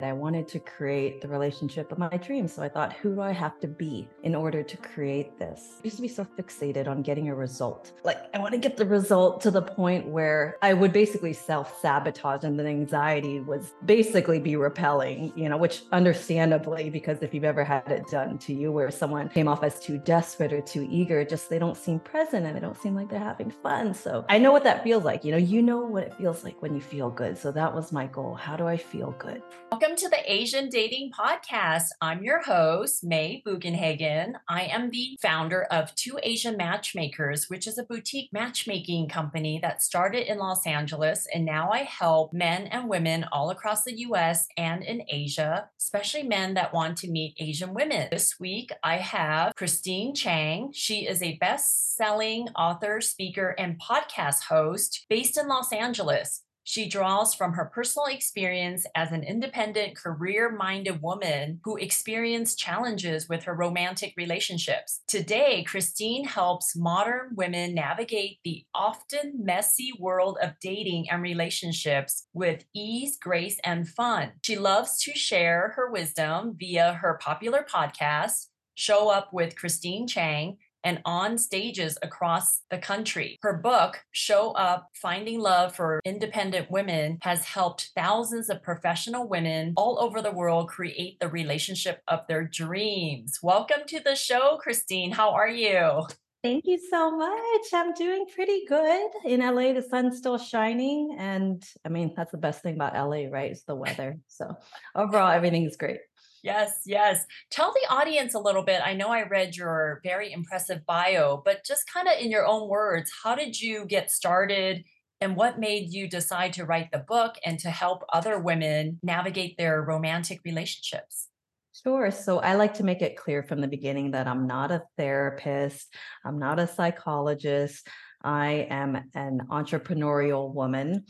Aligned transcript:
I 0.00 0.12
wanted 0.12 0.48
to 0.48 0.58
create 0.58 1.20
the 1.20 1.28
relationship 1.28 1.92
of 1.92 1.98
my 1.98 2.08
dreams. 2.16 2.52
So 2.52 2.64
I 2.64 2.68
thought, 2.68 2.94
who 2.94 3.14
do 3.14 3.20
I 3.20 3.30
have 3.30 3.60
to 3.60 3.68
be 3.68 4.08
in 4.24 4.34
order 4.34 4.60
to 4.60 4.76
create 4.76 5.38
this? 5.38 5.76
I 5.78 5.84
used 5.84 5.96
to 5.96 6.02
be 6.02 6.08
so 6.08 6.26
fixated 6.36 6.88
on 6.88 7.00
getting 7.00 7.28
a 7.28 7.34
result. 7.34 7.92
Like, 8.02 8.18
I 8.34 8.40
want 8.40 8.54
to 8.54 8.58
get 8.58 8.76
the 8.76 8.86
result 8.86 9.40
to 9.42 9.52
the 9.52 9.62
point 9.62 10.08
where 10.08 10.56
I 10.62 10.74
would 10.74 10.92
basically 10.92 11.32
self 11.32 11.80
sabotage 11.80 12.42
and 12.42 12.58
the 12.58 12.66
anxiety 12.66 13.38
was 13.38 13.74
basically 13.84 14.40
be 14.40 14.56
repelling, 14.56 15.32
you 15.36 15.48
know, 15.48 15.56
which 15.56 15.84
understandably, 15.92 16.90
because 16.90 17.22
if 17.22 17.32
you've 17.32 17.44
ever 17.44 17.62
had 17.62 17.88
it 17.88 18.08
done 18.08 18.36
to 18.38 18.52
you 18.52 18.72
where 18.72 18.90
someone 18.90 19.28
came 19.28 19.46
off 19.46 19.62
as 19.62 19.78
too 19.78 19.98
desperate 19.98 20.52
or 20.52 20.60
too 20.60 20.88
eager, 20.90 21.24
just 21.24 21.48
they 21.48 21.60
don't 21.60 21.76
seem 21.76 22.00
present 22.00 22.46
and 22.46 22.56
they 22.56 22.60
don't 22.60 22.80
seem 22.82 22.96
like 22.96 23.08
they're 23.08 23.20
having 23.20 23.52
fun. 23.52 23.94
So 23.94 24.24
I 24.28 24.38
know 24.38 24.50
what 24.50 24.64
that 24.64 24.82
feels 24.82 25.04
like. 25.04 25.24
You 25.24 25.30
know, 25.30 25.38
you 25.38 25.62
know 25.62 25.78
what 25.78 26.02
it 26.02 26.14
feels 26.14 26.42
like 26.42 26.60
when 26.60 26.74
you 26.74 26.80
feel 26.80 27.10
good. 27.10 27.38
So 27.38 27.52
that 27.52 27.72
was 27.72 27.92
my 27.92 28.08
goal. 28.08 28.34
How 28.34 28.56
do 28.56 28.66
I 28.66 28.76
feel 28.76 29.12
good? 29.20 29.40
Welcome 29.84 29.98
to 29.98 30.08
the 30.08 30.32
Asian 30.32 30.70
Dating 30.70 31.12
Podcast. 31.12 31.88
I'm 32.00 32.24
your 32.24 32.40
host, 32.40 33.04
May 33.04 33.42
Bugenhagen. 33.46 34.32
I 34.48 34.62
am 34.62 34.88
the 34.88 35.18
founder 35.20 35.64
of 35.64 35.94
Two 35.94 36.18
Asian 36.22 36.56
Matchmakers, 36.56 37.50
which 37.50 37.66
is 37.66 37.76
a 37.76 37.82
boutique 37.82 38.32
matchmaking 38.32 39.10
company 39.10 39.58
that 39.60 39.82
started 39.82 40.26
in 40.26 40.38
Los 40.38 40.66
Angeles. 40.66 41.28
And 41.34 41.44
now 41.44 41.70
I 41.70 41.80
help 41.80 42.32
men 42.32 42.62
and 42.68 42.88
women 42.88 43.26
all 43.30 43.50
across 43.50 43.84
the 43.84 43.98
US 44.08 44.46
and 44.56 44.82
in 44.82 45.02
Asia, 45.06 45.68
especially 45.78 46.22
men 46.22 46.54
that 46.54 46.72
want 46.72 46.96
to 46.98 47.10
meet 47.10 47.36
Asian 47.38 47.74
women. 47.74 48.08
This 48.10 48.40
week, 48.40 48.70
I 48.82 48.96
have 48.96 49.54
Christine 49.54 50.14
Chang. 50.14 50.70
She 50.72 51.06
is 51.06 51.22
a 51.22 51.36
best 51.36 51.94
selling 51.94 52.48
author, 52.56 53.02
speaker, 53.02 53.54
and 53.58 53.78
podcast 53.78 54.44
host 54.44 55.04
based 55.10 55.36
in 55.36 55.46
Los 55.46 55.74
Angeles. 55.74 56.40
She 56.66 56.88
draws 56.88 57.34
from 57.34 57.52
her 57.52 57.66
personal 57.66 58.06
experience 58.06 58.86
as 58.94 59.12
an 59.12 59.22
independent, 59.22 59.96
career 59.96 60.50
minded 60.50 61.02
woman 61.02 61.60
who 61.62 61.76
experienced 61.76 62.58
challenges 62.58 63.28
with 63.28 63.44
her 63.44 63.54
romantic 63.54 64.14
relationships. 64.16 65.02
Today, 65.06 65.62
Christine 65.64 66.24
helps 66.24 66.74
modern 66.74 67.34
women 67.36 67.74
navigate 67.74 68.38
the 68.44 68.64
often 68.74 69.44
messy 69.44 69.92
world 70.00 70.38
of 70.42 70.58
dating 70.60 71.10
and 71.10 71.22
relationships 71.22 72.26
with 72.32 72.64
ease, 72.74 73.18
grace, 73.20 73.58
and 73.62 73.86
fun. 73.86 74.32
She 74.42 74.56
loves 74.56 74.98
to 75.02 75.12
share 75.12 75.74
her 75.76 75.90
wisdom 75.90 76.56
via 76.58 76.94
her 76.94 77.18
popular 77.20 77.64
podcast, 77.70 78.46
Show 78.74 79.10
Up 79.10 79.32
with 79.32 79.54
Christine 79.54 80.08
Chang 80.08 80.56
and 80.84 81.00
on 81.04 81.38
stages 81.38 81.98
across 82.02 82.60
the 82.70 82.78
country. 82.78 83.38
Her 83.42 83.54
book, 83.54 84.04
Show 84.12 84.52
Up 84.52 84.88
Finding 84.94 85.40
Love 85.40 85.74
for 85.74 86.00
Independent 86.04 86.70
Women, 86.70 87.18
has 87.22 87.44
helped 87.44 87.90
thousands 87.96 88.50
of 88.50 88.62
professional 88.62 89.26
women 89.26 89.72
all 89.76 89.98
over 89.98 90.22
the 90.22 90.30
world 90.30 90.68
create 90.68 91.18
the 91.18 91.28
relationship 91.28 92.02
of 92.06 92.20
their 92.28 92.44
dreams. 92.44 93.38
Welcome 93.42 93.82
to 93.88 94.00
the 94.00 94.14
show, 94.14 94.58
Christine. 94.62 95.10
How 95.10 95.32
are 95.32 95.48
you? 95.48 96.06
Thank 96.44 96.66
you 96.66 96.78
so 96.90 97.10
much. 97.10 97.62
I'm 97.72 97.94
doing 97.94 98.26
pretty 98.34 98.66
good. 98.68 99.10
In 99.24 99.40
LA, 99.40 99.72
the 99.72 99.80
sun's 99.80 100.18
still 100.18 100.36
shining. 100.36 101.16
And 101.18 101.64
I 101.86 101.88
mean, 101.88 102.12
that's 102.14 102.32
the 102.32 102.36
best 102.36 102.62
thing 102.62 102.74
about 102.74 102.92
LA, 102.92 103.30
right? 103.30 103.50
It's 103.50 103.64
the 103.64 103.74
weather. 103.74 104.18
So 104.28 104.54
overall, 104.94 105.30
everything's 105.30 105.78
great. 105.78 106.00
Yes, 106.44 106.82
yes. 106.84 107.24
Tell 107.50 107.72
the 107.72 107.94
audience 107.94 108.34
a 108.34 108.38
little 108.38 108.62
bit. 108.62 108.82
I 108.84 108.92
know 108.92 109.08
I 109.08 109.22
read 109.22 109.56
your 109.56 110.00
very 110.04 110.30
impressive 110.30 110.84
bio, 110.84 111.40
but 111.42 111.64
just 111.64 111.90
kind 111.90 112.06
of 112.06 112.18
in 112.20 112.30
your 112.30 112.46
own 112.46 112.68
words, 112.68 113.10
how 113.22 113.34
did 113.34 113.58
you 113.58 113.86
get 113.86 114.10
started 114.10 114.84
and 115.22 115.36
what 115.36 115.58
made 115.58 115.94
you 115.94 116.06
decide 116.06 116.52
to 116.52 116.66
write 116.66 116.92
the 116.92 116.98
book 116.98 117.36
and 117.46 117.58
to 117.60 117.70
help 117.70 118.04
other 118.12 118.38
women 118.38 119.00
navigate 119.02 119.56
their 119.56 119.80
romantic 119.80 120.40
relationships? 120.44 121.28
Sure. 121.72 122.10
So 122.10 122.40
I 122.40 122.56
like 122.56 122.74
to 122.74 122.84
make 122.84 123.00
it 123.00 123.16
clear 123.16 123.42
from 123.42 123.62
the 123.62 123.66
beginning 123.66 124.10
that 124.10 124.28
I'm 124.28 124.46
not 124.46 124.70
a 124.70 124.82
therapist, 124.98 125.94
I'm 126.26 126.38
not 126.38 126.60
a 126.60 126.66
psychologist. 126.66 127.88
I 128.22 128.66
am 128.68 129.10
an 129.14 129.40
entrepreneurial 129.50 130.52
woman 130.52 131.04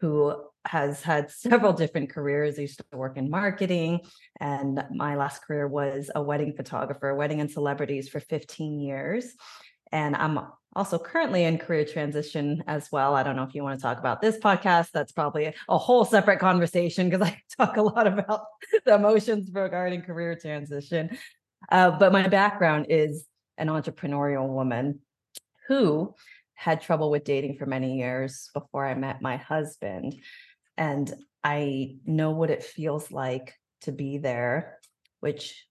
who 0.00 0.40
has 0.68 1.02
had 1.02 1.30
several 1.46 1.72
different 1.72 2.10
careers. 2.10 2.58
I 2.58 2.62
used 2.62 2.78
to 2.78 2.96
work 2.96 3.16
in 3.16 3.30
marketing, 3.30 4.00
and 4.40 4.84
my 4.90 5.16
last 5.16 5.42
career 5.42 5.66
was 5.66 6.10
a 6.14 6.22
wedding 6.22 6.52
photographer, 6.54 7.14
wedding 7.14 7.40
and 7.40 7.50
celebrities 7.50 8.08
for 8.08 8.20
15 8.20 8.80
years. 8.80 9.34
And 9.90 10.14
I'm 10.14 10.38
also 10.76 10.98
currently 10.98 11.44
in 11.44 11.58
career 11.58 11.84
transition 11.84 12.62
as 12.66 12.92
well. 12.92 13.14
I 13.14 13.22
don't 13.22 13.36
know 13.36 13.42
if 13.44 13.54
you 13.54 13.62
want 13.62 13.78
to 13.78 13.82
talk 13.82 13.98
about 13.98 14.20
this 14.20 14.36
podcast. 14.38 14.90
That's 14.92 15.12
probably 15.12 15.54
a 15.68 15.78
whole 15.78 16.04
separate 16.04 16.38
conversation 16.38 17.08
because 17.08 17.26
I 17.26 17.40
talk 17.56 17.78
a 17.78 17.82
lot 17.82 18.06
about 18.06 18.44
the 18.84 18.94
emotions 18.94 19.50
regarding 19.52 20.02
career 20.02 20.36
transition. 20.36 21.16
Uh, 21.72 21.90
but 21.92 22.12
my 22.12 22.28
background 22.28 22.86
is 22.90 23.26
an 23.56 23.68
entrepreneurial 23.68 24.46
woman 24.46 25.00
who 25.66 26.14
had 26.54 26.80
trouble 26.80 27.10
with 27.10 27.24
dating 27.24 27.56
for 27.56 27.66
many 27.66 27.98
years 27.98 28.50
before 28.52 28.86
I 28.86 28.94
met 28.94 29.22
my 29.22 29.36
husband. 29.36 30.16
And 30.78 31.12
I 31.42 31.96
know 32.06 32.30
what 32.30 32.50
it 32.50 32.62
feels 32.62 33.10
like 33.10 33.54
to 33.82 33.92
be 33.92 34.18
there, 34.18 34.78
which 35.20 35.66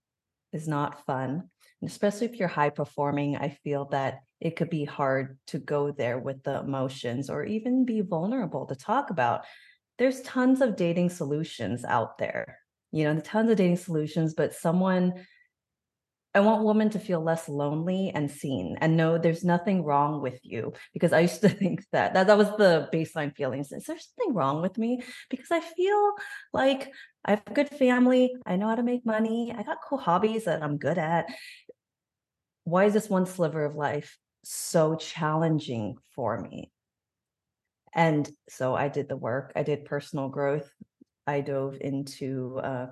is 0.53 0.67
not 0.67 1.05
fun. 1.05 1.49
And 1.81 1.89
especially 1.89 2.27
if 2.27 2.35
you're 2.35 2.47
high 2.47 2.69
performing, 2.69 3.37
I 3.37 3.57
feel 3.63 3.85
that 3.85 4.19
it 4.41 4.55
could 4.55 4.69
be 4.69 4.83
hard 4.83 5.37
to 5.47 5.59
go 5.59 5.91
there 5.91 6.19
with 6.19 6.43
the 6.43 6.59
emotions 6.59 7.29
or 7.29 7.43
even 7.43 7.85
be 7.85 8.01
vulnerable 8.01 8.65
to 8.65 8.75
talk 8.75 9.09
about. 9.09 9.45
There's 9.97 10.21
tons 10.21 10.61
of 10.61 10.75
dating 10.75 11.09
solutions 11.09 11.85
out 11.85 12.17
there, 12.17 12.59
you 12.91 13.03
know, 13.03 13.19
tons 13.21 13.49
of 13.49 13.57
dating 13.57 13.77
solutions, 13.77 14.33
but 14.33 14.53
someone 14.53 15.25
I 16.35 16.39
want 16.41 16.65
women 16.65 16.89
to 16.91 16.99
feel 16.99 17.21
less 17.21 17.49
lonely 17.49 18.11
and 18.13 18.29
seen 18.29 18.77
and 18.79 18.95
know 18.95 19.17
there's 19.17 19.43
nothing 19.43 19.83
wrong 19.83 20.21
with 20.21 20.39
you 20.43 20.73
because 20.93 21.11
I 21.11 21.21
used 21.21 21.41
to 21.41 21.49
think 21.61 21.83
that 21.91 22.13
that, 22.13 22.27
that 22.27 22.37
was 22.37 22.49
the 22.57 22.89
baseline 22.93 23.35
feeling. 23.35 23.61
Is 23.61 23.69
there 23.69 23.81
something 23.81 24.33
wrong 24.33 24.61
with 24.61 24.77
me? 24.77 25.01
Because 25.29 25.51
I 25.51 25.61
feel 25.61 26.13
like 26.53 26.91
I 27.25 27.31
have 27.31 27.43
a 27.47 27.53
good 27.53 27.69
family. 27.69 28.35
I 28.45 28.55
know 28.55 28.67
how 28.67 28.75
to 28.75 28.83
make 28.83 29.05
money. 29.05 29.53
I 29.57 29.63
got 29.63 29.79
cool 29.87 29.97
hobbies 29.97 30.45
that 30.45 30.61
I'm 30.61 30.77
good 30.77 30.97
at. 30.97 31.25
Why 32.65 32.85
is 32.85 32.93
this 32.93 33.09
one 33.09 33.25
sliver 33.25 33.65
of 33.65 33.75
life 33.75 34.17
so 34.43 34.95
challenging 34.95 35.95
for 36.13 36.39
me? 36.39 36.71
And 37.93 38.29
so 38.47 38.75
I 38.75 38.89
did 38.89 39.09
the 39.09 39.17
work. 39.17 39.53
I 39.55 39.63
did 39.63 39.85
personal 39.85 40.29
growth. 40.29 40.69
I 41.25 41.41
dove 41.41 41.77
into 41.81 42.59
uh, 42.59 42.87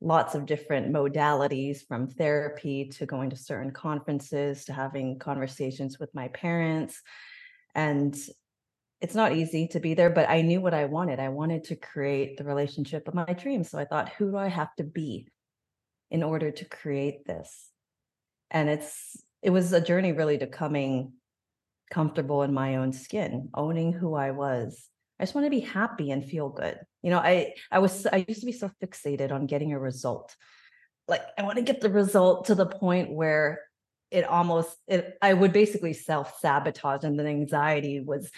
lots 0.00 0.34
of 0.34 0.46
different 0.46 0.92
modalities 0.92 1.86
from 1.86 2.06
therapy 2.06 2.86
to 2.86 3.06
going 3.06 3.30
to 3.30 3.36
certain 3.36 3.72
conferences 3.72 4.64
to 4.64 4.72
having 4.72 5.18
conversations 5.18 5.98
with 5.98 6.14
my 6.14 6.28
parents 6.28 7.02
and 7.74 8.16
it's 9.00 9.14
not 9.14 9.32
easy 9.32 9.66
to 9.68 9.80
be 9.80 9.94
there 9.94 10.10
but 10.10 10.28
i 10.28 10.40
knew 10.40 10.60
what 10.60 10.74
i 10.74 10.84
wanted. 10.84 11.18
I 11.18 11.28
wanted 11.28 11.64
to 11.64 11.76
create 11.76 12.36
the 12.36 12.44
relationship 12.44 13.08
of 13.08 13.14
my 13.14 13.24
dreams 13.24 13.70
so 13.70 13.78
i 13.78 13.84
thought 13.84 14.10
who 14.10 14.30
do 14.30 14.36
i 14.36 14.48
have 14.48 14.74
to 14.76 14.84
be 14.84 15.26
in 16.10 16.22
order 16.22 16.50
to 16.50 16.64
create 16.64 17.26
this? 17.26 17.70
And 18.50 18.68
it's 18.68 19.22
it 19.42 19.50
was 19.50 19.72
a 19.72 19.80
journey 19.80 20.12
really 20.12 20.38
to 20.38 20.46
coming 20.46 21.12
comfortable 21.90 22.42
in 22.42 22.52
my 22.52 22.76
own 22.76 22.92
skin 22.92 23.48
owning 23.54 23.94
who 23.94 24.14
i 24.14 24.30
was 24.30 24.90
I 25.18 25.24
just 25.24 25.34
want 25.34 25.46
to 25.46 25.50
be 25.50 25.60
happy 25.60 26.10
and 26.10 26.24
feel 26.24 26.48
good. 26.48 26.78
You 27.02 27.10
know, 27.10 27.18
I 27.18 27.54
I 27.70 27.80
was 27.80 28.06
I 28.06 28.24
used 28.28 28.40
to 28.40 28.46
be 28.46 28.52
so 28.52 28.70
fixated 28.82 29.32
on 29.32 29.46
getting 29.46 29.72
a 29.72 29.78
result. 29.78 30.34
Like 31.06 31.22
I 31.36 31.42
want 31.42 31.56
to 31.56 31.62
get 31.62 31.80
the 31.80 31.90
result 31.90 32.46
to 32.46 32.54
the 32.54 32.66
point 32.66 33.12
where 33.12 33.60
it 34.10 34.24
almost 34.24 34.76
it 34.86 35.16
I 35.20 35.34
would 35.34 35.52
basically 35.52 35.92
self-sabotage 35.92 37.04
and 37.04 37.18
the 37.18 37.26
anxiety 37.26 38.00
was 38.00 38.30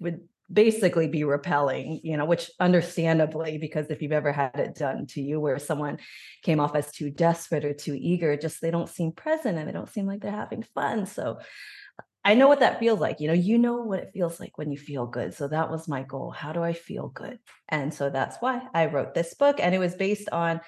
would 0.00 0.20
basically 0.50 1.08
be 1.08 1.24
repelling, 1.24 2.00
you 2.02 2.16
know, 2.16 2.24
which 2.24 2.50
understandably, 2.58 3.58
because 3.58 3.90
if 3.90 4.00
you've 4.00 4.12
ever 4.12 4.32
had 4.32 4.56
it 4.56 4.74
done 4.74 5.06
to 5.06 5.20
you 5.20 5.38
where 5.38 5.58
someone 5.58 5.98
came 6.42 6.58
off 6.58 6.74
as 6.74 6.90
too 6.90 7.10
desperate 7.10 7.64
or 7.64 7.74
too 7.74 7.94
eager, 7.98 8.36
just 8.36 8.60
they 8.60 8.70
don't 8.70 8.88
seem 8.88 9.12
present 9.12 9.58
and 9.58 9.68
they 9.68 9.72
don't 9.72 9.90
seem 9.90 10.06
like 10.06 10.20
they're 10.20 10.32
having 10.32 10.62
fun. 10.74 11.04
So 11.04 11.38
I 12.28 12.34
know 12.34 12.46
what 12.46 12.60
that 12.60 12.78
feels 12.78 13.00
like. 13.00 13.20
You 13.20 13.28
know, 13.28 13.32
you 13.32 13.56
know 13.56 13.76
what 13.76 14.00
it 14.00 14.10
feels 14.12 14.38
like 14.38 14.58
when 14.58 14.70
you 14.70 14.76
feel 14.76 15.06
good. 15.06 15.32
So 15.32 15.48
that 15.48 15.70
was 15.70 15.88
my 15.88 16.02
goal. 16.02 16.30
How 16.30 16.52
do 16.52 16.62
I 16.62 16.74
feel 16.74 17.08
good? 17.08 17.38
And 17.70 17.92
so 17.94 18.10
that's 18.10 18.36
why 18.40 18.60
I 18.74 18.84
wrote 18.84 19.14
this 19.14 19.32
book. 19.32 19.56
And 19.58 19.74
it 19.74 19.78
was 19.78 19.94
based 19.94 20.28
on 20.30 20.60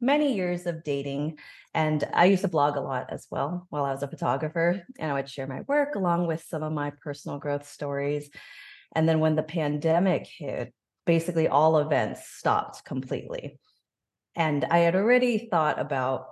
many 0.00 0.34
years 0.34 0.64
of 0.64 0.82
dating. 0.82 1.38
And 1.74 2.02
I 2.14 2.24
used 2.24 2.40
to 2.44 2.48
blog 2.48 2.76
a 2.76 2.80
lot 2.80 3.08
as 3.10 3.26
well 3.30 3.66
while 3.68 3.84
I 3.84 3.92
was 3.92 4.02
a 4.02 4.08
photographer. 4.08 4.82
And 4.98 5.10
I 5.10 5.14
would 5.14 5.28
share 5.28 5.46
my 5.46 5.60
work 5.68 5.96
along 5.96 6.28
with 6.28 6.46
some 6.48 6.62
of 6.62 6.72
my 6.72 6.92
personal 7.02 7.38
growth 7.38 7.68
stories. 7.68 8.30
And 8.94 9.06
then 9.06 9.20
when 9.20 9.36
the 9.36 9.42
pandemic 9.42 10.26
hit, 10.26 10.72
basically 11.04 11.46
all 11.46 11.76
events 11.76 12.26
stopped 12.26 12.86
completely. 12.86 13.58
And 14.34 14.64
I 14.64 14.78
had 14.78 14.96
already 14.96 15.50
thought 15.50 15.78
about 15.78 16.24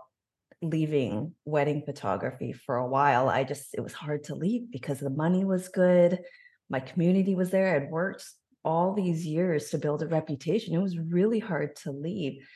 leaving 0.62 1.34
wedding 1.44 1.82
photography 1.84 2.52
for 2.52 2.76
a 2.76 2.86
while. 2.86 3.28
I 3.28 3.44
just, 3.44 3.74
it 3.74 3.80
was 3.80 3.92
hard 3.92 4.24
to 4.24 4.34
leave 4.34 4.70
because 4.70 5.00
the 5.00 5.10
money 5.10 5.44
was 5.44 5.68
good. 5.68 6.20
My 6.68 6.80
community 6.80 7.34
was 7.34 7.50
there. 7.50 7.74
I'd 7.74 7.90
worked 7.90 8.24
all 8.64 8.94
these 8.94 9.26
years 9.26 9.70
to 9.70 9.78
build 9.78 10.02
a 10.02 10.06
reputation. 10.06 10.74
It 10.74 10.82
was 10.82 10.98
really 10.98 11.38
hard 11.38 11.76
to 11.76 11.92
leave. 11.92 12.46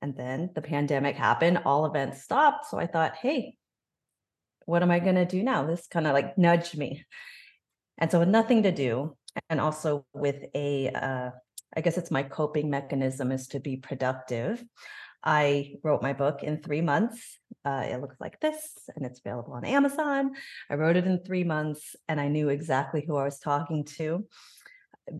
And 0.00 0.16
then 0.16 0.50
the 0.54 0.62
pandemic 0.62 1.16
happened, 1.16 1.62
all 1.64 1.86
events 1.86 2.22
stopped. 2.22 2.66
So 2.66 2.78
I 2.78 2.86
thought, 2.86 3.16
hey, 3.16 3.56
what 4.64 4.82
am 4.82 4.90
I 4.90 5.00
going 5.00 5.16
to 5.16 5.24
do 5.24 5.42
now? 5.42 5.66
This 5.66 5.86
kind 5.88 6.06
of 6.06 6.12
like 6.12 6.38
nudged 6.38 6.78
me. 6.78 7.04
And 7.98 8.10
so 8.10 8.20
with 8.20 8.28
nothing 8.28 8.62
to 8.62 8.70
do, 8.70 9.16
and 9.50 9.60
also 9.60 10.06
with 10.14 10.44
a, 10.54 10.88
uh, 10.90 11.30
I 11.76 11.80
guess 11.80 11.98
it's 11.98 12.10
my 12.10 12.22
coping 12.22 12.70
mechanism 12.70 13.32
is 13.32 13.48
to 13.48 13.60
be 13.60 13.76
productive. 13.76 14.64
I 15.22 15.74
wrote 15.82 16.02
my 16.02 16.12
book 16.12 16.42
in 16.42 16.62
three 16.62 16.80
months. 16.80 17.38
Uh, 17.64 17.84
it 17.84 18.00
looks 18.00 18.16
like 18.20 18.40
this, 18.40 18.56
and 18.94 19.04
it's 19.04 19.20
available 19.20 19.52
on 19.52 19.64
Amazon. 19.64 20.32
I 20.70 20.74
wrote 20.74 20.96
it 20.96 21.06
in 21.06 21.24
three 21.24 21.44
months, 21.44 21.96
and 22.08 22.20
I 22.20 22.28
knew 22.28 22.48
exactly 22.48 23.04
who 23.06 23.16
I 23.16 23.24
was 23.24 23.38
talking 23.38 23.84
to. 23.96 24.26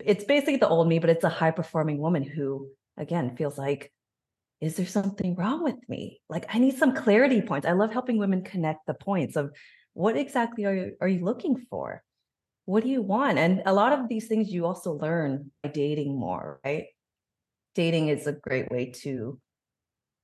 It's 0.04 0.24
basically 0.24 0.56
the 0.56 0.68
old 0.68 0.88
me, 0.88 0.98
but 0.98 1.10
it's 1.10 1.24
a 1.24 1.28
high 1.28 1.50
performing 1.50 1.98
woman 1.98 2.22
who, 2.22 2.68
again, 2.96 3.36
feels 3.36 3.58
like, 3.58 3.92
is 4.60 4.76
there 4.76 4.86
something 4.86 5.34
wrong 5.36 5.62
with 5.62 5.88
me? 5.88 6.20
Like, 6.28 6.46
I 6.52 6.58
need 6.58 6.76
some 6.76 6.94
clarity 6.94 7.42
points. 7.42 7.66
I 7.66 7.72
love 7.72 7.92
helping 7.92 8.18
women 8.18 8.42
connect 8.42 8.86
the 8.86 8.94
points 8.94 9.36
of 9.36 9.52
what 9.94 10.16
exactly 10.16 10.64
are 10.64 10.74
you, 10.74 10.96
are 11.00 11.08
you 11.08 11.24
looking 11.24 11.56
for? 11.70 12.02
What 12.64 12.82
do 12.82 12.90
you 12.90 13.02
want? 13.02 13.38
And 13.38 13.62
a 13.66 13.72
lot 13.72 13.92
of 13.92 14.08
these 14.08 14.26
things 14.26 14.52
you 14.52 14.66
also 14.66 14.92
learn 14.92 15.50
by 15.62 15.70
dating 15.70 16.18
more, 16.18 16.60
right? 16.64 16.86
Dating 17.74 18.08
is 18.08 18.26
a 18.26 18.32
great 18.32 18.70
way 18.70 18.92
to 19.02 19.40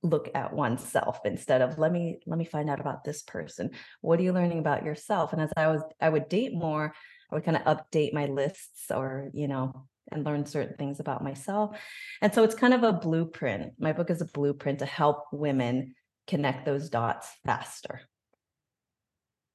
look 0.05 0.29
at 0.35 0.53
oneself 0.53 1.21
instead 1.25 1.63
of 1.63 1.79
let 1.79 1.91
me 1.91 2.21
let 2.27 2.39
me 2.39 2.45
find 2.45 2.69
out 2.69 2.79
about 2.79 3.03
this 3.03 3.23
person. 3.23 3.71
What 4.03 4.21
are 4.21 4.23
you 4.23 4.33
learning 4.33 4.59
about 4.59 4.85
yourself? 4.85 5.33
And 5.33 5.43
as 5.43 5.53
i 5.57 5.67
was 5.67 5.83
i 6.01 6.09
would 6.09 6.29
date 6.29 6.55
more 6.55 6.95
i 7.31 7.35
would 7.35 7.45
kind 7.45 7.57
of 7.57 7.65
update 7.65 8.13
my 8.13 8.27
lists 8.27 8.91
or 8.91 9.31
you 9.33 9.49
know 9.49 9.87
and 10.13 10.25
learn 10.25 10.45
certain 10.45 10.77
things 10.77 11.01
about 11.01 11.25
myself. 11.25 11.79
And 12.21 12.35
so 12.35 12.45
it's 12.45 12.55
kind 12.55 12.75
of 12.75 12.83
a 12.83 12.93
blueprint. 12.93 13.73
My 13.79 13.95
book 13.95 14.11
is 14.11 14.21
a 14.21 14.27
blueprint 14.27 14.81
to 14.81 14.87
help 14.87 15.25
women 15.33 15.95
connect 16.27 16.67
those 16.67 16.91
dots 16.91 17.31
faster. 17.47 18.03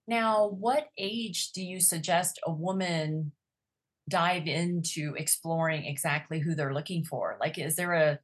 Now 0.07 0.47
what 0.47 0.87
age 0.97 1.51
do 1.51 1.63
you 1.63 1.79
suggest 1.79 2.39
a 2.43 2.51
woman 2.51 3.31
dive 4.09 4.47
into 4.47 5.13
exploring 5.15 5.85
exactly 5.85 6.39
who 6.39 6.55
they're 6.55 6.73
looking 6.73 7.03
for? 7.03 7.37
Like 7.39 7.59
is 7.59 7.75
there 7.75 7.93
a 7.93 8.19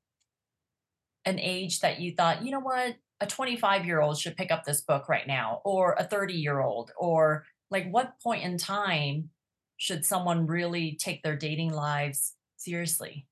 an 1.26 1.40
age 1.40 1.80
that 1.80 2.00
you 2.00 2.14
thought, 2.16 2.44
you 2.44 2.52
know 2.52 2.60
what, 2.60 2.96
a 3.20 3.28
25 3.28 3.86
year 3.86 4.02
old 4.02 4.18
should 4.18 4.38
pick 4.38 4.52
up 4.52 4.64
this 4.64 4.82
book 4.82 5.10
right 5.10 5.28
now, 5.28 5.62
or 5.66 5.96
a 5.98 6.04
30 6.04 6.34
year 6.34 6.62
old, 6.62 6.92
or 6.98 7.46
like 7.72 7.90
what 7.90 8.20
point 8.22 8.44
in 8.44 8.58
time 8.58 9.30
should 9.78 10.06
someone 10.06 10.48
really 10.48 10.98
take 11.00 11.24
their 11.24 11.36
dating 11.36 11.72
lives 11.72 12.34
seriously? 12.58 13.26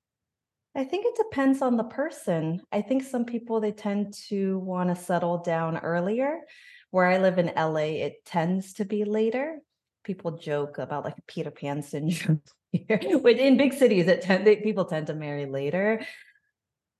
I 0.75 0.83
think 0.83 1.05
it 1.05 1.15
depends 1.15 1.61
on 1.61 1.77
the 1.77 1.83
person. 1.83 2.61
I 2.71 2.81
think 2.81 3.03
some 3.03 3.25
people 3.25 3.59
they 3.59 3.71
tend 3.71 4.13
to 4.29 4.57
want 4.59 4.89
to 4.89 5.01
settle 5.01 5.37
down 5.37 5.77
earlier. 5.77 6.39
Where 6.89 7.05
I 7.05 7.17
live 7.17 7.37
in 7.37 7.51
LA, 7.55 8.05
it 8.05 8.25
tends 8.25 8.73
to 8.73 8.85
be 8.85 9.03
later. 9.03 9.59
People 10.03 10.37
joke 10.37 10.77
about 10.79 11.03
like 11.03 11.15
Peter 11.27 11.51
Pan 11.51 11.81
syndrome. 11.83 12.41
Here. 12.71 12.99
in 12.99 13.57
big 13.57 13.73
cities, 13.73 14.07
it 14.07 14.23
tend, 14.23 14.47
they, 14.47 14.55
people 14.55 14.85
tend 14.85 15.07
to 15.07 15.13
marry 15.13 15.45
later. 15.45 16.03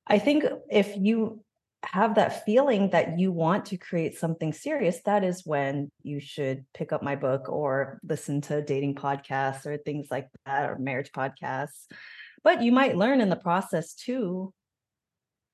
I 0.08 0.20
think 0.20 0.44
if 0.70 0.96
you 0.98 1.44
have 1.84 2.16
that 2.16 2.46
feeling 2.46 2.90
that 2.92 3.20
you 3.20 3.32
want 3.32 3.66
to 3.66 3.78
create 3.78 4.18
something 4.18 4.54
serious, 4.54 5.02
that 5.06 5.24
is 5.24 5.46
when 5.46 5.92
you 6.02 6.20
should 6.20 6.66
pick 6.74 6.94
up 6.94 7.04
my 7.04 7.16
book 7.16 7.50
or 7.50 8.00
listen 8.04 8.42
to 8.42 8.62
dating 8.62 8.96
podcasts 8.96 9.66
or 9.66 9.78
things 9.78 10.08
like 10.10 10.28
that 10.46 10.70
or 10.70 10.78
marriage 10.78 11.12
podcasts. 11.12 11.86
But 12.44 12.62
you 12.62 12.72
might 12.72 12.98
learn 12.98 13.22
in 13.22 13.30
the 13.30 13.36
process 13.36 13.94
too. 13.94 14.54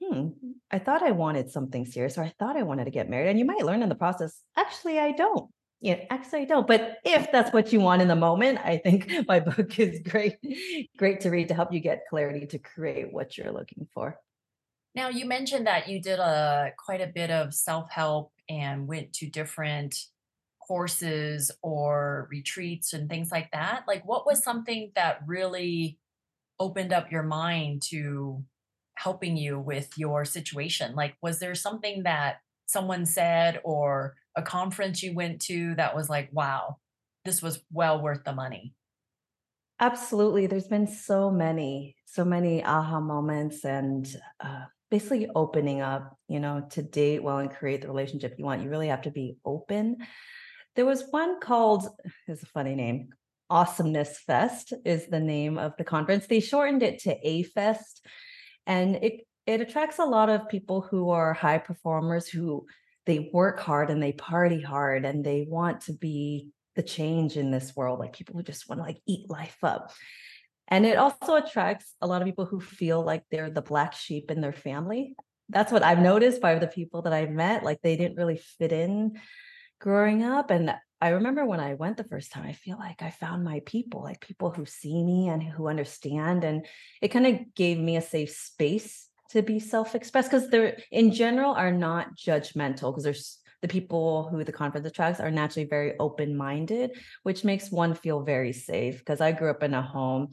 Hmm, 0.04 0.30
I 0.72 0.80
thought 0.80 1.04
I 1.04 1.12
wanted 1.12 1.52
something 1.52 1.86
serious 1.86 2.18
or 2.18 2.24
I 2.24 2.34
thought 2.40 2.58
I 2.58 2.64
wanted 2.64 2.86
to 2.86 2.92
get 2.92 3.10
married. 3.10 3.30
And 3.30 3.40
you 3.40 3.46
might 3.46 3.66
learn 3.66 3.84
in 3.84 3.90
the 3.90 3.96
process, 3.96 4.42
actually, 4.56 5.00
I 5.00 5.12
don't. 5.12 5.50
Yeah, 5.82 6.04
actually, 6.10 6.42
I 6.42 6.46
don't. 6.46 6.68
But 6.68 6.98
if 7.06 7.32
that's 7.32 7.54
what 7.54 7.72
you 7.72 7.80
want 7.80 8.02
in 8.02 8.08
the 8.08 8.16
moment, 8.16 8.60
I 8.64 8.78
think 8.78 9.12
my 9.28 9.40
book 9.40 9.80
is 9.80 10.00
great, 10.08 10.36
great 10.98 11.22
to 11.22 11.30
read 11.30 11.48
to 11.50 11.54
help 11.54 11.74
you 11.74 11.80
get 11.80 12.04
clarity 12.10 12.46
to 12.48 12.60
create 12.60 13.12
what 13.12 13.38
you're 13.38 13.52
looking 13.52 13.88
for. 13.94 14.20
Now, 15.00 15.08
you 15.08 15.24
mentioned 15.24 15.66
that 15.66 15.88
you 15.88 16.02
did 16.02 16.20
a 16.20 16.74
quite 16.78 17.00
a 17.00 17.08
bit 17.08 17.32
of 17.32 17.54
self-help 17.54 18.34
and 18.50 18.86
went 18.86 19.14
to 19.14 19.30
different 19.30 19.96
courses 20.60 21.52
or 21.64 22.28
retreats 22.30 22.92
and 22.92 23.08
things 23.08 23.32
like 23.32 23.50
that. 23.54 23.86
Like, 23.88 24.06
what 24.06 24.26
was 24.26 24.44
something 24.44 24.92
that 24.96 25.22
really 25.26 25.98
opened 26.60 26.92
up 26.92 27.14
your 27.14 27.24
mind 27.24 27.82
to 27.92 28.44
helping 28.96 29.38
you 29.38 29.58
with 29.58 29.98
your 29.98 30.26
situation? 30.26 30.96
Like, 30.96 31.16
was 31.22 31.40
there 31.40 31.56
something 31.56 32.04
that 32.04 32.42
someone 32.66 33.06
said 33.06 33.62
or 33.64 34.18
a 34.36 34.42
conference 34.42 35.02
you 35.02 35.14
went 35.14 35.40
to 35.44 35.76
that 35.76 35.96
was 35.96 36.10
like, 36.10 36.28
wow, 36.34 36.76
this 37.24 37.42
was 37.42 37.64
well 37.72 38.02
worth 38.02 38.26
the 38.26 38.34
money? 38.34 38.74
Absolutely. 39.80 40.46
There's 40.46 40.68
been 40.68 40.88
so 40.88 41.32
many, 41.32 41.96
so 42.04 42.26
many 42.26 42.66
aha 42.66 43.00
moments 43.00 43.64
and 43.64 44.06
uh, 44.42 44.66
basically 44.90 45.28
opening 45.36 45.82
up, 45.82 46.18
you 46.28 46.40
know, 46.40 46.66
to 46.72 46.82
date 46.82 47.24
well 47.24 47.38
and 47.38 47.52
create 47.52 47.82
the 47.82 47.88
relationship 47.88 48.36
you 48.38 48.46
want. 48.46 48.64
You 48.64 48.70
really 48.70 48.88
have 48.88 49.04
to 49.04 49.12
be 49.12 49.38
open. 49.46 49.98
There 50.76 50.86
was 50.86 51.04
one 51.10 51.40
called, 51.40 51.88
is 52.28 52.44
a 52.44 52.48
funny 52.48 52.76
name, 52.76 53.10
Awesomeness 53.50 54.20
Fest 54.20 54.74
is 54.86 55.08
the 55.08 55.20
name 55.20 55.58
of 55.58 55.74
the 55.78 55.84
conference. 55.84 56.28
They 56.28 56.40
shortened 56.40 56.84
it 56.84 57.00
to 57.04 57.18
A 57.28 57.44
Fest. 57.44 58.06
And 58.68 58.98
it 58.98 59.26
it 59.48 59.62
attracts 59.62 59.98
a 59.98 60.06
lot 60.06 60.30
of 60.30 60.48
people 60.48 60.82
who 60.82 61.10
are 61.10 61.34
high 61.34 61.58
performers 61.58 62.28
who 62.28 62.68
they 63.08 63.32
work 63.34 63.60
hard 63.60 63.90
and 63.90 64.04
they 64.04 64.12
party 64.12 64.62
hard 64.62 65.06
and 65.06 65.26
they 65.26 65.48
want 65.50 65.82
to 65.82 65.94
be 65.94 66.50
the 66.76 66.84
change 66.84 67.36
in 67.36 67.50
this 67.50 67.76
world 67.76 67.98
like 67.98 68.14
people 68.14 68.36
who 68.36 68.44
just 68.44 68.70
want 68.70 68.78
to 68.78 68.84
like 68.84 69.00
eat 69.08 69.28
life 69.28 69.58
up 69.64 69.92
and 70.70 70.86
it 70.86 70.98
also 70.98 71.36
attracts 71.36 71.94
a 72.00 72.08
lot 72.08 72.22
of 72.22 72.26
people 72.26 72.46
who 72.46 72.60
feel 72.60 73.04
like 73.04 73.24
they're 73.30 73.50
the 73.50 73.62
black 73.62 73.94
sheep 73.94 74.32
in 74.32 74.40
their 74.40 74.54
family. 74.54 75.16
That's 75.50 75.72
what 75.72 75.84
I've 75.84 76.00
noticed 76.00 76.42
by 76.42 76.58
the 76.60 76.68
people 76.68 77.02
that 77.02 77.14
I've 77.14 77.32
met. 77.32 77.64
Like 77.64 77.82
they 77.82 77.98
didn't 77.98 78.18
really 78.18 78.38
fit 78.38 78.72
in 78.72 79.20
growing 79.80 80.22
up. 80.24 80.52
And 80.52 80.76
I 81.02 81.10
remember 81.10 81.44
when 81.44 81.60
I 81.60 81.74
went 81.74 81.98
the 81.98 82.04
first 82.04 82.32
time, 82.32 82.46
I 82.46 82.54
feel 82.54 82.78
like 82.78 83.02
I 83.02 83.10
found 83.10 83.44
my 83.44 83.62
people, 83.66 84.04
like 84.04 84.22
people 84.22 84.52
who 84.52 84.66
see 84.66 85.04
me 85.04 85.28
and 85.28 85.42
who 85.42 85.68
understand. 85.68 86.44
And 86.44 86.68
it 87.02 87.08
kind 87.08 87.26
of 87.26 87.56
gave 87.56 87.80
me 87.80 87.98
a 87.98 88.02
safe 88.02 88.32
space 88.32 89.08
to 89.32 89.42
be 89.42 89.60
self-expressed 89.60 90.30
because 90.30 90.50
they're 90.50 90.78
in 90.92 91.12
general 91.12 91.54
are 91.54 91.72
not 91.72 92.16
judgmental 92.16 92.92
because 92.92 93.04
there's 93.04 93.39
the 93.62 93.68
people 93.68 94.28
who 94.30 94.44
the 94.44 94.52
conference 94.52 94.88
attracts 94.88 95.20
are 95.20 95.32
naturally 95.32 95.68
very 95.68 95.98
open 96.00 96.36
minded, 96.36 96.92
which 97.24 97.44
makes 97.44 97.72
one 97.72 97.94
feel 97.94 98.22
very 98.22 98.54
safe. 98.54 99.00
Because 99.00 99.22
I 99.22 99.32
grew 99.32 99.50
up 99.50 99.64
in 99.64 99.74
a 99.74 99.82
home, 99.82 100.30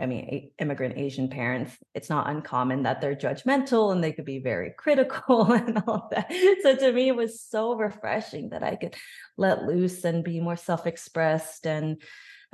I 0.00 0.06
mean, 0.06 0.50
immigrant 0.58 0.98
Asian 0.98 1.28
parents, 1.28 1.76
it's 1.94 2.10
not 2.10 2.28
uncommon 2.28 2.82
that 2.82 3.00
they're 3.00 3.14
judgmental 3.14 3.92
and 3.92 4.02
they 4.02 4.12
could 4.12 4.24
be 4.24 4.40
very 4.40 4.72
critical 4.78 5.52
and 5.52 5.82
all 5.86 6.08
that. 6.10 6.32
So 6.62 6.76
to 6.76 6.92
me, 6.92 7.08
it 7.08 7.16
was 7.16 7.40
so 7.40 7.74
refreshing 7.74 8.50
that 8.50 8.62
I 8.62 8.76
could 8.76 8.96
let 9.36 9.64
loose 9.64 10.04
and 10.04 10.24
be 10.24 10.40
more 10.40 10.56
self 10.56 10.86
expressed 10.86 11.66
and 11.66 12.02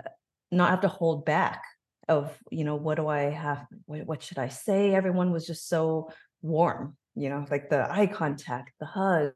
uh, 0.05 0.09
not 0.50 0.71
have 0.71 0.81
to 0.83 0.88
hold 0.88 1.25
back 1.25 1.62
of 2.11 2.37
you 2.50 2.64
know 2.64 2.75
what 2.75 2.97
do 2.97 3.07
i 3.07 3.31
have 3.31 3.64
what, 3.87 4.23
should 4.23 4.38
i 4.38 4.49
say 4.49 4.95
everyone 4.95 5.31
was 5.31 5.47
just 5.47 5.69
so 5.69 6.11
warm 6.43 6.97
you 7.14 7.29
know 7.29 7.47
like 7.50 7.71
the 7.71 7.90
eye 7.90 8.07
contact 8.07 8.73
the 8.81 8.87
hug 8.87 9.33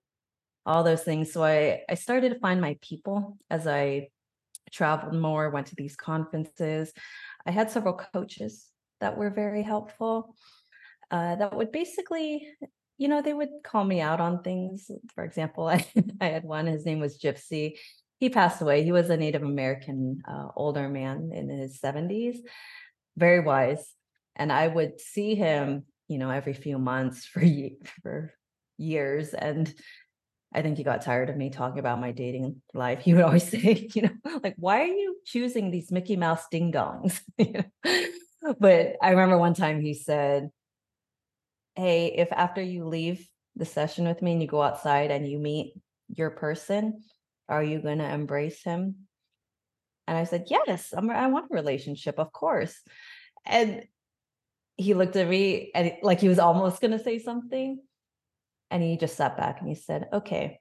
all 0.66 0.83
those 0.83 1.02
things. 1.02 1.33
So 1.33 1.44
I, 1.44 1.83
I 1.88 1.94
started 1.94 2.30
to 2.30 2.38
find 2.38 2.61
my 2.61 2.76
people 2.80 3.38
as 3.50 3.66
I 3.66 4.09
traveled 4.73 5.14
more, 5.14 5.50
went 5.50 5.68
to 5.68 5.76
these 5.76 5.97
conferences. 5.97 6.92
I 7.47 7.50
had 7.50 7.71
several 7.71 7.94
coaches 7.94 8.66
that 9.00 9.16
were 9.16 9.30
very 9.30 9.62
helpful. 9.62 10.35
Uh, 11.11 11.37
that 11.37 11.54
would 11.54 11.71
basically, 11.71 12.49
you 12.99 13.09
know, 13.09 13.21
they 13.21 13.35
would 13.35 13.50
call 13.62 13.85
me 13.85 14.00
out 14.00 14.21
on 14.21 14.42
things. 14.42 14.90
For 15.14 15.25
example, 15.25 15.68
I, 15.68 15.87
I 16.21 16.26
had 16.26 16.44
one, 16.44 16.66
his 16.66 16.87
name 16.87 17.00
was 17.00 17.18
Gypsy. 17.18 17.78
He 18.18 18.30
passed 18.30 18.62
away. 18.62 18.85
He 18.85 18.92
was 18.92 19.11
a 19.11 19.16
Native 19.16 19.42
American 19.42 20.23
uh, 20.26 20.49
older 20.56 20.88
man 20.88 21.30
in 21.33 21.49
his 21.49 21.78
70s, 21.80 22.38
very 23.16 23.40
wise. 23.40 23.92
And 24.37 24.50
I 24.50 24.66
would 24.66 25.00
see 25.00 25.35
him, 25.35 25.85
you 26.09 26.18
know, 26.18 26.30
every 26.30 26.54
few 26.54 26.78
months 26.78 27.25
for, 27.33 27.42
for 28.02 28.33
years. 28.78 29.35
And 29.35 29.73
I 30.54 30.62
think 30.62 30.78
he 30.78 30.84
got 30.84 31.02
tired 31.02 31.30
of 31.30 31.37
me 31.37 31.50
talking 31.50 31.80
about 31.80 32.00
my 32.00 32.12
dating 32.12 32.62
life. 32.73 33.00
He 33.00 33.12
would 33.12 33.25
always 33.25 33.49
say, 33.50 33.88
you 33.92 34.02
know, 34.02 34.38
like, 34.42 34.54
why 34.56 34.82
are 34.82 34.87
you 34.87 35.16
choosing 35.25 35.70
these 35.70 35.90
Mickey 35.90 36.16
Mouse 36.16 36.46
ding 36.50 36.73
dongs? 36.73 37.20
but 38.61 38.96
I 39.02 39.11
remember 39.11 39.37
one 39.37 39.54
time 39.54 39.80
he 39.80 39.94
said, 39.94 40.50
Hey, 41.75 42.14
if 42.16 42.30
after 42.30 42.62
you 42.62 42.87
leave 42.87 43.28
the 43.56 43.64
session 43.64 44.06
with 44.06 44.23
me 44.23 44.32
and 44.32 44.42
you 44.42 44.46
go 44.46 44.62
outside 44.62 45.11
and 45.11 45.28
you 45.28 45.40
meet 45.40 45.75
your 46.08 46.30
person, 46.30 47.02
are 47.49 47.64
you 47.64 47.80
going 47.80 47.99
to 47.99 48.08
embrace 48.08 48.62
him? 48.62 48.94
And 50.06 50.16
I 50.16 50.25
said, 50.25 50.46
Yes, 50.49 50.94
I'm, 50.96 51.11
I 51.11 51.26
want 51.26 51.50
a 51.50 51.54
relationship, 51.54 52.20
of 52.20 52.32
course. 52.32 52.76
And 53.44 53.84
he 54.76 54.94
looked 54.94 55.16
at 55.16 55.28
me 55.28 55.70
and 55.75 55.94
like 56.02 56.20
he 56.20 56.28
was 56.28 56.38
almost 56.38 56.80
going 56.80 56.92
to 56.92 57.02
say 57.02 57.18
something. 57.18 57.80
And 58.75 58.83
he 58.83 58.97
just 58.97 59.16
sat 59.16 59.37
back 59.37 59.61
and 59.61 59.69
he 59.69 59.76
said, 59.76 60.09
Okay. 60.12 60.59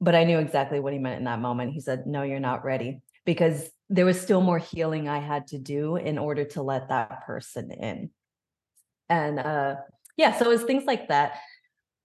But 0.00 0.14
I 0.14 0.22
knew 0.22 0.38
exactly 0.38 0.78
what 0.78 0.92
he 0.92 1.00
meant 1.00 1.18
in 1.18 1.24
that 1.24 1.40
moment. 1.40 1.72
He 1.72 1.80
said, 1.80 2.06
No, 2.06 2.22
you're 2.22 2.38
not 2.38 2.64
ready 2.64 3.02
because 3.26 3.68
there 3.90 4.06
was 4.06 4.20
still 4.20 4.40
more 4.40 4.58
healing 4.58 5.08
I 5.08 5.18
had 5.18 5.48
to 5.48 5.58
do 5.58 5.96
in 5.96 6.18
order 6.18 6.44
to 6.44 6.62
let 6.62 6.88
that 6.90 7.26
person 7.26 7.72
in. 7.72 8.10
And 9.08 9.40
uh, 9.40 9.76
yeah, 10.16 10.38
so 10.38 10.44
it 10.44 10.48
was 10.48 10.62
things 10.62 10.84
like 10.84 11.08
that. 11.08 11.40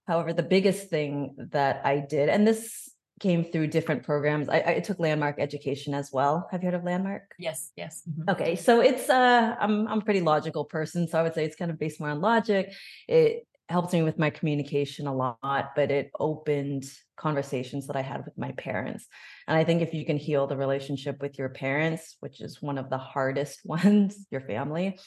However, 0.08 0.32
the 0.32 0.42
biggest 0.42 0.90
thing 0.90 1.36
that 1.52 1.82
I 1.84 1.98
did, 2.00 2.28
and 2.28 2.44
this 2.44 2.90
came 3.20 3.44
through 3.44 3.68
different 3.68 4.02
programs. 4.02 4.48
I, 4.48 4.62
I, 4.66 4.80
took 4.80 5.00
landmark 5.00 5.40
education 5.40 5.92
as 5.92 6.10
well. 6.12 6.48
Have 6.52 6.62
you 6.62 6.66
heard 6.70 6.76
of 6.76 6.84
landmark? 6.84 7.34
Yes, 7.38 7.72
yes. 7.76 8.02
Mm-hmm. 8.08 8.30
Okay, 8.30 8.56
so 8.56 8.80
it's 8.80 9.10
uh, 9.10 9.56
I'm 9.58 9.88
I'm 9.88 9.98
a 9.98 10.04
pretty 10.04 10.20
logical 10.20 10.64
person, 10.64 11.08
so 11.08 11.18
I 11.18 11.22
would 11.22 11.34
say 11.34 11.44
it's 11.44 11.56
kind 11.56 11.70
of 11.70 11.78
based 11.78 11.98
more 12.00 12.10
on 12.10 12.20
logic. 12.20 12.72
It 13.08 13.47
helped 13.68 13.92
me 13.92 14.02
with 14.02 14.18
my 14.18 14.30
communication 14.30 15.06
a 15.06 15.14
lot, 15.14 15.72
but 15.76 15.90
it 15.90 16.10
opened 16.18 16.84
conversations 17.16 17.86
that 17.86 17.96
I 17.96 18.02
had 18.02 18.24
with 18.24 18.36
my 18.38 18.52
parents. 18.52 19.06
And 19.46 19.56
I 19.56 19.64
think 19.64 19.82
if 19.82 19.92
you 19.92 20.06
can 20.06 20.16
heal 20.16 20.46
the 20.46 20.56
relationship 20.56 21.20
with 21.20 21.38
your 21.38 21.50
parents, 21.50 22.16
which 22.20 22.40
is 22.40 22.62
one 22.62 22.78
of 22.78 22.88
the 22.88 22.98
hardest 22.98 23.60
ones, 23.64 24.26
your 24.30 24.40
family, 24.40 24.98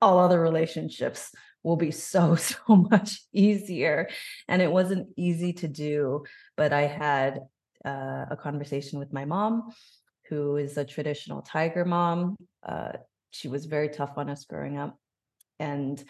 all 0.00 0.18
other 0.18 0.40
relationships 0.40 1.32
will 1.62 1.76
be 1.76 1.90
so 1.90 2.34
so 2.50 2.58
much 2.68 3.22
easier 3.32 4.08
and 4.48 4.62
it 4.62 4.70
wasn't 4.70 5.08
easy 5.16 5.52
to 5.52 5.66
do 5.66 6.24
but 6.56 6.72
i 6.72 6.82
had 6.82 7.40
uh, 7.84 8.26
a 8.30 8.36
conversation 8.40 8.98
with 8.98 9.12
my 9.12 9.24
mom 9.24 9.70
who 10.28 10.56
is 10.56 10.76
a 10.76 10.84
traditional 10.84 11.42
tiger 11.42 11.84
mom 11.84 12.36
uh, 12.66 12.92
she 13.30 13.48
was 13.48 13.66
very 13.66 13.88
tough 13.88 14.12
on 14.16 14.30
us 14.30 14.44
growing 14.44 14.78
up 14.78 14.96
and 15.58 16.04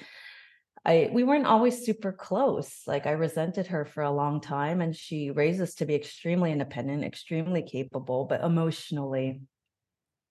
I 0.88 1.10
we 1.12 1.22
weren't 1.22 1.46
always 1.46 1.84
super 1.84 2.12
close. 2.12 2.82
Like 2.86 3.06
I 3.06 3.10
resented 3.10 3.66
her 3.66 3.84
for 3.84 4.02
a 4.02 4.10
long 4.10 4.40
time 4.40 4.80
and 4.80 4.96
she 4.96 5.30
raised 5.30 5.60
us 5.60 5.74
to 5.76 5.86
be 5.86 5.94
extremely 5.94 6.50
independent, 6.50 7.04
extremely 7.04 7.60
capable, 7.62 8.24
but 8.24 8.42
emotionally 8.42 9.42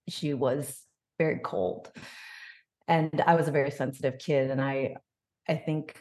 she 0.10 0.34
was 0.34 0.82
very 1.20 1.40
cold. 1.44 1.92
And 2.88 3.22
I 3.22 3.36
was 3.36 3.48
a 3.48 3.52
very 3.52 3.70
sensitive 3.70 4.18
kid 4.18 4.50
and 4.50 4.60
I 4.60 4.96
I 5.48 5.56
think 5.56 5.96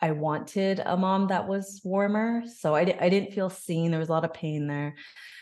I 0.00 0.12
wanted 0.12 0.80
a 0.84 0.96
mom 0.96 1.28
that 1.28 1.46
was 1.46 1.82
warmer. 1.84 2.42
So 2.46 2.74
I, 2.74 2.96
I 3.00 3.08
didn't 3.10 3.34
feel 3.34 3.50
seen. 3.50 3.90
There 3.90 4.00
was 4.00 4.08
a 4.08 4.12
lot 4.12 4.24
of 4.24 4.32
pain 4.32 4.66
there. 4.66 4.94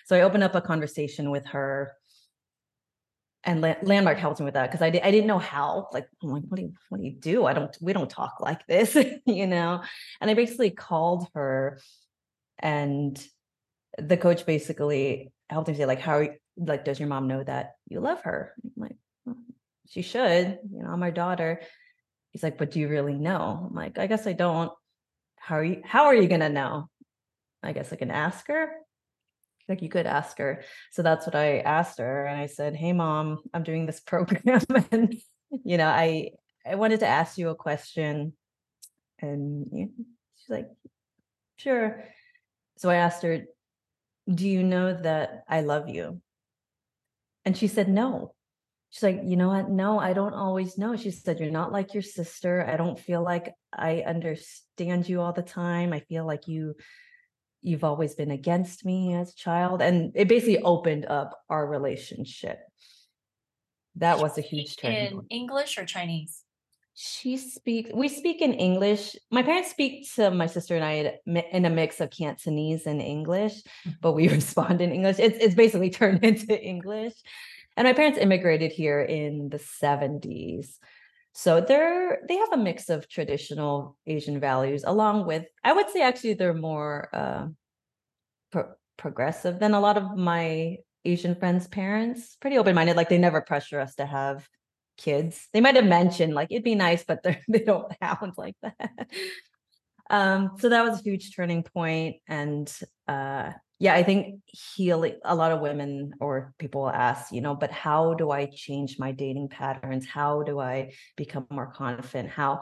So 0.07 0.17
I 0.17 0.23
opened 0.23 0.43
up 0.43 0.57
a 0.57 0.61
conversation 0.61 1.31
with 1.31 1.47
her 1.47 1.93
and 3.45 3.61
landmark 3.61 4.19
helped 4.19 4.39
me 4.39 4.45
with 4.45 4.55
that 4.55 4.71
because 4.71 4.83
I, 4.83 4.87
I 4.87 5.11
didn't 5.11 5.27
know 5.27 5.39
how 5.39 5.89
like 5.93 6.07
I'm 6.23 6.31
like 6.31 6.45
what 6.47 6.57
do 6.57 6.63
you 6.63 6.73
what 6.89 7.01
do 7.01 7.07
you 7.07 7.13
do? 7.13 7.45
I 7.45 7.53
don't 7.53 7.77
we 7.81 7.93
don't 7.93 8.11
talk 8.11 8.37
like 8.41 8.67
this 8.67 8.97
you 9.27 9.47
know? 9.47 9.83
And 10.21 10.31
i 10.31 10.35
basically 10.35 10.71
called 10.71 11.27
her 11.35 11.81
and 12.59 13.21
the 13.99 14.17
coach 14.17 14.47
basically 14.47 15.33
helped 15.51 15.69
me 15.69 15.75
say 15.75 15.87
like 15.87 16.01
how 16.01 16.27
like 16.57 16.85
does 16.85 17.01
your 17.01 17.09
mom 17.09 17.27
know 17.27 17.43
that 17.43 17.73
you 17.89 18.01
love 18.01 18.23
her? 18.23 18.55
I'm 18.65 18.71
like 18.77 18.97
well, 19.25 19.37
she 19.89 20.03
should 20.03 20.59
you 20.71 20.83
know 20.83 20.91
i'm 20.91 21.03
her 21.03 21.11
daughter. 21.11 21.61
He's 22.31 22.43
like 22.43 22.59
but 22.59 22.71
do 22.71 22.79
you 22.79 22.89
really 22.89 23.15
know? 23.15 23.67
I'm 23.69 23.75
like 23.75 23.99
i 23.99 24.07
guess 24.07 24.27
i 24.27 24.33
don't. 24.33 24.71
How 25.39 25.57
are 25.57 25.65
you 25.65 25.83
how 25.85 26.05
are 26.05 26.15
you 26.15 26.29
gonna 26.29 26.49
know? 26.49 26.89
I 27.65 27.73
guess 27.73 27.93
i 27.93 27.97
can 27.97 28.13
ask 28.13 28.47
her 28.47 28.71
like 29.69 29.83
you 29.83 29.89
could 29.89 30.07
ask 30.07 30.39
her. 30.39 30.65
So 30.91 31.03
that's 31.03 31.27
what 31.27 31.35
I 31.35 31.59
asked 31.59 31.99
her. 31.99 32.27
And 32.27 32.41
I 32.41 32.47
said, 32.47 32.75
Hey 32.75 32.93
mom, 32.93 33.39
I'm 33.55 33.63
doing 33.63 33.87
this 33.87 34.01
program. 34.07 34.63
and 34.91 35.15
you 35.65 35.77
know, 35.79 35.89
I 35.89 36.31
I 36.67 36.77
wanted 36.77 37.01
to 37.01 37.07
ask 37.07 37.39
you 37.39 37.49
a 37.49 37.55
question. 37.55 38.35
And 39.21 39.67
she's 40.37 40.51
like, 40.51 40.69
sure. 41.57 42.05
So 42.79 42.91
I 42.91 42.97
asked 42.97 43.23
her, 43.23 43.45
Do 44.33 44.49
you 44.49 44.63
know 44.63 44.93
that 44.93 45.45
I 45.49 45.61
love 45.61 45.89
you? 45.89 46.21
And 47.45 47.57
she 47.57 47.67
said, 47.67 47.89
No. 47.89 48.35
She's 48.91 49.03
like, 49.03 49.23
you 49.25 49.37
know 49.37 49.49
what? 49.49 49.71
No, 49.71 49.99
I 49.99 50.13
don't 50.13 50.35
always 50.35 50.77
know. 50.77 50.97
She 50.97 51.11
said, 51.13 51.41
You're 51.41 51.51
not 51.51 51.73
like 51.73 51.95
your 51.95 52.03
sister. 52.03 52.67
I 52.69 52.77
don't 52.77 52.99
feel 52.99 53.23
like 53.23 53.55
I 53.73 54.03
understand 54.03 55.09
you 55.09 55.21
all 55.21 55.33
the 55.33 55.43
time. 55.43 55.93
I 55.93 56.01
feel 56.01 56.27
like 56.27 56.47
you 56.47 56.75
you've 57.63 57.85
always 57.85 58.15
been 58.15 58.31
against 58.31 58.85
me 58.85 59.15
as 59.15 59.33
a 59.33 59.37
child 59.37 59.81
and 59.81 60.13
it 60.15 60.29
basically 60.29 60.59
opened 60.59 61.07
up 61.07 61.41
our 61.49 61.67
relationship. 61.67 62.59
That 63.97 64.19
was 64.19 64.37
a 64.39 64.41
huge 64.41 64.77
turn 64.77 64.93
in 64.93 65.23
english 65.31 65.79
or 65.79 65.85
chinese? 65.85 66.45
She 66.95 67.37
speaks 67.37 67.91
we 67.95 68.09
speak 68.09 68.43
in 68.43 68.53
english. 68.55 69.17
My 69.31 69.43
parents 69.43 69.71
speak 69.71 70.13
to 70.15 70.31
my 70.31 70.47
sister 70.47 70.77
and 70.77 70.85
i 70.85 71.19
in 71.27 71.65
a 71.65 71.71
mix 71.71 72.01
of 72.01 72.11
cantonese 72.11 72.87
and 72.87 73.01
english 73.01 73.55
mm-hmm. 73.55 73.91
but 74.01 74.13
we 74.13 74.29
respond 74.39 74.81
in 74.81 74.93
english. 74.93 75.19
It's, 75.19 75.39
it's 75.39 75.55
basically 75.55 75.91
turned 76.01 76.25
into 76.25 76.61
english. 76.61 77.15
And 77.77 77.87
my 77.87 77.95
parents 77.95 78.19
immigrated 78.19 78.71
here 78.71 79.01
in 79.01 79.49
the 79.49 79.59
70s 79.59 80.79
so 81.35 81.61
they're 81.61 82.21
they 82.29 82.37
have 82.37 82.53
a 82.53 82.57
mix 82.59 82.91
of 82.91 83.09
traditional 83.09 83.97
Asian 84.07 84.39
values 84.39 84.85
along 84.87 85.27
with 85.27 85.47
I 85.65 85.73
would 85.73 85.91
say 85.91 86.03
actually 86.03 86.35
they're 86.35 86.55
more 86.55 87.09
uh, 87.13 87.47
pro- 88.51 88.75
progressive 88.97 89.59
than 89.59 89.75
a 89.75 89.81
lot 89.81 89.97
of 89.97 90.17
my 90.17 90.77
Asian 91.05 91.35
friends' 91.35 91.67
parents. 91.67 92.37
Pretty 92.41 92.59
open 92.59 92.75
minded, 92.75 92.97
like 92.97 93.09
they 93.09 93.19
never 93.19 93.41
pressure 93.41 93.81
us 93.81 93.95
to 93.97 94.07
have 94.07 94.47
kids. 94.97 95.49
They 95.53 95.61
might 95.61 95.75
have 95.75 95.87
mentioned 95.87 96.35
like 96.35 96.49
it'd 96.51 96.65
be 96.65 96.75
nice, 96.75 97.05
but 97.05 97.23
they 97.49 97.61
don't 97.61 97.93
sound 98.03 98.35
like 98.37 98.57
that. 98.63 99.09
um, 100.11 100.53
so 100.59 100.69
that 100.69 100.85
was 100.85 101.01
a 101.01 101.03
huge 101.03 101.35
turning 101.35 101.63
point, 101.63 102.17
and 102.29 102.73
uh, 103.09 103.53
yeah, 103.83 103.95
I 103.95 104.05
think 104.05 104.43
healing 104.47 105.17
a 105.25 105.35
lot 105.35 105.51
of 105.51 105.59
women 105.59 106.13
or 106.21 106.55
people 106.61 106.89
ask, 106.89 107.33
you 107.33 107.41
know, 107.41 107.57
but 107.57 107.73
how 107.73 108.15
do 108.15 108.31
I 108.31 108.47
change 108.47 108.97
my 108.97 109.11
dating 109.11 109.49
patterns? 109.49 110.07
How 110.07 110.45
do 110.45 110.61
I 110.61 110.93
become 111.17 111.49
more 111.51 111.67
confident? 111.67 112.31
How? 112.31 112.61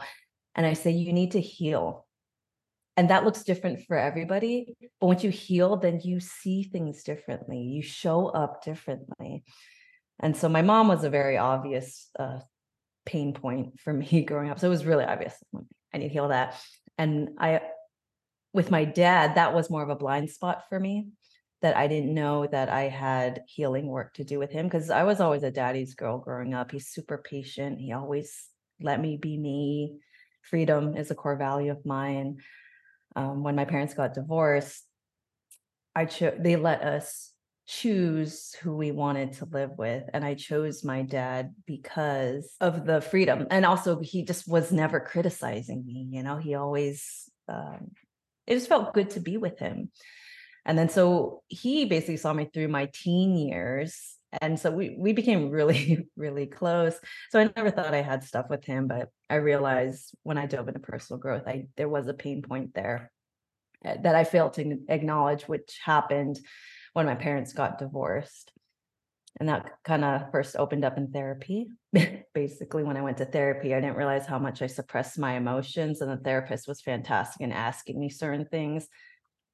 And 0.54 0.64
I 0.64 0.72
say, 0.72 0.92
you 0.92 1.12
need 1.12 1.32
to 1.32 1.40
heal. 1.40 2.06
And 2.96 3.10
that 3.10 3.26
looks 3.26 3.42
different 3.42 3.84
for 3.86 3.98
everybody. 3.98 4.74
But 4.98 5.08
once 5.08 5.22
you 5.22 5.28
heal, 5.28 5.76
then 5.76 6.00
you 6.02 6.20
see 6.20 6.62
things 6.62 7.02
differently, 7.02 7.58
you 7.58 7.82
show 7.82 8.28
up 8.28 8.64
differently. 8.64 9.44
And 10.20 10.34
so 10.34 10.48
my 10.48 10.62
mom 10.62 10.88
was 10.88 11.04
a 11.04 11.10
very 11.10 11.36
obvious 11.36 12.08
uh, 12.18 12.38
pain 13.04 13.34
point 13.34 13.78
for 13.78 13.92
me 13.92 14.24
growing 14.26 14.48
up. 14.48 14.58
So 14.58 14.68
it 14.68 14.70
was 14.70 14.86
really 14.86 15.04
obvious. 15.04 15.34
I 15.92 15.98
need 15.98 16.08
to 16.08 16.14
heal 16.14 16.28
that. 16.28 16.58
And 16.96 17.36
I 17.38 17.60
with 18.52 18.70
my 18.70 18.84
dad, 18.84 19.36
that 19.36 19.54
was 19.54 19.70
more 19.70 19.82
of 19.82 19.90
a 19.90 19.96
blind 19.96 20.30
spot 20.30 20.64
for 20.68 20.78
me 20.78 21.08
that 21.62 21.76
I 21.76 21.86
didn't 21.88 22.14
know 22.14 22.46
that 22.46 22.68
I 22.68 22.82
had 22.82 23.42
healing 23.46 23.86
work 23.86 24.14
to 24.14 24.24
do 24.24 24.38
with 24.38 24.50
him 24.50 24.66
because 24.66 24.90
I 24.90 25.04
was 25.04 25.20
always 25.20 25.42
a 25.42 25.50
daddy's 25.50 25.94
girl 25.94 26.18
growing 26.18 26.54
up. 26.54 26.70
He's 26.70 26.88
super 26.88 27.18
patient. 27.18 27.80
He 27.80 27.92
always 27.92 28.46
let 28.80 29.00
me 29.00 29.16
be 29.16 29.36
me. 29.36 29.98
Freedom 30.42 30.96
is 30.96 31.10
a 31.10 31.14
core 31.14 31.36
value 31.36 31.70
of 31.70 31.84
mine. 31.84 32.38
Um, 33.14 33.42
when 33.42 33.56
my 33.56 33.66
parents 33.66 33.92
got 33.92 34.14
divorced, 34.14 34.84
I 35.94 36.06
chose 36.06 36.38
they 36.38 36.56
let 36.56 36.82
us 36.82 37.32
choose 37.66 38.56
who 38.62 38.74
we 38.74 38.90
wanted 38.90 39.32
to 39.32 39.44
live 39.44 39.70
with 39.78 40.02
and 40.12 40.24
i 40.24 40.34
chose 40.34 40.82
my 40.82 41.02
dad 41.02 41.54
because 41.66 42.56
of 42.60 42.84
the 42.84 43.00
freedom 43.00 43.46
and 43.48 43.64
also 43.64 44.00
he 44.00 44.24
just 44.24 44.48
was 44.48 44.72
never 44.72 44.98
criticizing 44.98 45.86
me 45.86 46.08
you 46.10 46.20
know 46.24 46.36
he 46.36 46.56
always 46.56 47.30
um, 47.48 47.92
it 48.50 48.56
just 48.56 48.68
felt 48.68 48.92
good 48.92 49.10
to 49.10 49.20
be 49.20 49.36
with 49.36 49.58
him. 49.58 49.90
And 50.66 50.76
then 50.76 50.90
so 50.90 51.42
he 51.48 51.86
basically 51.86 52.18
saw 52.18 52.32
me 52.32 52.50
through 52.52 52.68
my 52.68 52.90
teen 52.92 53.36
years. 53.36 54.16
And 54.42 54.58
so 54.58 54.70
we 54.70 54.96
we 54.98 55.12
became 55.12 55.50
really, 55.58 56.08
really 56.16 56.46
close. 56.46 56.94
So 57.30 57.40
I 57.40 57.50
never 57.56 57.70
thought 57.70 57.94
I 57.94 58.02
had 58.02 58.24
stuff 58.24 58.46
with 58.50 58.64
him, 58.64 58.88
but 58.88 59.08
I 59.30 59.36
realized 59.36 60.14
when 60.24 60.36
I 60.36 60.46
dove 60.46 60.68
into 60.68 60.80
personal 60.80 61.20
growth, 61.20 61.44
I 61.46 61.68
there 61.76 61.88
was 61.88 62.08
a 62.08 62.14
pain 62.14 62.42
point 62.42 62.74
there 62.74 63.10
eh, 63.84 63.96
that 64.02 64.14
I 64.14 64.24
failed 64.24 64.54
to 64.54 64.78
acknowledge, 64.88 65.44
which 65.44 65.78
happened 65.82 66.38
when 66.92 67.06
my 67.06 67.14
parents 67.14 67.52
got 67.52 67.78
divorced 67.78 68.52
and 69.40 69.48
that 69.48 69.70
kind 69.84 70.04
of 70.04 70.30
first 70.30 70.54
opened 70.56 70.84
up 70.84 70.98
in 70.98 71.10
therapy 71.10 71.68
basically 72.34 72.84
when 72.84 72.96
i 72.96 73.02
went 73.02 73.16
to 73.16 73.24
therapy 73.24 73.74
i 73.74 73.80
didn't 73.80 73.96
realize 73.96 74.26
how 74.26 74.38
much 74.38 74.62
i 74.62 74.66
suppressed 74.66 75.18
my 75.18 75.34
emotions 75.34 76.00
and 76.00 76.10
the 76.10 76.22
therapist 76.22 76.68
was 76.68 76.80
fantastic 76.80 77.40
in 77.40 77.52
asking 77.52 77.98
me 77.98 78.08
certain 78.08 78.46
things. 78.46 78.88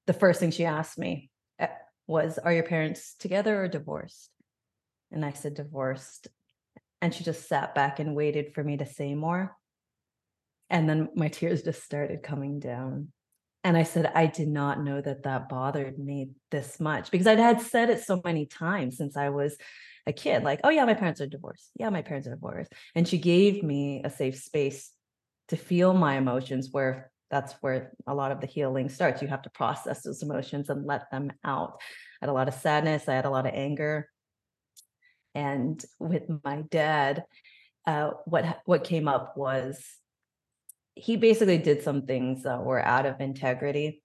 The 0.07 0.12
first 0.12 0.40
thing 0.40 0.50
she 0.50 0.64
asked 0.64 0.99
me 0.99 1.31
eh, 1.59 1.69
was 2.07 2.38
are 2.38 2.52
your 2.52 2.62
parents 2.62 3.14
together 3.19 3.62
or 3.62 3.69
divorced? 3.69 4.31
And 5.11 5.25
i 5.25 5.33
said 5.33 5.55
divorced. 5.55 6.28
And 7.02 7.14
she 7.14 7.25
just 7.25 7.49
sat 7.49 7.75
back 7.75 8.00
and 8.00 8.16
waited 8.16 8.55
for 8.55 8.64
me 8.64 8.78
to 8.78 8.87
say 8.87 9.14
more. 9.14 9.55
And 10.71 10.88
then 10.88 11.11
my 11.14 11.28
tears 11.28 11.62
just 11.62 11.85
started 11.85 12.23
coming 12.23 12.59
down 12.59 13.12
and 13.66 13.76
I 13.76 13.82
said, 13.82 14.12
I 14.14 14.26
did 14.26 14.46
not 14.46 14.85
know 14.85 15.00
that 15.00 15.25
that 15.25 15.49
bothered 15.49 15.99
me 15.99 16.30
this 16.52 16.78
much 16.78 17.11
because 17.11 17.26
I'd 17.26 17.40
had 17.40 17.61
said 17.61 17.90
it 17.90 18.00
so 18.00 18.20
many 18.25 18.46
times 18.46 18.96
since 18.96 19.16
I 19.16 19.30
was 19.30 19.56
a 20.06 20.12
kid, 20.12 20.44
like, 20.44 20.61
oh, 20.62 20.68
yeah, 20.68 20.85
my 20.85 20.94
parents 20.94 21.20
are 21.20 21.26
divorced. 21.26 21.73
Yeah, 21.75 21.90
my 21.90 22.02
parents 22.02 22.28
are 22.28 22.37
divorced. 22.37 22.73
And 22.94 23.08
she 23.08 23.18
gave 23.18 23.64
me 23.64 24.02
a 24.04 24.08
safe 24.08 24.37
space 24.37 24.92
to 25.49 25.56
feel 25.56 25.94
my 25.94 26.16
emotions, 26.16 26.68
where 26.70 27.11
that's 27.28 27.54
where 27.54 27.90
a 28.06 28.14
lot 28.14 28.30
of 28.30 28.40
the 28.40 28.46
healing 28.46 28.88
starts. 28.88 29.20
You 29.20 29.26
have 29.26 29.42
to 29.42 29.50
process 29.50 30.02
those 30.02 30.23
emotions 30.23 30.70
and 30.70 30.87
let 30.87 31.11
them 31.11 31.32
out. 31.44 31.80
I 32.23 32.26
had 32.26 32.30
a 32.30 32.35
lot 32.35 32.46
of 32.46 32.54
sadness, 32.54 33.08
I 33.08 33.14
had 33.14 33.25
a 33.25 33.30
lot 33.30 33.46
of 33.46 33.52
anger. 33.52 34.08
And 35.35 35.85
with 35.99 36.23
my 36.44 36.62
dad, 36.70 37.25
uh, 37.85 38.11
what 38.26 38.61
what 38.64 38.85
came 38.85 39.08
up 39.08 39.37
was 39.37 39.85
he 40.96 41.16
basically 41.16 41.58
did 41.58 41.82
some 41.82 42.06
things 42.06 42.42
that 42.42 42.64
were 42.64 42.84
out 42.84 43.04
of 43.04 43.20
integrity 43.20 44.02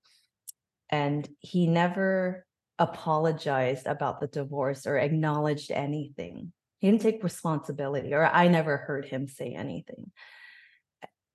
and 0.90 1.28
he 1.40 1.66
never 1.66 2.46
apologized 2.78 3.88
about 3.88 4.20
the 4.20 4.28
divorce 4.28 4.86
or 4.86 4.98
acknowledged 4.98 5.72
anything. 5.72 6.52
He 6.80 6.92
didn't 6.92 7.02
take 7.02 7.24
responsibility 7.24 8.14
or 8.14 8.26
i 8.26 8.48
never 8.48 8.78
heard 8.78 9.06
him 9.06 9.28
say 9.28 9.54
anything. 9.54 10.12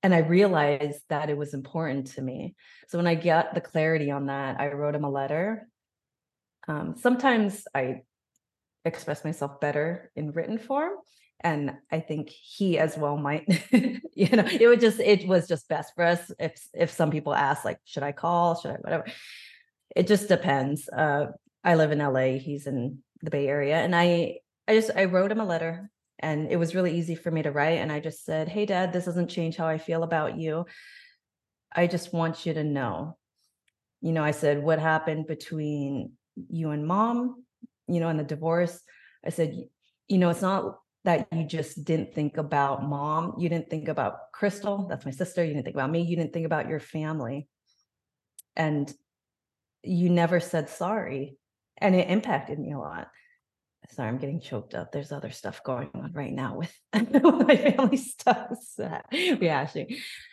And 0.03 0.15
i 0.15 0.19
realized 0.19 1.01
that 1.09 1.31
it 1.31 1.39
was 1.39 1.55
important 1.55 2.09
to 2.09 2.23
me. 2.23 2.55
So 2.89 2.99
when 2.99 3.07
i 3.07 3.15
got 3.15 3.55
the 3.55 3.61
clarity 3.63 4.11
on 4.11 4.27
that 4.27 4.61
i 4.61 4.69
wrote 4.69 4.95
him 4.95 5.05
a 5.05 5.11
letter. 5.11 5.69
Um, 6.69 6.97
sometimes 6.99 7.67
i 7.75 8.03
express 8.85 9.25
myself 9.25 9.59
better 9.59 10.11
in 10.17 10.33
written 10.33 10.59
form 10.59 10.93
and 11.41 11.73
i 11.93 12.01
think 12.01 12.31
he 12.31 12.79
as 12.79 12.97
well 12.97 13.17
might 13.17 13.47
you 14.15 14.29
know 14.31 14.45
it 14.47 14.67
would 14.67 14.81
just 14.81 15.01
it 15.01 15.27
was 15.29 15.47
just 15.47 15.69
best 15.69 15.95
for 15.95 16.05
us 16.05 16.31
if 16.39 16.67
if 16.75 16.91
some 16.91 17.11
people 17.11 17.35
ask 17.35 17.65
like 17.65 17.79
should 17.85 18.03
i 18.03 18.13
call? 18.13 18.59
Should 18.59 18.73
i 18.73 18.75
whatever? 18.75 19.07
It 19.95 20.07
just 20.07 20.29
depends 20.29 20.89
uh 20.89 21.27
i 21.65 21.75
live 21.75 21.93
in 21.93 21.99
la 21.99 22.21
he's 22.39 22.67
in 22.67 22.99
the 23.23 23.31
bay 23.31 23.49
area 23.49 23.77
and 23.77 23.95
i 23.95 24.39
i 24.69 24.75
just 24.75 24.91
i 24.97 25.05
wrote 25.05 25.33
him 25.33 25.41
a 25.41 25.45
letter 25.45 25.91
and 26.19 26.51
it 26.51 26.57
was 26.57 26.75
really 26.75 26.97
easy 26.97 27.15
for 27.15 27.31
me 27.31 27.43
to 27.43 27.51
write 27.51 27.79
and 27.79 27.93
i 27.93 28.01
just 28.01 28.25
said 28.25 28.49
hey 28.49 28.67
dad 28.67 28.93
this 28.93 29.05
doesn't 29.05 29.29
change 29.29 29.57
how 29.57 29.67
i 29.67 29.79
feel 29.79 30.03
about 30.03 30.39
you. 30.39 30.65
I 31.75 31.87
just 31.89 32.15
want 32.15 32.47
you 32.47 32.55
to 32.55 32.65
know. 32.65 33.19
You 34.01 34.13
know 34.13 34.25
i 34.25 34.31
said 34.31 34.63
what 34.63 34.79
happened 34.79 35.27
between 35.27 36.13
you 36.49 36.71
and 36.71 36.87
mom 36.87 37.45
you 37.89 38.01
know 38.01 38.09
and 38.09 38.19
the 38.19 38.25
divorce? 38.25 38.81
I 39.25 39.31
said 39.31 39.69
you 40.09 40.19
know 40.19 40.31
it's 40.31 40.43
not 40.43 40.79
that 41.07 41.29
you 41.33 41.45
just 41.45 41.85
didn't 41.85 42.13
think 42.15 42.37
about 42.37 42.83
mom. 42.83 43.35
You 43.39 43.49
didn't 43.49 43.71
think 43.71 43.87
about 43.87 44.33
Crystal, 44.33 44.87
that's 44.89 45.05
my 45.05 45.13
sister. 45.13 45.43
You 45.43 45.55
didn't 45.55 45.65
think 45.65 45.77
about 45.77 45.91
me. 45.91 46.03
You 46.03 46.17
didn't 46.17 46.33
think 46.33 46.47
about 46.47 46.69
your 46.69 46.81
family. 46.81 47.49
And 48.57 48.93
you 49.85 50.11
never 50.11 50.41
said 50.41 50.69
sorry. 50.69 51.39
And 51.79 51.95
it 51.95 52.11
impacted 52.11 52.59
me 52.59 52.73
a 52.73 52.79
lot. 52.79 53.09
Sorry, 53.91 54.09
I'm 54.09 54.19
getting 54.19 54.41
choked 54.41 54.75
up. 54.75 54.91
There's 54.91 55.13
other 55.13 55.31
stuff 55.31 55.63
going 55.63 55.91
on 55.95 56.13
right 56.13 56.33
now 56.33 56.57
with 56.57 56.75
my 56.93 57.57
family 57.57 57.97
stuff 57.97 58.51
reaction. 59.13 59.87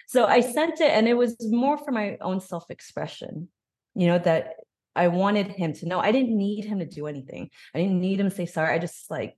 So 0.08 0.26
I 0.26 0.42
sent 0.42 0.82
it, 0.82 0.90
and 0.90 1.08
it 1.08 1.14
was 1.14 1.38
more 1.40 1.78
for 1.78 1.92
my 1.92 2.18
own 2.20 2.42
self 2.42 2.66
expression, 2.72 3.50
you 3.94 4.08
know, 4.08 4.18
that 4.18 4.56
I 4.96 5.10
wanted 5.10 5.50
him 5.50 5.74
to 5.74 5.88
know. 5.88 6.00
I 6.00 6.12
didn't 6.12 6.36
need 6.36 6.66
him 6.66 6.80
to 6.80 6.88
do 6.88 7.06
anything. 7.06 7.52
I 7.76 7.80
didn't 7.80 8.00
need 8.00 8.20
him 8.20 8.32
to 8.32 8.36
say 8.36 8.48
sorry. 8.48 8.74
I 8.74 8.80
just 8.80 9.12
like 9.12 9.38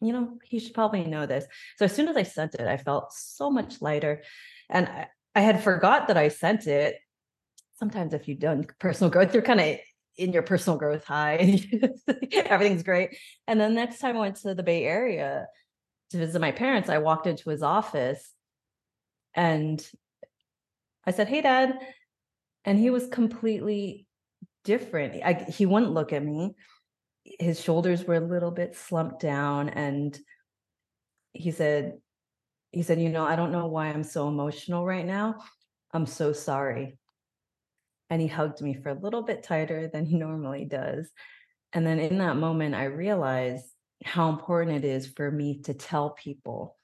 you 0.00 0.12
know, 0.12 0.38
he 0.44 0.58
should 0.58 0.74
probably 0.74 1.04
know 1.04 1.26
this. 1.26 1.44
So 1.76 1.84
as 1.84 1.94
soon 1.94 2.08
as 2.08 2.16
I 2.16 2.22
sent 2.22 2.54
it, 2.54 2.66
I 2.66 2.76
felt 2.76 3.12
so 3.12 3.50
much 3.50 3.82
lighter. 3.82 4.22
And 4.70 4.86
I, 4.86 5.08
I 5.34 5.40
had 5.40 5.62
forgot 5.62 6.08
that 6.08 6.16
I 6.16 6.28
sent 6.28 6.66
it. 6.66 6.96
Sometimes 7.78 8.14
if 8.14 8.28
you've 8.28 8.38
done 8.38 8.66
personal 8.78 9.10
growth, 9.10 9.34
you're 9.34 9.42
kind 9.42 9.60
of 9.60 9.78
in 10.16 10.32
your 10.32 10.42
personal 10.42 10.78
growth 10.78 11.04
high 11.04 11.34
and 11.34 12.02
everything's 12.32 12.82
great. 12.82 13.16
And 13.46 13.60
then 13.60 13.74
next 13.74 14.00
time 14.00 14.16
I 14.16 14.20
went 14.20 14.36
to 14.36 14.54
the 14.54 14.62
Bay 14.62 14.84
Area 14.84 15.46
to 16.10 16.18
visit 16.18 16.40
my 16.40 16.52
parents, 16.52 16.88
I 16.88 16.98
walked 16.98 17.26
into 17.26 17.50
his 17.50 17.62
office 17.62 18.32
and 19.34 19.84
I 21.06 21.12
said, 21.12 21.28
Hey, 21.28 21.40
dad. 21.40 21.78
And 22.64 22.78
he 22.78 22.90
was 22.90 23.06
completely 23.06 24.06
different. 24.64 25.22
I, 25.24 25.46
he 25.48 25.64
wouldn't 25.64 25.92
look 25.92 26.12
at 26.12 26.24
me 26.24 26.54
his 27.38 27.60
shoulders 27.60 28.04
were 28.04 28.14
a 28.14 28.20
little 28.20 28.50
bit 28.50 28.76
slumped 28.76 29.20
down 29.20 29.68
and 29.68 30.18
he 31.32 31.50
said 31.50 31.98
he 32.70 32.82
said 32.82 33.00
you 33.00 33.08
know 33.08 33.24
i 33.24 33.36
don't 33.36 33.52
know 33.52 33.66
why 33.66 33.86
i'm 33.86 34.04
so 34.04 34.28
emotional 34.28 34.84
right 34.84 35.06
now. 35.06 35.36
I'm 35.92 36.04
so 36.04 36.34
sorry. 36.34 36.98
And 38.10 38.20
he 38.20 38.28
hugged 38.28 38.60
me 38.60 38.74
for 38.74 38.90
a 38.90 38.98
little 38.98 39.22
bit 39.22 39.42
tighter 39.42 39.88
than 39.88 40.04
he 40.04 40.16
normally 40.18 40.66
does. 40.66 41.10
And 41.72 41.86
then 41.86 41.98
in 41.98 42.18
that 42.18 42.36
moment 42.36 42.74
i 42.74 42.84
realized 42.84 43.64
how 44.04 44.28
important 44.28 44.84
it 44.84 44.88
is 44.88 45.06
for 45.06 45.30
me 45.30 45.60
to 45.62 45.74
tell 45.74 46.10
people 46.10 46.76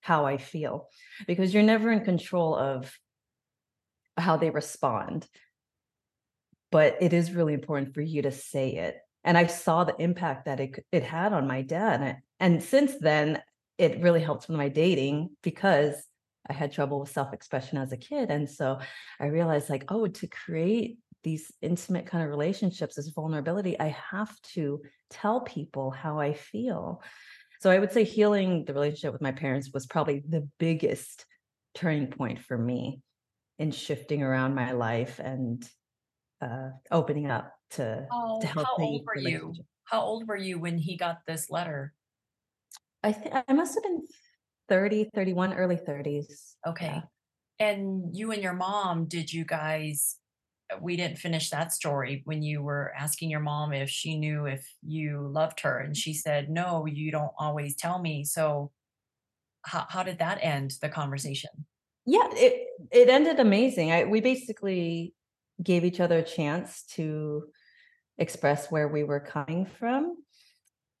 how 0.00 0.26
i 0.26 0.36
feel 0.36 0.88
because 1.28 1.54
you're 1.54 1.62
never 1.62 1.92
in 1.92 2.04
control 2.04 2.56
of 2.56 2.92
how 4.16 4.36
they 4.36 4.50
respond. 4.50 5.26
But 6.70 6.96
it 7.00 7.12
is 7.12 7.32
really 7.32 7.54
important 7.54 7.94
for 7.94 8.00
you 8.00 8.22
to 8.22 8.30
say 8.30 8.70
it 8.70 8.96
and 9.24 9.38
I 9.38 9.46
saw 9.46 9.84
the 9.84 9.96
impact 9.98 10.46
that 10.46 10.60
it 10.60 10.84
it 10.92 11.02
had 11.02 11.32
on 11.32 11.46
my 11.46 11.62
dad. 11.62 12.18
And 12.40 12.62
since 12.62 12.96
then, 12.98 13.40
it 13.78 14.00
really 14.00 14.20
helped 14.20 14.48
with 14.48 14.56
my 14.56 14.68
dating 14.68 15.30
because 15.42 15.94
I 16.48 16.52
had 16.52 16.72
trouble 16.72 17.00
with 17.00 17.10
self-expression 17.10 17.78
as 17.78 17.92
a 17.92 17.96
kid. 17.96 18.30
And 18.30 18.50
so 18.50 18.78
I 19.20 19.26
realized 19.26 19.70
like, 19.70 19.84
oh, 19.88 20.06
to 20.08 20.26
create 20.26 20.98
these 21.22 21.52
intimate 21.62 22.06
kind 22.06 22.24
of 22.24 22.30
relationships, 22.30 22.96
this 22.96 23.08
vulnerability, 23.08 23.78
I 23.78 23.96
have 24.10 24.40
to 24.54 24.82
tell 25.08 25.40
people 25.40 25.90
how 25.90 26.18
I 26.18 26.32
feel. 26.34 27.00
So 27.60 27.70
I 27.70 27.78
would 27.78 27.92
say 27.92 28.02
healing 28.02 28.64
the 28.64 28.74
relationship 28.74 29.12
with 29.12 29.22
my 29.22 29.30
parents 29.30 29.70
was 29.72 29.86
probably 29.86 30.24
the 30.28 30.48
biggest 30.58 31.24
turning 31.76 32.08
point 32.08 32.40
for 32.40 32.58
me 32.58 33.00
in 33.58 33.70
shifting 33.70 34.22
around 34.22 34.56
my 34.56 34.72
life 34.72 35.20
and 35.20 35.64
uh, 36.42 36.70
opening 36.90 37.30
up 37.30 37.54
to 37.70 38.06
Oh, 38.12 38.40
to 38.40 38.46
help 38.46 38.66
how 38.66 38.76
old 38.78 39.06
were 39.06 39.16
you? 39.16 39.54
How 39.84 40.00
old 40.00 40.26
were 40.26 40.36
you 40.36 40.58
when 40.58 40.78
he 40.78 40.96
got 40.96 41.18
this 41.26 41.50
letter? 41.50 41.94
I 43.02 43.12
think 43.12 43.34
I 43.48 43.52
must 43.52 43.74
have 43.74 43.82
been 43.82 44.06
30, 44.68 45.10
31, 45.14 45.54
early 45.54 45.76
30s. 45.76 46.56
Okay. 46.66 46.86
Yeah. 46.86 47.02
And 47.58 48.16
you 48.16 48.32
and 48.32 48.42
your 48.42 48.54
mom, 48.54 49.06
did 49.06 49.32
you 49.32 49.44
guys 49.44 50.16
uh, 50.72 50.78
we 50.80 50.96
didn't 50.96 51.18
finish 51.18 51.50
that 51.50 51.72
story 51.72 52.22
when 52.24 52.42
you 52.42 52.62
were 52.62 52.92
asking 52.96 53.30
your 53.30 53.40
mom 53.40 53.72
if 53.72 53.90
she 53.90 54.16
knew 54.16 54.46
if 54.46 54.68
you 54.82 55.28
loved 55.28 55.60
her 55.60 55.78
and 55.78 55.96
she 55.96 56.14
said, 56.14 56.50
"No, 56.50 56.86
you 56.86 57.10
don't 57.10 57.32
always 57.38 57.76
tell 57.76 58.00
me." 58.00 58.24
So 58.24 58.72
how 59.64 59.86
how 59.88 60.02
did 60.02 60.18
that 60.18 60.38
end 60.42 60.74
the 60.80 60.88
conversation? 60.88 61.50
Yeah, 62.06 62.28
it 62.32 62.66
it 62.90 63.08
ended 63.08 63.38
amazing. 63.38 63.92
I 63.92 64.04
we 64.04 64.20
basically 64.20 65.14
gave 65.62 65.84
each 65.84 66.00
other 66.00 66.18
a 66.18 66.24
chance 66.24 66.84
to 66.94 67.44
express 68.18 68.70
where 68.70 68.88
we 68.88 69.04
were 69.04 69.20
coming 69.20 69.66
from. 69.66 70.16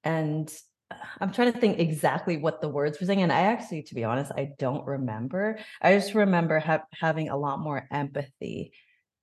And 0.04 0.52
uh, 0.90 0.96
I'm 1.20 1.32
trying 1.32 1.52
to 1.52 1.58
think 1.58 1.78
exactly 1.78 2.36
what 2.36 2.60
the 2.60 2.68
words 2.68 3.00
were 3.00 3.06
saying. 3.06 3.22
And 3.22 3.32
I 3.32 3.42
actually, 3.42 3.82
to 3.84 3.94
be 3.94 4.04
honest, 4.04 4.32
I 4.36 4.50
don't 4.58 4.86
remember. 4.86 5.58
I 5.80 5.94
just 5.94 6.14
remember 6.14 6.58
ha- 6.58 6.84
having 6.98 7.28
a 7.28 7.36
lot 7.36 7.60
more 7.60 7.86
empathy 7.90 8.72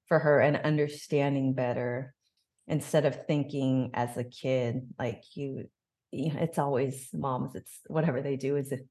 for 0.07 0.19
her 0.19 0.39
and 0.39 0.57
understanding 0.57 1.53
better 1.53 2.13
instead 2.67 3.05
of 3.05 3.25
thinking 3.25 3.91
as 3.93 4.15
a 4.17 4.23
kid, 4.23 4.87
like 4.97 5.23
you, 5.35 5.65
you 6.11 6.33
know, 6.33 6.39
it's 6.39 6.57
always 6.57 7.09
moms, 7.13 7.55
it's 7.55 7.79
whatever 7.87 8.21
they 8.21 8.35
do 8.35 8.55
is 8.55 8.71
it, 8.71 8.87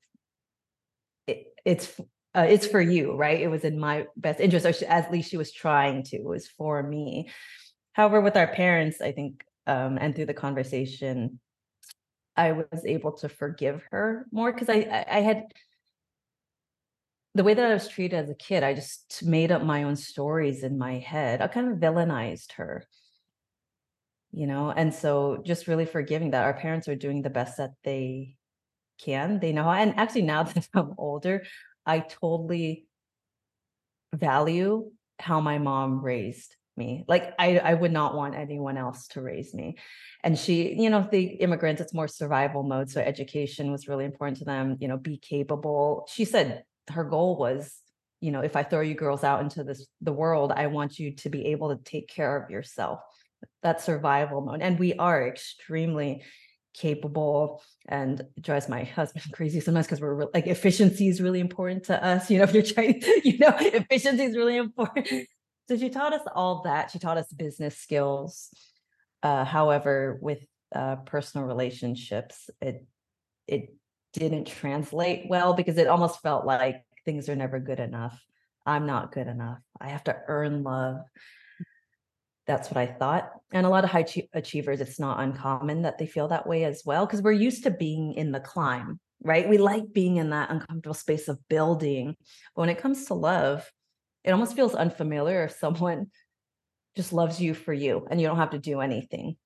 it 1.27 1.47
it's 1.65 2.01
uh, 2.35 2.47
it's 2.49 2.67
for 2.67 2.81
you, 2.81 3.15
right? 3.15 3.41
It 3.41 3.49
was 3.49 3.65
in 3.65 3.79
my 3.79 4.07
best 4.17 4.41
interest, 4.41 4.67
or 4.67 4.73
she, 4.73 4.87
at 4.87 5.11
least 5.11 5.31
she 5.31 5.37
was 5.37 5.53
trying 5.53 6.03
to. 6.05 6.17
It 6.17 6.25
was 6.25 6.47
for 6.47 6.83
me. 6.83 7.31
However, 7.93 8.21
with 8.21 8.37
our 8.37 8.47
parents, 8.47 9.01
I 9.01 9.13
think, 9.13 9.45
um, 9.67 9.99
and 10.01 10.15
through 10.15 10.27
the 10.27 10.35
conversation, 10.35 11.41
I 12.37 12.53
was 12.53 12.85
able 12.87 13.13
to 13.19 13.29
forgive 13.29 13.83
her 13.91 14.27
more 14.31 14.53
because 14.53 14.69
I, 14.69 15.05
I, 15.09 15.19
I 15.19 15.21
had 15.21 15.45
the 17.35 17.45
way 17.45 17.55
that 17.55 17.71
I 17.71 17.75
was 17.75 17.89
treated 17.89 18.17
as 18.17 18.31
a 18.31 18.35
kid. 18.35 18.63
I 18.63 18.75
just 18.75 19.25
made 19.25 19.51
up 19.51 19.63
my 19.63 19.83
own 19.83 19.97
stories 19.97 20.63
in 20.63 20.79
my 20.79 20.99
head. 20.99 21.41
I 21.41 21.49
kind 21.49 21.73
of 21.73 21.79
villainized 21.79 22.53
her, 22.53 22.85
you 24.31 24.47
know, 24.47 24.71
and 24.71 24.95
so 24.95 25.43
just 25.45 25.67
really 25.67 25.87
forgiving 25.87 26.31
that 26.31 26.45
our 26.45 26.55
parents 26.55 26.89
are 26.89 26.95
doing 26.95 27.23
the 27.23 27.31
best 27.31 27.57
that 27.57 27.73
they 27.83 28.37
can. 29.01 29.41
They 29.41 29.53
know, 29.53 29.69
and 29.69 29.99
actually 29.99 30.23
now 30.23 30.43
that 30.45 30.69
I'm 30.75 30.95
older, 30.99 31.45
I 31.89 32.01
totally 32.01 32.87
value 34.15 34.91
how 35.19 35.41
my 35.41 35.59
mom 35.59 36.01
raised 36.01 36.55
me. 36.77 37.05
Like 37.09 37.35
I, 37.39 37.59
I 37.59 37.75
would 37.75 37.93
not 37.93 38.15
want 38.15 38.37
anyone 38.37 38.77
else 38.77 39.09
to 39.09 39.23
raise 39.23 39.53
me. 39.53 39.77
And 40.23 40.39
she, 40.39 40.75
you 40.75 40.91
know, 40.91 41.09
the 41.11 41.25
immigrants, 41.25 41.81
it's 41.81 41.95
more 41.95 42.07
survival 42.07 42.63
mode. 42.63 42.91
So 42.91 43.01
education 43.01 43.73
was 43.73 43.89
really 43.89 44.05
important 44.05 44.39
to 44.39 44.45
them, 44.45 44.77
you 44.81 44.87
know, 44.87 44.97
be 44.97 45.19
capable. 45.19 46.07
She 46.13 46.25
said 46.25 46.63
her 46.91 47.05
goal 47.05 47.37
was, 47.37 47.77
you 48.21 48.31
know, 48.31 48.41
if 48.41 48.55
I 48.55 48.63
throw 48.63 48.81
you 48.81 48.95
girls 48.95 49.25
out 49.25 49.41
into 49.41 49.65
this 49.65 49.87
the 50.01 50.13
world, 50.13 50.53
I 50.55 50.67
want 50.67 50.99
you 50.99 51.15
to 51.17 51.31
be 51.31 51.47
able 51.47 51.77
to 51.77 51.83
take 51.83 52.09
care 52.09 52.37
of 52.37 52.51
yourself. 52.51 53.01
That 53.63 53.81
survival 53.81 54.41
mode. 54.41 54.63
And 54.63 54.79
we 54.79 54.95
are 54.95 55.27
extremely 55.27 56.23
capable 56.75 57.63
and 57.89 58.23
drives 58.41 58.69
my 58.69 58.85
husband 58.85 59.25
crazy 59.33 59.61
sometimes 59.61 59.87
because 59.87 60.01
we're 60.01 60.15
re- 60.15 60.27
like 60.35 60.47
efficiency 60.47 61.09
is 61.09 61.21
really 61.21 61.41
important 61.41 61.85
to 61.85 62.05
us 62.05 62.31
you 62.31 62.39
know 62.39 62.45
if 62.49 62.55
you're 62.55 62.63
trying 62.63 63.03
you 63.25 63.39
know 63.39 63.55
efficiency 63.59 64.25
is 64.25 64.37
really 64.37 64.57
important. 64.57 65.27
So 65.69 65.77
she 65.77 65.91
taught 65.91 66.15
us 66.15 66.23
all 66.35 66.63
that 66.63 66.91
she 66.91 66.99
taught 66.99 67.19
us 67.19 67.33
business 67.33 67.77
skills 67.77 68.51
uh, 69.23 69.45
however 69.45 70.19
with 70.23 70.45
uh, 70.75 70.97
personal 70.97 71.47
relationships 71.47 72.49
it 72.61 72.85
it 73.47 73.75
didn't 74.13 74.47
translate 74.47 75.27
well 75.29 75.55
because 75.55 75.77
it 75.79 75.89
almost 75.89 76.21
felt 76.23 76.47
like 76.47 76.83
things 77.05 77.29
are 77.29 77.37
never 77.37 77.59
good 77.59 77.81
enough. 77.81 78.21
I'm 78.67 78.87
not 78.87 79.13
good 79.13 79.29
enough. 79.29 79.61
I 79.81 79.89
have 79.89 80.05
to 80.05 80.17
earn 80.29 80.63
love 80.63 81.01
that's 82.49 82.71
what 82.71 82.79
I 82.79 82.87
thought. 82.87 83.31
And 83.53 83.65
a 83.65 83.69
lot 83.69 83.85
of 83.85 83.91
high 83.91 84.07
achievers, 84.33 84.81
it's 84.81 84.99
not 84.99 85.21
uncommon 85.21 85.83
that 85.83 85.99
they 85.99 86.07
feel 86.07 86.29
that 86.29 86.47
way 86.47 86.65
as 86.65 86.83
well, 86.85 87.07
because 87.07 87.23
we're 87.23 87.33
used 87.33 87.63
to 87.65 87.71
being 87.71 88.15
in 88.15 88.33
the 88.33 88.41
climb, 88.41 88.99
right? 89.23 89.49
We 89.49 89.59
like 89.59 89.93
being 89.93 90.17
in 90.17 90.31
that 90.31 90.51
uncomfortable 90.51 90.95
space 90.95 91.29
of 91.29 91.39
building. 91.49 92.17
But 92.57 92.63
when 92.63 92.69
it 92.71 92.81
comes 92.81 93.05
to 93.07 93.15
love, 93.15 93.71
it 94.25 94.33
almost 94.33 94.57
feels 94.57 94.75
unfamiliar 94.75 95.45
if 95.45 95.53
someone 95.53 96.07
just 96.97 97.13
loves 97.13 97.41
you 97.41 97.55
for 97.55 97.73
you 97.73 98.07
and 98.11 98.21
you 98.21 98.27
don't 98.27 98.39
have 98.39 98.51
to 98.51 98.59
do 98.59 98.81
anything. 98.81 99.37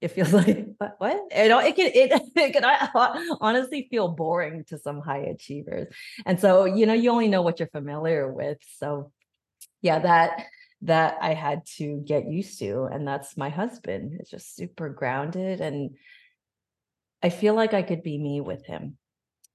It 0.00 0.08
feels 0.08 0.32
like 0.32 0.66
what? 0.98 1.20
It, 1.30 1.50
it 1.50 1.76
can 1.76 1.90
it, 1.94 2.22
it 2.36 2.52
can 2.52 3.36
honestly 3.40 3.86
feel 3.90 4.08
boring 4.08 4.64
to 4.68 4.78
some 4.78 5.00
high 5.00 5.20
achievers. 5.20 5.86
And 6.26 6.40
so, 6.40 6.64
you 6.64 6.84
know, 6.84 6.94
you 6.94 7.10
only 7.10 7.28
know 7.28 7.42
what 7.42 7.60
you're 7.60 7.68
familiar 7.68 8.30
with. 8.30 8.58
So 8.76 9.12
yeah, 9.82 10.00
that 10.00 10.46
that 10.82 11.16
I 11.20 11.34
had 11.34 11.64
to 11.76 12.02
get 12.06 12.28
used 12.28 12.58
to. 12.60 12.84
And 12.84 13.06
that's 13.06 13.36
my 13.36 13.48
husband. 13.48 14.16
It's 14.20 14.30
just 14.30 14.54
super 14.54 14.88
grounded. 14.88 15.60
And 15.60 15.96
I 17.22 17.30
feel 17.30 17.54
like 17.54 17.74
I 17.74 17.82
could 17.82 18.02
be 18.02 18.18
me 18.18 18.40
with 18.40 18.64
him. 18.66 18.98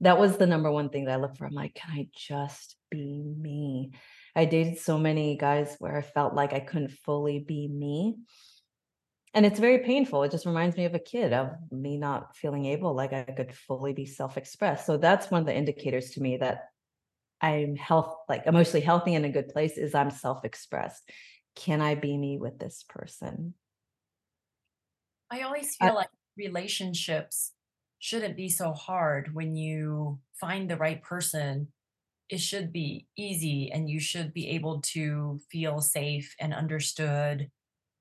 That 0.01 0.19
was 0.19 0.37
the 0.37 0.47
number 0.47 0.71
one 0.71 0.89
thing 0.89 1.05
that 1.05 1.13
I 1.13 1.21
look 1.21 1.37
for. 1.37 1.45
I'm 1.45 1.53
like, 1.53 1.75
can 1.75 1.91
I 1.91 2.07
just 2.15 2.75
be 2.89 3.23
me? 3.37 3.91
I 4.35 4.45
dated 4.45 4.79
so 4.79 4.97
many 4.97 5.37
guys 5.37 5.75
where 5.77 5.95
I 5.95 6.01
felt 6.01 6.33
like 6.33 6.53
I 6.53 6.59
couldn't 6.59 6.91
fully 7.05 7.39
be 7.39 7.67
me. 7.67 8.17
And 9.33 9.45
it's 9.45 9.59
very 9.59 9.79
painful. 9.79 10.23
It 10.23 10.31
just 10.31 10.45
reminds 10.45 10.75
me 10.75 10.85
of 10.85 10.95
a 10.95 10.99
kid, 10.99 11.33
of 11.33 11.51
me 11.71 11.97
not 11.97 12.35
feeling 12.35 12.65
able 12.65 12.95
like 12.95 13.13
I 13.13 13.23
could 13.23 13.53
fully 13.53 13.93
be 13.93 14.05
self 14.05 14.37
expressed. 14.37 14.85
So 14.85 14.97
that's 14.97 15.31
one 15.31 15.41
of 15.41 15.47
the 15.47 15.55
indicators 15.55 16.11
to 16.11 16.21
me 16.21 16.37
that 16.37 16.70
I'm 17.41 17.75
health 17.75 18.15
like 18.29 18.45
emotionally 18.45 18.81
healthy 18.81 19.15
in 19.15 19.25
a 19.25 19.31
good 19.31 19.49
place 19.49 19.77
is 19.77 19.95
I'm 19.95 20.11
self-expressed. 20.11 21.09
Can 21.55 21.81
I 21.81 21.95
be 21.95 22.17
me 22.17 22.37
with 22.37 22.59
this 22.59 22.85
person? 22.87 23.55
I 25.31 25.41
always 25.41 25.75
feel 25.75 25.89
I, 25.89 25.93
like 25.93 26.09
relationships 26.37 27.53
shouldn't 27.99 28.37
be 28.37 28.49
so 28.49 28.73
hard 28.73 29.33
when 29.33 29.55
you 29.55 30.19
find 30.39 30.69
the 30.69 30.77
right 30.77 31.01
person. 31.01 31.69
It 32.29 32.39
should 32.39 32.71
be 32.71 33.07
easy 33.17 33.71
and 33.71 33.89
you 33.89 33.99
should 33.99 34.33
be 34.33 34.49
able 34.49 34.81
to 34.93 35.39
feel 35.51 35.81
safe 35.81 36.35
and 36.39 36.53
understood 36.53 37.49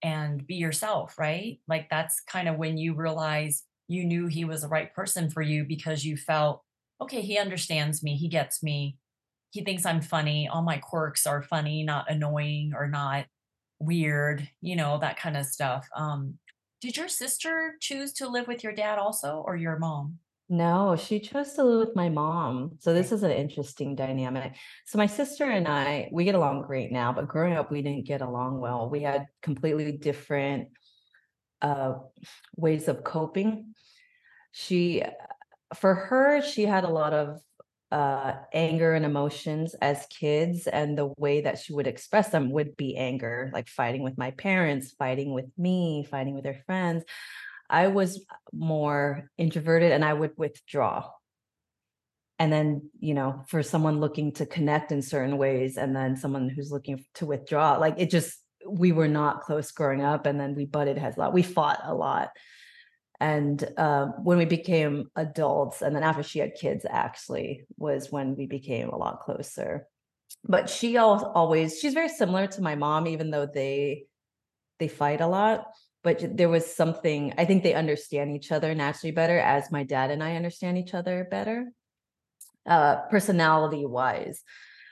and 0.02 0.46
be 0.46 0.54
yourself, 0.54 1.18
right? 1.18 1.58
Like 1.68 1.90
that's 1.90 2.20
kind 2.20 2.48
of 2.48 2.56
when 2.56 2.78
you 2.78 2.94
realize 2.94 3.64
you 3.88 4.04
knew 4.04 4.26
he 4.26 4.44
was 4.44 4.62
the 4.62 4.68
right 4.68 4.94
person 4.94 5.30
for 5.30 5.42
you 5.42 5.64
because 5.64 6.04
you 6.04 6.16
felt, 6.16 6.62
okay, 7.00 7.20
he 7.20 7.38
understands 7.38 8.02
me, 8.02 8.16
he 8.16 8.28
gets 8.28 8.62
me, 8.62 8.96
he 9.50 9.64
thinks 9.64 9.84
I'm 9.84 10.00
funny. 10.00 10.48
All 10.48 10.62
my 10.62 10.78
quirks 10.78 11.26
are 11.26 11.42
funny, 11.42 11.82
not 11.82 12.10
annoying 12.10 12.72
or 12.74 12.86
not 12.88 13.26
weird, 13.78 14.48
you 14.60 14.76
know, 14.76 14.98
that 14.98 15.18
kind 15.18 15.36
of 15.36 15.46
stuff. 15.46 15.88
Um, 15.96 16.38
did 16.80 16.96
your 16.96 17.08
sister 17.08 17.74
choose 17.80 18.12
to 18.14 18.28
live 18.28 18.46
with 18.46 18.62
your 18.64 18.72
dad 18.72 18.98
also 18.98 19.42
or 19.46 19.56
your 19.56 19.78
mom? 19.78 20.18
No, 20.48 20.96
she 20.96 21.20
chose 21.20 21.52
to 21.54 21.64
live 21.64 21.86
with 21.86 21.96
my 21.96 22.08
mom. 22.08 22.72
So 22.80 22.92
this 22.92 23.12
is 23.12 23.22
an 23.22 23.30
interesting 23.30 23.94
dynamic. 23.94 24.56
So 24.84 24.98
my 24.98 25.06
sister 25.06 25.44
and 25.44 25.68
I, 25.68 26.08
we 26.10 26.24
get 26.24 26.34
along 26.34 26.62
great 26.62 26.90
now, 26.90 27.12
but 27.12 27.28
growing 27.28 27.54
up 27.54 27.70
we 27.70 27.82
didn't 27.82 28.06
get 28.06 28.20
along 28.20 28.58
well. 28.58 28.88
We 28.90 29.02
had 29.02 29.26
completely 29.42 29.92
different 29.92 30.68
uh 31.62 31.94
ways 32.56 32.88
of 32.88 33.04
coping. 33.04 33.74
She 34.52 35.02
for 35.74 35.94
her, 35.94 36.42
she 36.42 36.64
had 36.64 36.84
a 36.84 36.88
lot 36.88 37.12
of 37.12 37.40
uh, 37.90 38.34
anger 38.52 38.94
and 38.94 39.04
emotions 39.04 39.74
as 39.80 40.06
kids, 40.06 40.66
and 40.66 40.96
the 40.96 41.12
way 41.16 41.40
that 41.40 41.58
she 41.58 41.72
would 41.72 41.86
express 41.86 42.28
them 42.30 42.50
would 42.52 42.76
be 42.76 42.96
anger, 42.96 43.50
like 43.52 43.68
fighting 43.68 44.02
with 44.02 44.16
my 44.16 44.30
parents, 44.32 44.92
fighting 44.92 45.32
with 45.32 45.46
me, 45.58 46.06
fighting 46.08 46.34
with 46.34 46.44
her 46.44 46.58
friends. 46.66 47.04
I 47.68 47.88
was 47.88 48.24
more 48.52 49.30
introverted 49.38 49.92
and 49.92 50.04
I 50.04 50.12
would 50.12 50.32
withdraw. 50.36 51.08
And 52.38 52.52
then, 52.52 52.90
you 52.98 53.14
know, 53.14 53.44
for 53.48 53.62
someone 53.62 54.00
looking 54.00 54.32
to 54.34 54.46
connect 54.46 54.92
in 54.92 55.02
certain 55.02 55.36
ways, 55.36 55.76
and 55.76 55.94
then 55.94 56.16
someone 56.16 56.48
who's 56.48 56.72
looking 56.72 57.04
to 57.14 57.26
withdraw, 57.26 57.76
like 57.76 57.96
it 57.98 58.10
just, 58.10 58.38
we 58.68 58.92
were 58.92 59.08
not 59.08 59.42
close 59.42 59.70
growing 59.72 60.02
up. 60.02 60.26
And 60.26 60.40
then 60.40 60.54
we 60.54 60.64
butted 60.64 60.96
heads 60.96 61.16
a 61.16 61.20
lot. 61.20 61.32
We 61.32 61.42
fought 61.42 61.80
a 61.84 61.94
lot 61.94 62.30
and 63.20 63.62
uh, 63.76 64.06
when 64.22 64.38
we 64.38 64.46
became 64.46 65.10
adults 65.14 65.82
and 65.82 65.94
then 65.94 66.02
after 66.02 66.22
she 66.22 66.38
had 66.38 66.54
kids 66.54 66.86
actually 66.88 67.66
was 67.76 68.10
when 68.10 68.34
we 68.34 68.46
became 68.46 68.88
a 68.88 68.96
lot 68.96 69.20
closer. 69.20 69.86
But 70.44 70.70
she 70.70 70.96
always 70.96 71.78
she's 71.78 71.92
very 71.92 72.08
similar 72.08 72.46
to 72.46 72.62
my 72.62 72.76
mom 72.76 73.06
even 73.06 73.30
though 73.30 73.46
they 73.46 74.06
they 74.78 74.88
fight 74.88 75.20
a 75.20 75.26
lot. 75.26 75.66
But 76.02 76.34
there 76.38 76.48
was 76.48 76.64
something 76.64 77.34
i 77.36 77.44
think 77.44 77.62
they 77.62 77.74
understand 77.74 78.34
each 78.34 78.50
other 78.50 78.74
naturally 78.74 79.12
better 79.12 79.38
as 79.38 79.70
my 79.70 79.82
dad 79.82 80.10
and 80.10 80.24
i 80.24 80.36
understand 80.36 80.78
each 80.78 80.94
other 80.94 81.26
better. 81.30 81.66
Uh 82.66 83.02
personality 83.10 83.84
wise 83.84 84.42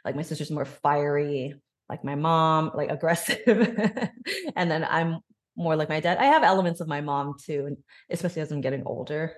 like 0.05 0.17
my 0.17 0.23
sister's 0.23 0.51
more 0.51 0.67
fiery 0.67 1.55
like 1.89 2.05
my 2.05 2.15
mom 2.15 2.73
like 2.75 2.91
aggressive. 2.91 3.41
And 4.57 4.71
then 4.71 4.85
i'm 4.85 5.21
more 5.59 5.77
like 5.77 5.89
my 5.89 6.01
dad. 6.01 6.19
I 6.19 6.27
have 6.27 6.45
elements 6.45 6.81
of 6.81 6.89
my 6.89 7.01
mom 7.01 7.35
too, 7.45 7.77
especially 8.09 8.43
as 8.43 8.53
I'm 8.53 8.61
getting 8.61 8.85
older. 8.87 9.35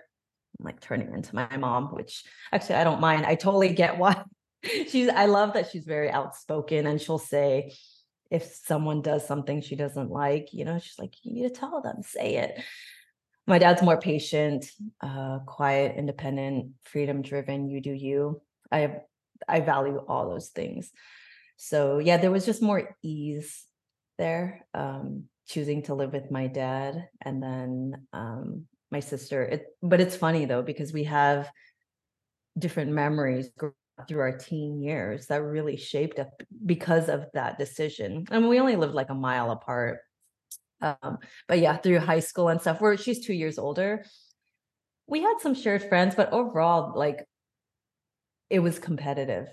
I'm 0.59 0.65
like 0.67 0.81
turning 0.81 1.13
into 1.15 1.35
my 1.35 1.57
mom, 1.57 1.87
which 1.95 2.25
actually 2.53 2.77
I 2.77 2.85
don't 2.85 3.01
mind. 3.01 3.25
I 3.27 3.35
totally 3.35 3.73
get 3.73 3.99
why 3.99 4.23
she's 4.89 5.09
I 5.09 5.27
love 5.27 5.55
that 5.55 5.71
she's 5.71 5.85
very 5.85 6.11
outspoken 6.11 6.87
and 6.87 7.01
she'll 7.01 7.19
say 7.19 7.73
if 8.31 8.45
someone 8.45 9.03
does 9.03 9.27
something 9.27 9.61
she 9.61 9.75
doesn't 9.75 10.11
like, 10.11 10.53
you 10.53 10.65
know, 10.65 10.79
she's 10.79 10.99
like, 10.99 11.15
you 11.23 11.33
need 11.33 11.49
to 11.49 11.61
tell 11.61 11.81
them, 11.81 12.03
say 12.03 12.37
it. 12.37 12.63
My 13.47 13.59
dad's 13.59 13.83
more 13.83 13.99
patient, 13.99 14.71
uh, 15.01 15.41
quiet, 15.41 15.97
independent, 15.97 16.73
freedom 16.85 17.23
driven, 17.23 17.69
you 17.69 17.81
do 17.81 17.93
you. 17.93 18.43
I 18.71 18.99
I 19.49 19.61
value 19.61 20.05
all 20.07 20.29
those 20.29 20.51
things. 20.51 20.93
So 21.57 21.99
yeah, 21.99 22.19
there 22.19 22.31
was 22.31 22.45
just 22.45 22.63
more 22.63 22.95
ease 23.03 23.65
there. 24.19 24.67
Um, 24.75 25.25
choosing 25.51 25.83
to 25.83 25.95
live 25.95 26.13
with 26.13 26.31
my 26.31 26.47
dad 26.47 27.09
and 27.23 27.43
then 27.43 28.07
um, 28.13 28.67
my 28.91 29.01
sister. 29.01 29.43
It, 29.43 29.67
but 29.83 30.01
it's 30.01 30.17
funny 30.17 30.45
though 30.45 30.63
because 30.63 30.93
we 30.93 31.05
have 31.05 31.51
different 32.59 32.93
memories 32.93 33.51
through 34.09 34.21
our 34.21 34.37
teen 34.39 34.81
years 34.81 35.27
that 35.27 35.43
really 35.43 35.77
shaped 35.77 36.19
us 36.19 36.29
because 36.65 37.09
of 37.09 37.27
that 37.35 37.59
decision. 37.59 38.27
I 38.31 38.39
mean, 38.39 38.49
we 38.49 38.61
only 38.61 38.77
lived 38.77 38.95
like 38.95 39.11
a 39.11 39.15
mile 39.15 39.51
apart. 39.51 39.99
Um, 40.81 41.19
but 41.49 41.59
yeah, 41.59 41.77
through 41.77 41.99
high 41.99 42.21
school 42.21 42.49
and 42.49 42.61
stuff, 42.61 42.81
where 42.81 42.97
she's 42.97 43.27
two 43.27 43.35
years 43.35 43.59
older, 43.59 44.05
we 45.07 45.21
had 45.21 45.41
some 45.41 45.55
shared 45.55 45.83
friends, 45.83 46.15
but 46.15 46.33
overall, 46.33 46.97
like 46.97 47.27
it 48.49 48.61
was 48.61 48.79
competitive. 48.79 49.49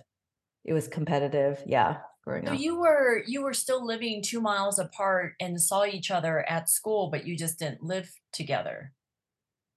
It 0.63 0.73
was 0.73 0.87
competitive. 0.87 1.61
Yeah 1.65 1.97
growing 2.27 2.45
so 2.45 2.53
up. 2.53 2.59
you 2.59 2.79
were 2.79 3.23
you 3.25 3.41
were 3.41 3.53
still 3.53 3.85
living 3.85 4.21
two 4.21 4.41
miles 4.41 4.79
apart 4.79 5.33
and 5.39 5.61
saw 5.61 5.85
each 5.85 6.11
other 6.11 6.47
at 6.49 6.69
school, 6.69 7.09
but 7.09 7.25
you 7.25 7.37
just 7.37 7.57
didn't 7.59 7.81
live 7.81 8.11
together. 8.33 8.91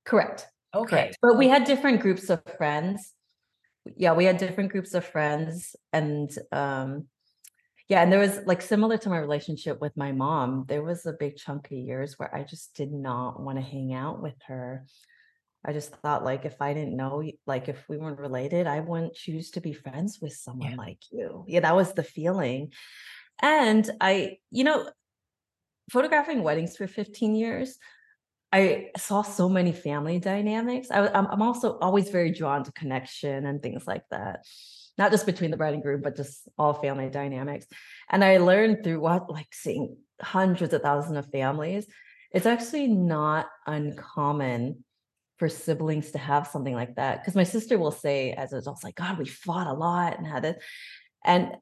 Correct. 0.05 0.49
Okay. 0.75 0.91
Correct. 0.91 1.19
But 1.23 1.39
we 1.39 1.49
had 1.49 1.65
different 1.65 2.01
groups 2.01 2.29
of 2.29 2.43
friends. 2.57 3.13
Yeah, 3.97 4.13
we 4.15 4.25
had 4.25 4.39
different 4.39 4.73
groups 4.73 4.95
of 4.95 5.05
friends. 5.05 5.77
And 5.93 6.31
um 6.53 7.07
yeah, 7.89 8.03
and 8.03 8.13
there 8.13 8.21
was 8.21 8.39
like 8.47 8.63
similar 8.63 8.99
to 8.99 9.09
my 9.09 9.19
relationship 9.19 9.81
with 9.81 9.97
my 9.97 10.13
mom, 10.13 10.65
there 10.69 10.83
was 10.83 11.07
a 11.07 11.13
big 11.13 11.37
chunk 11.37 11.67
of 11.67 11.79
years 11.79 12.15
where 12.19 12.33
I 12.35 12.45
just 12.45 12.75
did 12.75 12.93
not 12.93 13.43
want 13.43 13.59
to 13.59 13.65
hang 13.65 13.93
out 13.93 14.23
with 14.23 14.37
her. 14.47 14.87
I 15.65 15.73
just 15.73 15.95
thought 15.97 16.25
like 16.25 16.45
if 16.45 16.61
I 16.61 16.73
didn't 16.73 16.97
know 16.97 17.23
like 17.47 17.69
if 17.69 17.85
we 17.89 17.99
weren't 17.99 18.19
related, 18.19 18.67
I 18.67 18.81
wouldn't 18.81 19.15
choose 19.15 19.51
to 19.53 19.61
be 19.61 19.73
friends 19.73 20.19
with 20.21 20.33
someone 20.33 20.73
yeah. 20.73 20.77
like 20.77 21.03
you. 21.11 21.45
Yeah, 21.47 21.61
that 21.61 21.77
was 21.77 21.93
the 21.93 22.03
feeling. 22.03 22.73
And 23.43 23.89
I, 24.01 24.39
you 24.51 24.65
know, 24.65 24.89
photographing 25.91 26.43
weddings 26.43 26.77
for 26.77 26.87
15 26.87 27.35
years, 27.35 27.79
I 28.53 28.89
saw 28.97 29.23
so 29.23 29.49
many 29.49 29.73
family 29.73 30.19
dynamics. 30.19 30.89
I, 30.91 31.09
I'm, 31.09 31.27
I'm 31.27 31.43
also 31.43 31.79
always 31.79 32.09
very 32.09 32.33
drawn 32.33 32.65
to 32.65 32.73
connection 32.73 33.47
and 33.47 33.63
things 33.63 33.87
like 33.87 34.03
that, 34.11 34.45
not 34.99 35.11
just 35.11 35.27
between 35.27 35.51
the 35.51 35.57
bride 35.57 35.75
and 35.75 35.83
groom, 35.83 36.01
but 36.03 36.17
just 36.17 36.49
all 36.59 36.75
family 36.75 37.11
dynamics. 37.11 37.67
And 38.11 38.25
I 38.25 38.39
learned 38.39 38.83
through 38.83 39.01
what, 39.01 39.31
like 39.31 39.49
seeing 39.53 39.97
hundreds 40.21 40.75
of 40.75 40.83
thousands 40.83 41.17
of 41.17 41.31
families 41.31 41.87
it's 42.33 42.47
actually 42.47 42.87
not 42.87 43.47
uncommon 43.67 44.85
for 45.41 45.49
siblings 45.49 46.11
to 46.11 46.19
have 46.19 46.47
something 46.47 46.75
like 46.75 46.97
that. 46.97 47.21
Because 47.21 47.35
my 47.35 47.45
sister 47.45 47.79
will 47.79 47.91
say, 47.91 48.33
as 48.33 48.53
adults, 48.53 48.85
like, 48.85 48.95
God, 48.95 49.19
we 49.19 49.25
fought 49.25 49.67
a 49.67 49.73
lot 49.73 50.19
and 50.19 50.27
had 50.27 50.45
it. 50.45 50.63
And 51.25 51.57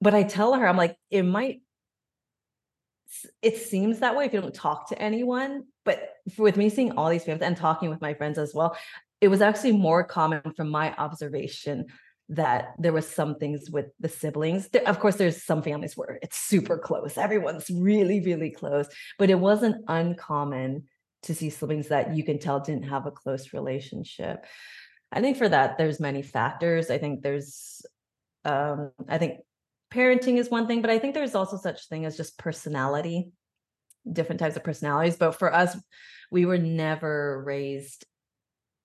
but 0.00 0.14
I 0.14 0.22
tell 0.24 0.54
her, 0.54 0.66
I'm 0.66 0.78
like, 0.78 0.96
it 1.10 1.22
might 1.22 1.60
it 3.42 3.58
seems 3.58 3.98
that 3.98 4.16
way 4.16 4.24
if 4.24 4.32
you 4.32 4.40
don't 4.40 4.54
talk 4.54 4.88
to 4.88 5.00
anyone. 5.00 5.64
But 5.84 6.14
with 6.38 6.56
me 6.56 6.70
seeing 6.70 6.92
all 6.92 7.10
these 7.10 7.24
families 7.24 7.46
and 7.46 7.54
talking 7.54 7.90
with 7.90 8.00
my 8.00 8.14
friends 8.14 8.38
as 8.38 8.54
well, 8.54 8.78
it 9.20 9.28
was 9.28 9.42
actually 9.42 9.72
more 9.72 10.02
common 10.02 10.40
from 10.56 10.70
my 10.70 10.94
observation 10.94 11.86
that 12.30 12.72
there 12.78 12.94
was 12.94 13.06
some 13.06 13.34
things 13.34 13.70
with 13.70 13.86
the 14.00 14.08
siblings. 14.08 14.70
There, 14.70 14.88
of 14.88 14.98
course, 15.00 15.16
there's 15.16 15.44
some 15.44 15.62
families 15.62 15.98
where 15.98 16.18
it's 16.22 16.38
super 16.38 16.78
close. 16.78 17.18
Everyone's 17.18 17.68
really, 17.68 18.20
really 18.20 18.50
close, 18.50 18.86
but 19.18 19.28
it 19.28 19.38
wasn't 19.38 19.84
uncommon 19.86 20.84
to 21.22 21.34
see 21.34 21.50
siblings 21.50 21.88
that 21.88 22.16
you 22.16 22.24
can 22.24 22.38
tell 22.38 22.60
didn't 22.60 22.88
have 22.88 23.06
a 23.06 23.10
close 23.10 23.52
relationship. 23.52 24.44
I 25.10 25.20
think 25.20 25.36
for 25.36 25.48
that, 25.48 25.78
there's 25.78 26.00
many 26.00 26.22
factors. 26.22 26.90
I 26.90 26.98
think 26.98 27.22
there's, 27.22 27.82
um, 28.44 28.92
I 29.08 29.18
think 29.18 29.40
parenting 29.92 30.38
is 30.38 30.50
one 30.50 30.66
thing, 30.66 30.80
but 30.80 30.90
I 30.90 30.98
think 30.98 31.14
there's 31.14 31.34
also 31.34 31.56
such 31.56 31.88
thing 31.88 32.06
as 32.06 32.16
just 32.16 32.38
personality, 32.38 33.30
different 34.10 34.40
types 34.40 34.56
of 34.56 34.64
personalities. 34.64 35.16
But 35.16 35.32
for 35.32 35.52
us, 35.52 35.76
we 36.30 36.46
were 36.46 36.58
never 36.58 37.42
raised 37.44 38.06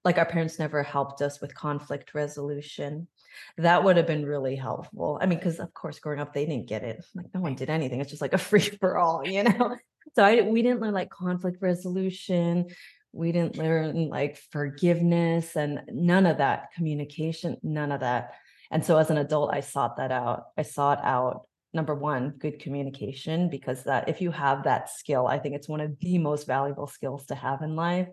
like 0.07 0.17
our 0.17 0.25
parents 0.25 0.57
never 0.57 0.83
helped 0.83 1.21
us 1.21 1.41
with 1.41 1.53
conflict 1.53 2.13
resolution. 2.13 3.09
That 3.57 3.83
would 3.83 3.97
have 3.97 4.07
been 4.07 4.25
really 4.25 4.55
helpful. 4.55 5.19
I 5.21 5.25
mean, 5.25 5.37
because 5.37 5.59
of 5.59 5.73
course, 5.73 5.99
growing 5.99 6.21
up, 6.21 6.33
they 6.33 6.45
didn't 6.45 6.67
get 6.67 6.83
it. 6.83 7.05
Like 7.13 7.25
no 7.33 7.41
one 7.41 7.55
did 7.55 7.69
anything. 7.69 7.99
It's 7.99 8.09
just 8.09 8.21
like 8.21 8.33
a 8.33 8.37
free 8.49 8.61
for 8.61 8.97
all, 8.97 9.27
you 9.27 9.43
know. 9.43 9.75
So 10.15 10.23
I 10.23 10.41
we 10.41 10.61
didn't 10.61 10.81
learn 10.81 10.93
like 10.93 11.09
conflict 11.09 11.61
resolution. 11.61 12.67
We 13.13 13.31
didn't 13.31 13.57
learn 13.57 14.09
like 14.09 14.37
forgiveness 14.51 15.55
and 15.55 15.81
none 15.91 16.25
of 16.25 16.37
that 16.37 16.71
communication, 16.75 17.57
none 17.63 17.91
of 17.91 18.01
that. 18.01 18.33
And 18.69 18.85
so 18.85 18.97
as 18.97 19.09
an 19.09 19.17
adult, 19.17 19.53
I 19.53 19.61
sought 19.61 19.97
that 19.97 20.11
out. 20.11 20.45
I 20.57 20.61
sought 20.63 20.99
out 21.03 21.47
number 21.73 21.95
one, 21.95 22.31
good 22.37 22.59
communication, 22.59 23.49
because 23.49 23.83
that 23.83 24.09
if 24.09 24.21
you 24.21 24.31
have 24.31 24.63
that 24.63 24.89
skill, 24.89 25.27
I 25.27 25.39
think 25.39 25.55
it's 25.55 25.69
one 25.69 25.81
of 25.81 25.97
the 25.99 26.17
most 26.17 26.47
valuable 26.47 26.87
skills 26.87 27.25
to 27.27 27.35
have 27.35 27.61
in 27.61 27.75
life. 27.75 28.07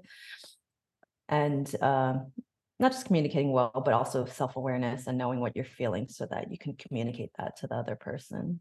And 1.28 1.74
um, 1.82 2.32
not 2.78 2.92
just 2.92 3.06
communicating 3.06 3.52
well, 3.52 3.82
but 3.84 3.94
also 3.94 4.26
self 4.26 4.56
awareness 4.56 5.06
and 5.06 5.18
knowing 5.18 5.40
what 5.40 5.56
you're 5.56 5.64
feeling 5.64 6.08
so 6.08 6.26
that 6.26 6.50
you 6.50 6.58
can 6.58 6.76
communicate 6.76 7.30
that 7.38 7.56
to 7.58 7.66
the 7.66 7.74
other 7.74 7.96
person. 7.96 8.60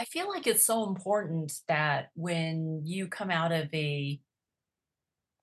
I 0.00 0.06
feel 0.06 0.30
like 0.30 0.46
it's 0.46 0.64
so 0.64 0.88
important 0.88 1.52
that 1.68 2.08
when 2.14 2.80
you 2.86 3.06
come 3.06 3.30
out 3.30 3.52
of 3.52 3.68
a 3.74 4.18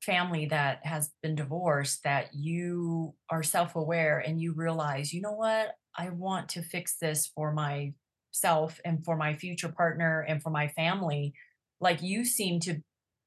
family 0.02 0.48
that 0.48 0.84
has 0.84 1.12
been 1.22 1.36
divorced 1.36 2.04
that 2.06 2.34
you 2.34 3.14
are 3.30 3.44
self-aware 3.44 4.18
and 4.18 4.42
you 4.42 4.54
realize 4.54 5.14
you 5.14 5.22
know 5.22 5.34
what? 5.34 5.76
I 5.96 6.10
want 6.10 6.50
to 6.50 6.64
fix 6.64 6.98
this 6.98 7.28
for 7.28 7.54
myself 7.54 8.80
and 8.84 9.06
for 9.06 9.16
my 9.16 9.36
future 9.36 9.70
partner 9.70 10.26
and 10.28 10.42
for 10.42 10.50
my 10.50 10.70
family. 10.70 11.36
Like 11.80 12.02
you 12.02 12.26
seem 12.26 12.60
to 12.62 12.82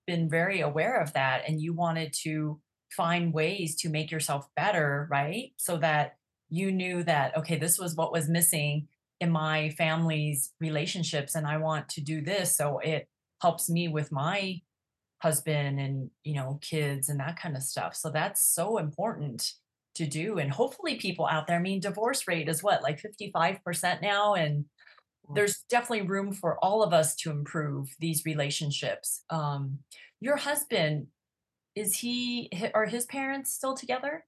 been 0.08 0.28
very 0.28 0.62
aware 0.62 1.00
of 1.00 1.12
that 1.12 1.42
and 1.46 1.62
you 1.62 1.74
wanted 1.74 2.12
to 2.24 2.60
find 2.96 3.32
ways 3.32 3.76
to 3.82 3.88
make 3.88 4.10
yourself 4.10 4.48
better 4.56 5.06
right? 5.08 5.52
So 5.58 5.76
that 5.76 6.16
you 6.48 6.72
knew 6.72 7.04
that 7.04 7.36
okay 7.36 7.56
this 7.56 7.78
was 7.78 7.94
what 7.94 8.10
was 8.10 8.28
missing 8.28 8.88
in 9.20 9.30
my 9.30 9.70
family's 9.70 10.52
relationships 10.60 11.34
and 11.34 11.46
i 11.46 11.56
want 11.56 11.88
to 11.88 12.00
do 12.00 12.22
this 12.22 12.56
so 12.56 12.78
it 12.78 13.06
helps 13.40 13.70
me 13.70 13.88
with 13.88 14.12
my 14.12 14.60
husband 15.20 15.78
and 15.78 16.10
you 16.24 16.34
know 16.34 16.58
kids 16.62 17.08
and 17.08 17.20
that 17.20 17.38
kind 17.38 17.56
of 17.56 17.62
stuff. 17.62 17.94
So 17.94 18.10
that's 18.10 18.42
so 18.42 18.78
important 18.78 19.52
to 19.96 20.06
do 20.06 20.38
and 20.38 20.50
hopefully 20.50 20.94
people 20.94 21.26
out 21.26 21.48
there 21.48 21.56
i 21.56 21.60
mean 21.60 21.80
divorce 21.80 22.28
rate 22.28 22.48
is 22.48 22.62
what 22.62 22.80
like 22.80 23.02
55% 23.02 24.00
now 24.00 24.34
and 24.34 24.64
there's 25.34 25.64
definitely 25.68 26.06
room 26.06 26.32
for 26.32 26.56
all 26.64 26.82
of 26.82 26.92
us 26.92 27.14
to 27.16 27.30
improve 27.30 27.88
these 28.00 28.24
relationships. 28.24 29.24
Um 29.30 29.80
your 30.20 30.36
husband 30.36 31.08
is 31.76 31.96
he 31.96 32.50
are 32.74 32.86
his 32.86 33.04
parents 33.06 33.52
still 33.52 33.74
together 33.74 34.24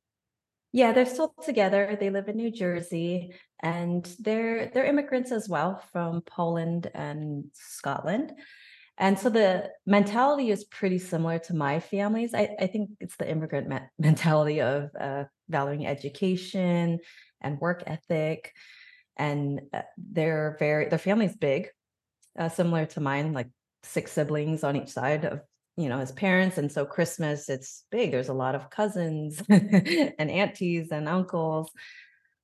yeah 0.72 0.92
they're 0.92 1.06
still 1.06 1.34
together 1.44 1.96
they 2.00 2.10
live 2.10 2.28
in 2.28 2.36
new 2.36 2.50
jersey 2.50 3.34
and 3.60 4.14
they're 4.20 4.66
they're 4.66 4.86
immigrants 4.86 5.30
as 5.30 5.48
well 5.48 5.82
from 5.92 6.20
poland 6.22 6.90
and 6.94 7.44
scotland 7.52 8.32
and 8.98 9.18
so 9.18 9.30
the 9.30 9.70
mentality 9.86 10.50
is 10.50 10.64
pretty 10.64 10.98
similar 10.98 11.38
to 11.40 11.54
my 11.54 11.80
family's. 11.80 12.34
I, 12.34 12.54
I 12.60 12.66
think 12.66 12.90
it's 13.00 13.16
the 13.16 13.28
immigrant 13.28 13.68
me- 13.68 13.78
mentality 13.98 14.60
of 14.60 14.90
uh, 14.98 15.24
valuing 15.48 15.86
education 15.86 17.00
and 17.40 17.60
work 17.60 17.82
ethic. 17.86 18.52
And 19.16 19.62
uh, 19.72 19.82
they're 19.96 20.56
very, 20.58 20.88
their 20.88 20.98
family's 20.98 21.36
big, 21.36 21.68
uh, 22.38 22.48
similar 22.48 22.86
to 22.86 23.00
mine, 23.00 23.32
like 23.32 23.48
six 23.82 24.12
siblings 24.12 24.62
on 24.62 24.76
each 24.76 24.90
side 24.90 25.24
of, 25.24 25.40
you 25.76 25.88
know, 25.88 25.98
his 25.98 26.12
parents. 26.12 26.58
And 26.58 26.70
so 26.70 26.84
Christmas, 26.84 27.48
it's 27.48 27.84
big. 27.90 28.10
There's 28.10 28.28
a 28.28 28.34
lot 28.34 28.54
of 28.54 28.70
cousins 28.70 29.42
and 29.48 30.30
aunties 30.30 30.92
and 30.92 31.08
uncles 31.08 31.70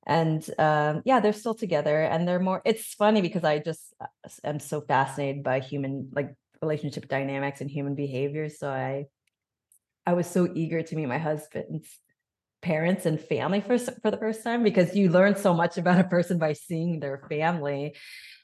and 0.09 0.49
um, 0.59 1.03
yeah 1.05 1.21
they're 1.21 1.33
still 1.33 1.55
together 1.55 2.03
and 2.03 2.27
they're 2.27 2.41
more 2.41 2.63
it's 2.65 2.95
funny 2.95 3.21
because 3.21 3.45
i 3.45 3.59
just 3.59 3.95
uh, 4.01 4.07
am 4.43 4.59
so 4.59 4.81
fascinated 4.81 5.45
by 5.45 5.61
human 5.61 6.09
like 6.13 6.35
relationship 6.63 7.07
dynamics 7.09 7.61
and 7.61 7.71
human 7.71 7.95
behavior 7.95 8.49
so 8.49 8.69
i 8.69 9.05
i 10.07 10.15
was 10.15 10.27
so 10.27 10.49
eager 10.55 10.83
to 10.83 10.97
meet 10.97 11.07
my 11.07 11.19
husband's 11.19 11.89
parents 12.63 13.07
and 13.07 13.21
family 13.21 13.61
for 13.61 13.79
for 13.79 14.11
the 14.11 14.17
first 14.17 14.43
time 14.43 14.65
because 14.65 14.97
you 14.97 15.11
learn 15.11 15.37
so 15.37 15.55
much 15.55 15.79
about 15.79 16.01
a 16.01 16.05
person 16.05 16.39
by 16.39 16.55
seeing 16.55 16.99
their 16.99 17.23
family 17.29 17.95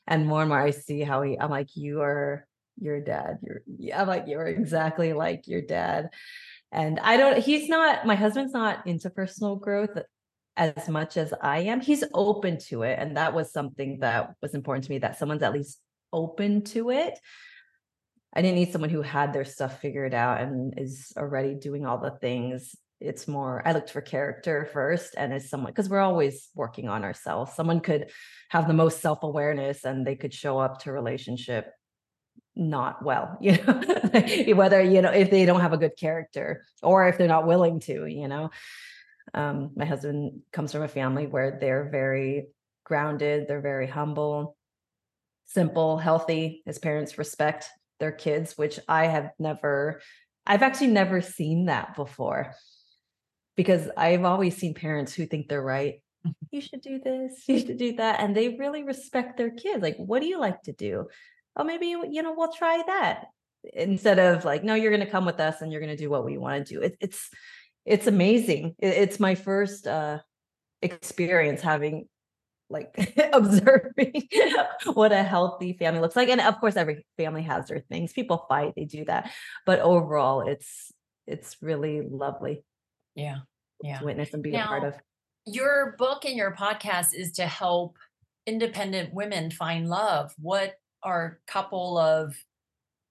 and 0.06 0.26
more 0.26 0.42
and 0.42 0.50
more 0.50 0.60
i 0.60 0.70
see 0.70 1.00
how 1.00 1.22
he 1.22 1.36
i'm 1.40 1.50
like 1.50 1.74
you 1.74 2.02
are 2.02 2.46
your 2.78 3.00
dad 3.00 3.38
you're 3.42 3.62
i'm 3.94 4.08
like 4.08 4.24
you're 4.26 4.46
exactly 4.46 5.12
like 5.12 5.46
your 5.46 5.62
dad 5.62 6.10
and 6.72 6.98
i 7.00 7.16
don't 7.16 7.38
he's 7.38 7.68
not 7.68 8.06
my 8.06 8.14
husband's 8.14 8.52
not 8.52 8.86
into 8.86 9.10
personal 9.10 9.56
growth 9.56 9.96
as 10.56 10.88
much 10.88 11.16
as 11.16 11.34
I 11.40 11.60
am. 11.60 11.80
He's 11.80 12.04
open 12.14 12.58
to 12.68 12.82
it. 12.82 12.98
And 12.98 13.16
that 13.16 13.34
was 13.34 13.52
something 13.52 13.98
that 14.00 14.34
was 14.40 14.54
important 14.54 14.84
to 14.84 14.90
me 14.90 14.98
that 14.98 15.18
someone's 15.18 15.42
at 15.42 15.52
least 15.52 15.80
open 16.12 16.62
to 16.62 16.90
it. 16.90 17.18
I 18.34 18.42
didn't 18.42 18.56
need 18.56 18.72
someone 18.72 18.90
who 18.90 19.02
had 19.02 19.32
their 19.32 19.44
stuff 19.44 19.80
figured 19.80 20.14
out 20.14 20.40
and 20.40 20.74
is 20.78 21.12
already 21.16 21.54
doing 21.54 21.86
all 21.86 21.98
the 21.98 22.12
things. 22.20 22.74
It's 23.00 23.28
more, 23.28 23.62
I 23.64 23.72
looked 23.72 23.90
for 23.90 24.00
character 24.00 24.68
first 24.72 25.14
and 25.16 25.32
as 25.32 25.50
someone, 25.50 25.72
because 25.72 25.88
we're 25.88 26.00
always 26.00 26.48
working 26.54 26.88
on 26.88 27.04
ourselves. 27.04 27.52
Someone 27.54 27.80
could 27.80 28.10
have 28.50 28.66
the 28.66 28.74
most 28.74 29.00
self 29.00 29.22
awareness 29.22 29.84
and 29.84 30.06
they 30.06 30.16
could 30.16 30.32
show 30.32 30.58
up 30.58 30.80
to 30.82 30.92
relationship 30.92 31.72
not 32.56 33.04
well, 33.04 33.36
you 33.40 33.52
know, 33.64 34.54
whether, 34.54 34.80
you 34.80 35.02
know, 35.02 35.10
if 35.10 35.30
they 35.30 35.44
don't 35.44 35.60
have 35.60 35.72
a 35.72 35.78
good 35.78 35.96
character 35.96 36.64
or 36.82 37.08
if 37.08 37.18
they're 37.18 37.28
not 37.28 37.46
willing 37.46 37.80
to, 37.80 38.06
you 38.06 38.28
know. 38.28 38.50
Um, 39.32 39.70
my 39.74 39.84
husband 39.84 40.42
comes 40.52 40.72
from 40.72 40.82
a 40.82 40.88
family 40.88 41.26
where 41.26 41.58
they're 41.60 41.88
very 41.90 42.48
grounded, 42.84 43.48
they're 43.48 43.60
very 43.60 43.86
humble, 43.86 44.56
simple, 45.46 45.98
healthy. 45.98 46.62
His 46.66 46.78
parents 46.78 47.18
respect 47.18 47.68
their 48.00 48.12
kids, 48.12 48.56
which 48.56 48.78
I 48.88 49.06
have 49.06 49.30
never, 49.38 50.00
I've 50.46 50.62
actually 50.62 50.88
never 50.88 51.20
seen 51.20 51.66
that 51.66 51.96
before 51.96 52.54
because 53.56 53.88
I've 53.96 54.24
always 54.24 54.56
seen 54.56 54.74
parents 54.74 55.14
who 55.14 55.26
think 55.26 55.48
they're 55.48 55.62
right. 55.62 56.02
Mm-hmm. 56.26 56.46
You 56.50 56.60
should 56.60 56.80
do 56.82 57.00
this, 57.02 57.48
you 57.48 57.58
should 57.58 57.78
do 57.78 57.96
that. 57.96 58.20
And 58.20 58.36
they 58.36 58.50
really 58.50 58.82
respect 58.82 59.36
their 59.36 59.50
kids. 59.50 59.82
Like, 59.82 59.96
what 59.96 60.20
do 60.20 60.28
you 60.28 60.38
like 60.38 60.62
to 60.62 60.72
do? 60.72 61.08
Oh, 61.56 61.64
maybe, 61.64 61.86
you 61.86 62.22
know, 62.22 62.34
we'll 62.36 62.52
try 62.52 62.82
that. 62.86 63.26
Instead 63.72 64.18
of 64.18 64.44
like, 64.44 64.64
no, 64.64 64.74
you're 64.74 64.90
going 64.90 65.04
to 65.04 65.10
come 65.10 65.24
with 65.24 65.40
us 65.40 65.62
and 65.62 65.72
you're 65.72 65.80
going 65.80 65.96
to 65.96 66.02
do 66.02 66.10
what 66.10 66.24
we 66.24 66.36
want 66.36 66.66
to 66.66 66.74
do. 66.74 66.80
It, 66.82 66.96
it's, 67.00 67.30
it's 67.84 68.06
amazing. 68.06 68.74
It's 68.78 69.20
my 69.20 69.34
first 69.34 69.86
uh 69.86 70.18
experience 70.82 71.62
having 71.62 72.06
like 72.68 72.94
observing 73.32 74.28
what 74.92 75.12
a 75.12 75.22
healthy 75.22 75.74
family 75.74 76.00
looks 76.00 76.16
like 76.16 76.28
and 76.28 76.40
of 76.40 76.58
course 76.60 76.76
every 76.76 77.06
family 77.16 77.42
has 77.42 77.68
their 77.68 77.80
things. 77.90 78.12
People 78.12 78.46
fight 78.48 78.72
they 78.76 78.84
do 78.84 79.04
that 79.06 79.30
but 79.64 79.80
overall 79.80 80.46
it's 80.46 80.92
it's 81.26 81.56
really 81.62 82.02
lovely 82.02 82.62
yeah 83.14 83.38
yeah. 83.82 83.98
to 83.98 84.04
witness 84.04 84.34
and 84.34 84.42
be 84.42 84.50
now, 84.50 84.64
a 84.64 84.68
part 84.68 84.84
of. 84.84 84.94
your 85.46 85.94
book 85.98 86.24
and 86.24 86.36
your 86.36 86.54
podcast 86.54 87.08
is 87.14 87.32
to 87.32 87.46
help 87.46 87.96
independent 88.46 89.14
women 89.14 89.50
find 89.50 89.88
love. 89.88 90.32
What 90.38 90.74
are 91.04 91.40
a 91.46 91.50
couple 91.52 91.98
of 91.98 92.36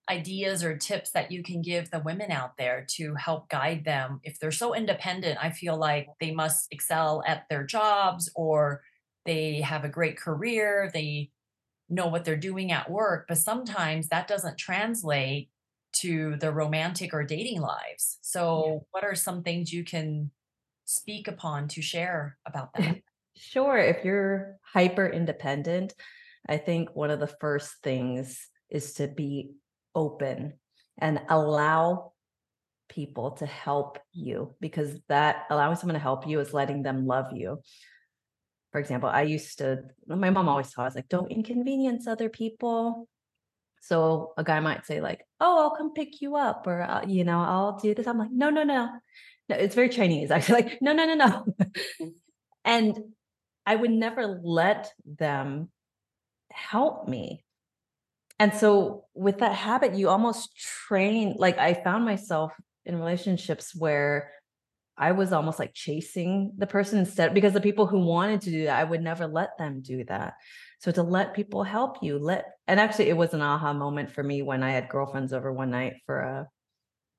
ideas 0.10 0.63
or 0.63 0.77
tips 0.77 1.12
that 1.12 1.32
you 1.32 1.41
can 1.43 1.62
give 1.62 1.89
the 1.89 1.99
women 1.99 2.29
out 2.29 2.58
there 2.58 2.86
to 2.89 3.15
help 3.15 3.47
guide 3.49 3.86
them 3.86 4.19
if 4.23 4.38
they're 4.38 4.51
so 4.51 4.75
independent 4.75 5.38
i 5.41 5.49
feel 5.49 5.77
like 5.77 6.08
they 6.19 6.32
must 6.32 6.67
excel 6.71 7.23
at 7.25 7.45
their 7.49 7.63
jobs 7.63 8.29
or 8.36 8.84
they 9.25 9.62
have 9.62 9.86
a 9.86 9.89
great 9.89 10.17
career 10.17 10.89
they 10.93 11.32
know 11.89 12.08
what 12.08 12.25
they're 12.25 12.36
doing 12.38 12.71
at 12.71 12.89
work 12.91 13.25
but 13.27 13.38
sometimes 13.38 14.10
that 14.10 14.27
doesn't 14.27 14.58
translate 14.58 15.49
to 15.93 16.36
the 16.38 16.51
romantic 16.51 17.13
or 17.13 17.23
dating 17.23 17.62
lives. 17.62 18.17
So, 18.21 18.63
Yeah. 18.65 18.79
what 18.91 19.03
are 19.03 19.13
some 19.13 19.43
things 19.43 19.71
you 19.71 19.84
can 19.84 20.32
speak 20.86 21.27
upon 21.27 21.67
to 21.69 21.82
share 21.84 22.39
about 22.47 22.73
that? 22.73 22.97
Sure, 23.36 23.77
if 23.77 24.06
you're 24.06 24.60
hyper 24.63 25.08
independent, 25.08 25.93
I 26.47 26.58
think 26.58 26.89
one 26.93 27.12
of 27.12 27.19
the 27.19 27.27
first 27.27 27.75
things 27.84 28.47
is 28.69 28.93
to 28.95 29.08
be 29.08 29.51
open 29.95 30.53
and 30.97 31.21
allow 31.29 32.13
people 32.89 33.32
to 33.32 33.45
help 33.45 33.97
you 34.12 34.56
because 34.60 34.99
that 35.10 35.45
allowing 35.49 35.75
someone 35.75 35.95
to 35.95 35.99
help 35.99 36.27
you 36.27 36.39
is 36.39 36.53
letting 36.53 36.84
them 36.84 37.08
love 37.08 37.27
you. 37.34 37.62
For 38.71 38.79
example, 38.79 39.10
I 39.10 39.21
used 39.23 39.60
to, 39.60 39.84
my 40.08 40.29
mom 40.29 40.49
always 40.49 40.71
taught 40.71 40.88
us 40.88 40.95
like, 40.95 41.10
don't 41.10 41.32
inconvenience 41.32 42.08
other 42.08 42.29
people. 42.29 43.08
So 43.82 44.34
a 44.38 44.43
guy 44.43 44.62
might 44.62 44.86
say 44.86 45.01
like, 45.01 45.25
"Oh, 45.41 45.60
I'll 45.60 45.75
come 45.75 45.93
pick 45.93 46.21
you 46.21 46.38
up," 46.38 46.65
or 46.67 47.01
you 47.06 47.25
know, 47.25 47.41
"I'll 47.41 47.77
do 47.77 47.93
this." 47.93 48.08
I'm 48.08 48.17
like, 48.17 48.32
"No, 48.32 48.49
no, 48.49 48.63
no, 48.63 48.88
no." 49.49 49.56
It's 49.58 49.75
very 49.75 49.89
Chinese. 49.89 50.32
Actually, 50.32 50.62
like, 50.62 50.82
"No, 50.82 50.93
no, 50.93 51.06
no, 51.06 51.15
no," 51.15 51.45
mm. 52.01 52.13
and 52.63 52.97
I 53.65 53.75
would 53.75 53.91
never 53.91 54.39
let 54.41 54.89
them 55.03 55.69
help 56.54 57.08
me. 57.08 57.44
And 58.39 58.54
so 58.54 59.06
with 59.13 59.39
that 59.39 59.56
habit, 59.56 59.96
you 59.96 60.10
almost 60.10 60.58
train. 60.88 61.36
Like 61.38 61.58
I 61.58 61.74
found 61.74 62.06
myself 62.06 62.54
in 62.86 62.98
relationships 62.98 63.76
where 63.76 64.32
I 64.98 65.12
was 65.13 65.34
almost 65.34 65.60
like 65.60 65.74
chasing 65.74 66.54
the 66.58 66.68
person 66.68 67.00
instead 67.00 67.34
because 67.34 67.54
the 67.54 67.62
people 67.62 67.88
who 67.88 68.00
wanted 68.00 68.42
to 68.42 68.52
do 68.52 68.66
that, 68.66 68.80
I 68.80 68.84
would 68.84 69.02
never 69.02 69.28
let 69.28 69.58
them 69.58 69.82
do 69.82 70.04
that. 70.06 70.36
So 70.80 70.92
to 70.92 71.02
let 71.04 71.34
people 71.34 71.63
help 71.63 72.04
you, 72.04 72.20
let 72.20 72.46
and 72.68 72.80
actually 72.80 73.10
it 73.10 73.18
was 73.18 73.34
an 73.34 73.42
aha 73.42 73.74
moment 73.74 74.12
for 74.12 74.22
me 74.22 74.42
when 74.42 74.62
I 74.62 74.72
had 74.72 74.89
girlfriends 74.89 75.34
over 75.34 75.52
one 75.52 75.72
night 75.72 75.96
for 76.06 76.20
a 76.20 76.48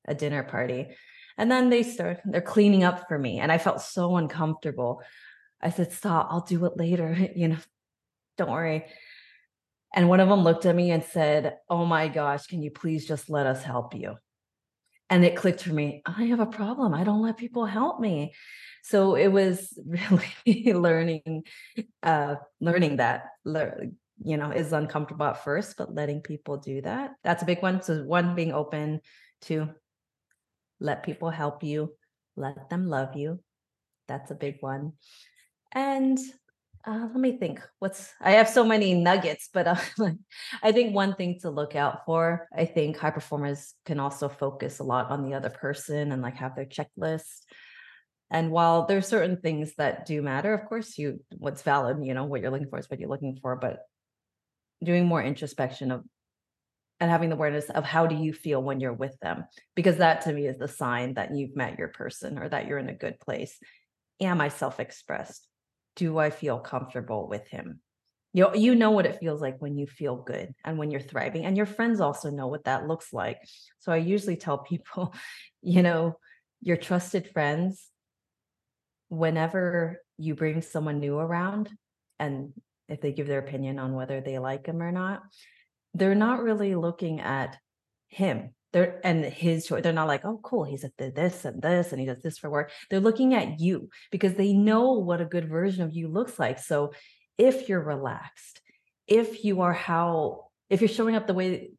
a 0.07 0.14
dinner 0.14 0.42
party. 0.44 0.88
And 1.37 1.51
then 1.51 1.70
they 1.70 1.83
start 1.83 2.20
they're 2.25 2.40
cleaning 2.40 2.85
up 2.85 3.09
for 3.09 3.18
me 3.18 3.40
and 3.40 3.51
I 3.51 3.59
felt 3.59 3.81
so 3.81 4.16
uncomfortable. 4.16 5.03
I 5.61 5.70
said, 5.70 5.92
"Stop, 5.92 6.29
I'll 6.31 6.42
do 6.42 6.64
it 6.66 6.77
later." 6.77 7.16
You 7.35 7.49
know, 7.49 7.59
don't 8.38 8.51
worry. 8.51 8.85
And 9.94 10.09
one 10.09 10.20
of 10.20 10.28
them 10.28 10.40
looked 10.42 10.66
at 10.66 10.74
me 10.74 10.90
and 10.90 11.02
said, 11.04 11.57
"Oh 11.70 11.87
my 11.87 12.09
gosh, 12.09 12.46
can 12.46 12.62
you 12.62 12.70
please 12.70 13.07
just 13.07 13.30
let 13.30 13.46
us 13.46 13.62
help 13.62 13.94
you?" 13.94 14.16
And 15.11 15.24
it 15.24 15.37
clicked 15.37 15.62
for 15.62 15.72
me, 15.72 16.02
I 16.07 16.24
have 16.24 16.40
a 16.40 16.46
problem. 16.46 16.94
I 16.94 17.04
don't 17.04 17.22
let 17.22 17.37
people 17.37 17.66
help 17.66 18.00
me. 18.00 18.35
So 18.83 19.14
it 19.14 19.28
was 19.28 19.78
really 19.87 20.72
learning, 20.72 21.44
uh, 22.02 22.37
learning 22.61 22.96
that, 22.96 23.26
you 23.44 24.37
know, 24.37 24.50
is 24.50 24.72
uncomfortable 24.72 25.26
at 25.26 25.44
first, 25.44 25.76
but 25.76 25.94
letting 25.94 26.20
people 26.20 26.57
do 26.57 26.80
that. 26.83 27.12
That's 27.22 27.42
a 27.42 27.46
big 27.46 27.62
one. 27.62 27.83
So 27.83 28.02
one, 28.02 28.35
being 28.35 28.52
open 28.52 29.00
to 29.42 29.70
let 30.80 31.02
people 31.02 31.30
help 31.30 31.62
you, 31.62 31.94
let 32.37 32.68
them 32.70 32.88
love 32.88 33.14
you. 33.14 33.40
That's 34.09 34.30
a 34.30 34.35
big 34.35 34.57
one. 34.61 34.94
And 35.72 36.18
uh, 36.87 37.09
let 37.12 37.16
me 37.16 37.38
think. 37.38 37.61
What's 37.79 38.12
I 38.20 38.33
have 38.33 38.49
so 38.49 38.64
many 38.64 38.94
nuggets, 38.94 39.49
but 39.53 39.66
uh, 39.66 39.77
I 40.62 40.73
think 40.73 40.94
one 40.94 41.14
thing 41.14 41.38
to 41.40 41.51
look 41.51 41.75
out 41.75 42.05
for. 42.05 42.47
I 42.55 42.66
think 42.66 42.97
high 42.97 43.11
performers 43.11 43.75
can 43.87 44.01
also 44.01 44.29
focus 44.29 44.81
a 44.81 44.85
lot 44.85 45.11
on 45.11 45.23
the 45.23 45.35
other 45.35 45.51
person 45.51 46.12
and 46.12 46.20
like 46.20 46.37
have 46.37 46.55
their 46.55 46.66
checklist. 46.66 47.42
And 48.31 48.51
while 48.51 48.87
there's 48.87 49.07
certain 49.07 49.38
things 49.40 49.75
that 49.79 50.07
do 50.07 50.20
matter, 50.20 50.53
of 50.53 50.68
course, 50.68 50.99
you 50.99 51.20
what's 51.38 51.62
valid, 51.62 52.05
you 52.05 52.14
know, 52.14 52.25
what 52.25 52.40
you're 52.40 52.51
looking 52.51 52.68
for 52.68 52.79
is 52.79 52.90
what 52.90 53.01
you're 53.01 53.09
looking 53.09 53.38
for. 53.40 53.57
But 53.57 53.81
doing 54.83 55.07
more 55.07 55.23
introspection 55.23 55.90
of 55.90 56.03
and 57.01 57.11
having 57.11 57.29
the 57.29 57.37
awareness 57.37 57.70
of 57.70 57.85
how 57.85 58.07
do 58.07 58.14
you 58.14 58.33
feel 58.33 58.62
when 58.62 58.81
you're 58.81 58.92
with 58.92 59.18
them, 59.20 59.44
because 59.75 59.97
that 59.97 60.23
to 60.23 60.33
me 60.33 60.47
is 60.47 60.59
the 60.59 60.68
sign 60.68 61.14
that 61.14 61.35
you've 61.35 61.57
met 61.57 61.79
your 61.79 61.88
person 61.88 62.38
or 62.38 62.49
that 62.49 62.66
you're 62.66 62.79
in 62.79 62.88
a 62.88 62.94
good 62.94 63.18
place. 63.20 63.59
Am 64.20 64.40
I 64.40 64.49
self-expressed? 64.49 65.47
Do 65.96 66.18
I 66.18 66.30
feel 66.30 66.59
comfortable 66.59 67.28
with 67.28 67.46
him? 67.48 67.80
You 68.33 68.44
know, 68.44 68.54
you 68.54 68.74
know 68.74 68.90
what 68.90 69.07
it 69.07 69.20
feels 69.20 69.40
like 69.40 69.61
when 69.61 69.78
you 69.78 69.87
feel 69.87 70.16
good 70.16 70.52
and 70.64 70.76
when 70.76 70.90
you're 70.90 71.00
thriving, 71.00 71.44
and 71.44 71.57
your 71.57 71.66
friends 71.66 72.00
also 72.00 72.30
know 72.30 72.48
what 72.48 72.64
that 72.64 72.88
looks 72.88 73.12
like. 73.12 73.38
So 73.78 73.92
I 73.92 73.98
usually 73.98 74.37
tell 74.37 74.59
people, 74.70 75.14
you 75.62 75.83
know, 75.83 76.18
your 76.61 76.76
trusted 76.76 77.30
friends, 77.33 77.87
whenever 79.09 80.02
you 80.18 80.35
bring 80.35 80.62
someone 80.62 80.98
new 80.98 81.18
around, 81.18 81.70
and 82.18 82.52
if 82.88 83.00
they 83.00 83.12
give 83.12 83.26
their 83.26 83.38
opinion 83.38 83.78
on 83.78 83.94
whether 83.94 84.20
they 84.20 84.38
like 84.38 84.66
him 84.66 84.83
or 84.83 84.92
not, 84.92 85.22
they're 85.94 86.14
not 86.14 86.42
really 86.42 86.74
looking 86.74 87.20
at 87.20 87.57
him 88.09 88.50
they're 88.74 89.00
and 89.04 89.24
his 89.24 89.66
choice. 89.66 89.84
They're 89.84 89.92
not 89.92 90.08
like, 90.08 90.24
oh, 90.24 90.40
cool, 90.42 90.64
he's 90.64 90.82
at 90.82 90.98
this 90.98 91.44
and 91.44 91.62
this, 91.62 91.92
and 91.92 92.00
he 92.00 92.06
does 92.06 92.20
this 92.22 92.38
for 92.38 92.50
work. 92.50 92.72
They're 92.90 92.98
looking 92.98 93.32
at 93.32 93.60
you 93.60 93.88
because 94.10 94.34
they 94.34 94.52
know 94.52 94.94
what 94.94 95.20
a 95.20 95.24
good 95.24 95.48
version 95.48 95.84
of 95.84 95.94
you 95.94 96.08
looks 96.08 96.40
like. 96.40 96.58
So 96.58 96.92
if 97.38 97.68
you're 97.68 97.80
relaxed, 97.80 98.60
if 99.06 99.44
you 99.44 99.60
are 99.60 99.72
how, 99.72 100.48
if 100.68 100.80
you're 100.80 100.88
showing 100.88 101.14
up 101.14 101.28
the 101.28 101.34
way, 101.34 101.70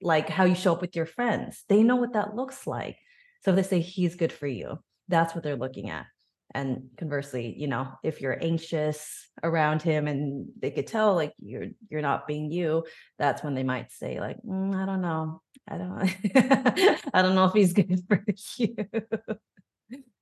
like 0.00 0.30
how 0.30 0.44
you 0.44 0.54
show 0.54 0.72
up 0.72 0.80
with 0.80 0.96
your 0.96 1.04
friends, 1.04 1.64
they 1.68 1.82
know 1.82 1.96
what 1.96 2.14
that 2.14 2.34
looks 2.34 2.66
like. 2.66 2.96
So 3.44 3.50
if 3.50 3.56
they 3.56 3.62
say 3.62 3.80
he's 3.80 4.14
good 4.14 4.32
for 4.32 4.46
you, 4.46 4.78
that's 5.06 5.34
what 5.34 5.44
they're 5.44 5.54
looking 5.54 5.90
at. 5.90 6.06
And 6.54 6.88
conversely, 6.96 7.54
you 7.58 7.66
know, 7.66 7.88
if 8.02 8.22
you're 8.22 8.42
anxious 8.42 9.28
around 9.42 9.82
him 9.82 10.08
and 10.08 10.48
they 10.58 10.70
could 10.70 10.86
tell 10.86 11.14
like 11.14 11.34
you're 11.38 11.66
you're 11.90 12.00
not 12.00 12.26
being 12.26 12.50
you, 12.50 12.84
that's 13.18 13.42
when 13.42 13.54
they 13.54 13.64
might 13.64 13.92
say 13.92 14.18
like, 14.18 14.38
"Mm, 14.42 14.74
I 14.74 14.86
don't 14.86 15.02
know, 15.02 15.42
I 15.68 15.78
don't, 15.78 17.00
I 17.14 17.22
don't 17.22 17.34
know 17.34 17.44
if 17.44 17.52
he's 17.52 17.72
good 17.72 18.02
for 18.08 18.24
you. 18.56 18.74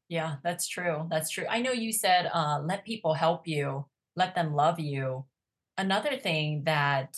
Yeah, 0.08 0.36
that's 0.44 0.68
true. 0.68 1.06
That's 1.10 1.30
true. 1.30 1.46
I 1.48 1.60
know 1.60 1.72
you 1.72 1.92
said 1.92 2.30
uh, 2.32 2.60
let 2.62 2.84
people 2.84 3.14
help 3.14 3.48
you, 3.48 3.86
let 4.14 4.34
them 4.34 4.54
love 4.54 4.78
you. 4.78 5.24
Another 5.78 6.16
thing 6.16 6.62
that 6.64 7.16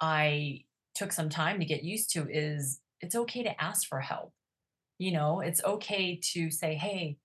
I 0.00 0.64
took 0.94 1.12
some 1.12 1.28
time 1.28 1.60
to 1.60 1.64
get 1.64 1.84
used 1.84 2.10
to 2.12 2.28
is 2.28 2.80
it's 3.00 3.14
okay 3.14 3.42
to 3.42 3.62
ask 3.62 3.88
for 3.88 4.00
help. 4.00 4.32
You 4.98 5.12
know, 5.12 5.40
it's 5.40 5.62
okay 5.64 6.20
to 6.32 6.50
say, 6.50 6.74
hey, 6.74 7.18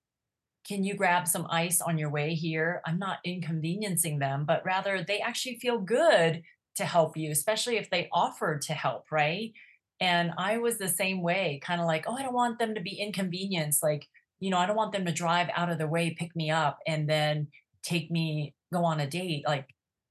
can 0.66 0.82
you 0.82 0.94
grab 0.94 1.28
some 1.28 1.46
ice 1.50 1.80
on 1.80 1.98
your 1.98 2.10
way 2.10 2.34
here? 2.34 2.80
I'm 2.86 2.98
not 2.98 3.18
inconveniencing 3.24 4.18
them, 4.18 4.44
but 4.46 4.64
rather 4.64 5.04
they 5.04 5.18
actually 5.20 5.58
feel 5.58 5.78
good 5.78 6.42
to 6.76 6.84
help 6.84 7.16
you, 7.16 7.30
especially 7.30 7.76
if 7.76 7.90
they 7.90 8.08
offered 8.12 8.62
to 8.62 8.72
help, 8.72 9.12
right? 9.12 9.52
And 10.00 10.32
I 10.38 10.58
was 10.58 10.78
the 10.78 10.88
same 10.88 11.22
way, 11.22 11.60
kind 11.62 11.80
of 11.80 11.86
like, 11.86 12.04
oh, 12.06 12.16
I 12.16 12.22
don't 12.22 12.34
want 12.34 12.58
them 12.58 12.74
to 12.74 12.80
be 12.80 12.98
inconvenienced. 12.98 13.82
Like, 13.82 14.08
you 14.40 14.50
know, 14.50 14.58
I 14.58 14.66
don't 14.66 14.76
want 14.76 14.92
them 14.92 15.04
to 15.06 15.12
drive 15.12 15.48
out 15.54 15.70
of 15.70 15.78
their 15.78 15.88
way, 15.88 16.14
pick 16.18 16.34
me 16.34 16.50
up, 16.50 16.78
and 16.86 17.08
then 17.08 17.48
take 17.82 18.10
me, 18.10 18.54
go 18.72 18.84
on 18.84 19.00
a 19.00 19.06
date. 19.06 19.44
Like, 19.46 19.68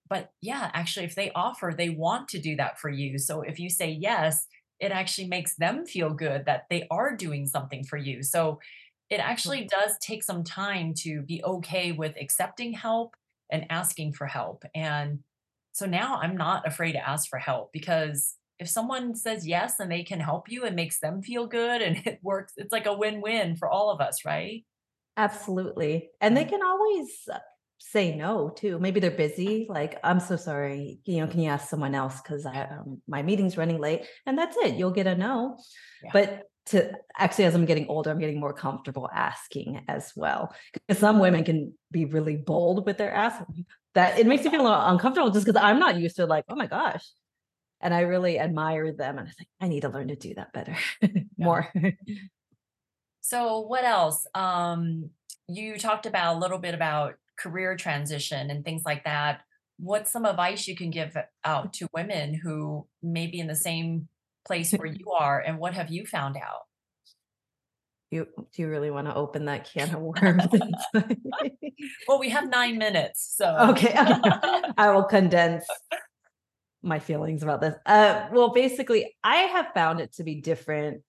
but 0.09 0.31
yeah, 0.41 0.69
actually, 0.73 1.05
if 1.05 1.15
they 1.15 1.31
offer, 1.35 1.73
they 1.75 1.89
want 1.89 2.27
to 2.29 2.39
do 2.39 2.55
that 2.55 2.79
for 2.79 2.89
you. 2.89 3.17
So 3.17 3.41
if 3.41 3.59
you 3.59 3.69
say 3.69 3.89
yes, 3.89 4.47
it 4.79 4.91
actually 4.91 5.27
makes 5.27 5.55
them 5.55 5.85
feel 5.85 6.13
good 6.13 6.45
that 6.45 6.65
they 6.69 6.87
are 6.91 7.15
doing 7.15 7.45
something 7.45 7.83
for 7.83 7.97
you. 7.97 8.23
So 8.23 8.59
it 9.09 9.19
actually 9.19 9.65
does 9.65 9.97
take 9.99 10.23
some 10.23 10.43
time 10.43 10.93
to 10.99 11.21
be 11.21 11.43
okay 11.43 11.91
with 11.91 12.15
accepting 12.19 12.73
help 12.73 13.15
and 13.51 13.65
asking 13.69 14.13
for 14.13 14.27
help. 14.27 14.63
And 14.73 15.19
so 15.71 15.85
now 15.85 16.19
I'm 16.21 16.35
not 16.35 16.67
afraid 16.67 16.93
to 16.93 17.07
ask 17.07 17.29
for 17.29 17.39
help 17.39 17.71
because 17.71 18.35
if 18.59 18.69
someone 18.69 19.15
says 19.15 19.45
yes 19.47 19.79
and 19.79 19.91
they 19.91 20.03
can 20.03 20.19
help 20.19 20.49
you 20.49 20.65
and 20.65 20.75
makes 20.75 20.99
them 20.99 21.21
feel 21.21 21.47
good 21.47 21.81
and 21.81 21.97
it 22.05 22.19
works, 22.21 22.53
it's 22.57 22.71
like 22.71 22.85
a 22.85 22.93
win-win 22.93 23.55
for 23.55 23.69
all 23.69 23.89
of 23.89 23.99
us, 24.01 24.25
right? 24.25 24.63
Absolutely. 25.17 26.09
And 26.21 26.35
they 26.35 26.45
Mm. 26.45 26.49
can 26.49 26.63
always 26.63 27.07
uh, 27.31 27.39
say 27.79 28.15
no 28.15 28.49
too. 28.49 28.79
Maybe 28.79 28.99
they're 28.99 29.11
busy. 29.11 29.67
Like, 29.69 29.99
I'm 30.03 30.19
so 30.19 30.35
sorry. 30.37 30.99
You 31.05 31.17
know, 31.21 31.27
can 31.27 31.39
you 31.41 31.49
ask 31.49 31.69
someone 31.69 31.93
else? 31.95 32.21
Because 32.21 32.45
I 32.45 32.63
um, 32.63 33.01
my 33.07 33.21
meeting's 33.21 33.57
running 33.57 33.79
late. 33.79 34.05
And 34.25 34.37
that's 34.37 34.57
it. 34.57 34.75
You'll 34.75 34.91
get 34.91 35.07
a 35.07 35.15
no. 35.15 35.57
Yeah. 36.03 36.09
But 36.13 36.43
to 36.67 36.93
actually, 37.17 37.43
as 37.45 37.55
I'm 37.55 37.65
getting 37.65 37.87
older, 37.89 38.09
I'm 38.09 38.19
getting 38.19 38.39
more 38.39 38.53
comfortable 38.53 39.09
asking 39.13 39.83
as 39.89 40.13
well. 40.15 40.55
Because 40.73 40.97
some 40.99 41.19
women 41.19 41.43
can 41.43 41.73
be 41.91 42.05
really 42.05 42.37
bold 42.37 42.85
with 42.85 42.97
their 42.97 43.13
ask. 43.13 43.43
That 43.95 44.17
it 44.17 44.25
makes 44.25 44.43
me 44.45 44.49
feel 44.49 44.61
a 44.61 44.63
little 44.63 44.81
uncomfortable 44.81 45.29
just 45.29 45.45
because 45.45 45.61
I'm 45.61 45.77
not 45.79 45.97
used 45.97 46.15
to 46.15 46.25
like, 46.25 46.45
oh 46.49 46.55
my 46.55 46.67
gosh. 46.67 47.05
And 47.83 47.93
I 47.93 48.01
really 48.01 48.39
admire 48.39 48.91
them. 48.91 49.19
And 49.19 49.27
I 49.27 49.31
think 49.31 49.49
I 49.61 49.67
need 49.67 49.81
to 49.81 49.89
learn 49.89 50.07
to 50.07 50.15
do 50.15 50.33
that 50.35 50.53
better 50.53 50.75
more. 51.37 51.71
So 53.25 53.61
what 53.61 53.85
else? 53.85 54.27
Um, 54.35 55.09
you 55.47 55.77
talked 55.79 56.05
about 56.05 56.35
a 56.35 56.39
little 56.39 56.57
bit 56.57 56.73
about 56.73 57.15
career 57.39 57.77
transition 57.77 58.51
and 58.51 58.65
things 58.65 58.83
like 58.85 59.05
that. 59.05 59.43
What's 59.77 60.11
some 60.11 60.25
advice 60.25 60.67
you 60.67 60.75
can 60.75 60.89
give 60.89 61.15
out 61.45 61.71
to 61.75 61.87
women 61.93 62.33
who 62.33 62.85
may 63.01 63.27
be 63.27 63.39
in 63.39 63.47
the 63.47 63.55
same 63.55 64.09
place 64.45 64.73
where 64.73 64.87
you 64.93 65.09
are, 65.11 65.39
and 65.39 65.57
what 65.57 65.73
have 65.73 65.89
you 65.89 66.05
found 66.05 66.35
out? 66.35 66.63
you 68.13 68.27
do 68.53 68.61
you 68.61 68.69
really 68.69 68.91
want 68.91 69.07
to 69.07 69.15
open 69.15 69.45
that 69.45 69.69
can 69.69 69.93
of 69.93 70.01
worms? 70.01 70.45
Well, 72.07 72.19
we 72.19 72.29
have 72.29 72.49
nine 72.49 72.77
minutes, 72.77 73.35
so 73.35 73.57
okay, 73.71 73.93
I 74.77 74.91
will 74.91 75.03
condense. 75.03 75.65
My 76.83 76.99
feelings 76.99 77.41
about 77.41 77.61
this. 77.61 77.75
Uh, 77.85 78.27
well, 78.31 78.53
basically, 78.53 79.15
I 79.23 79.37
have 79.37 79.67
found 79.73 79.99
it 80.01 80.13
to 80.15 80.23
be 80.23 80.41
different 80.41 81.01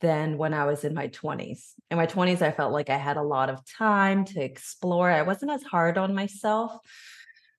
than 0.00 0.38
when 0.38 0.54
I 0.54 0.64
was 0.64 0.84
in 0.84 0.94
my 0.94 1.08
20s. 1.08 1.72
In 1.90 1.96
my 1.96 2.06
20s, 2.06 2.42
I 2.42 2.50
felt 2.50 2.72
like 2.72 2.90
I 2.90 2.96
had 2.96 3.16
a 3.16 3.22
lot 3.22 3.50
of 3.50 3.60
time 3.66 4.24
to 4.26 4.42
explore. 4.42 5.10
I 5.10 5.22
wasn't 5.22 5.52
as 5.52 5.62
hard 5.62 5.98
on 5.98 6.14
myself 6.14 6.76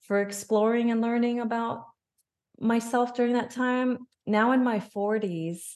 for 0.01 0.19
exploring 0.19 0.91
and 0.91 1.01
learning 1.01 1.39
about 1.39 1.85
myself 2.59 3.15
during 3.15 3.33
that 3.33 3.51
time. 3.51 3.99
Now 4.25 4.51
in 4.51 4.63
my 4.63 4.79
40s, 4.79 5.75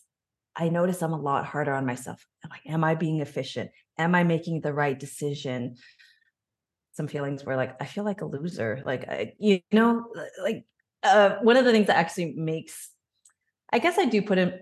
I 0.55 0.69
notice 0.69 1.01
I'm 1.01 1.13
a 1.13 1.19
lot 1.19 1.45
harder 1.45 1.73
on 1.73 1.85
myself. 1.85 2.25
I'm 2.43 2.49
like, 2.49 2.67
am 2.67 2.83
I 2.83 2.95
being 2.95 3.21
efficient? 3.21 3.71
Am 3.97 4.13
I 4.15 4.23
making 4.23 4.61
the 4.61 4.73
right 4.73 4.99
decision? 4.99 5.75
Some 6.93 7.07
feelings 7.07 7.45
were 7.45 7.55
like, 7.55 7.81
I 7.81 7.85
feel 7.85 8.03
like 8.03 8.21
a 8.21 8.25
loser. 8.25 8.81
Like, 8.85 9.07
I, 9.07 9.33
you 9.39 9.61
know, 9.71 10.05
like 10.41 10.65
uh, 11.03 11.37
one 11.41 11.57
of 11.57 11.65
the 11.65 11.71
things 11.71 11.87
that 11.87 11.97
actually 11.97 12.33
makes, 12.35 12.89
I 13.71 13.79
guess 13.79 13.97
I 13.97 14.05
do 14.05 14.21
put 14.21 14.37
in 14.37 14.59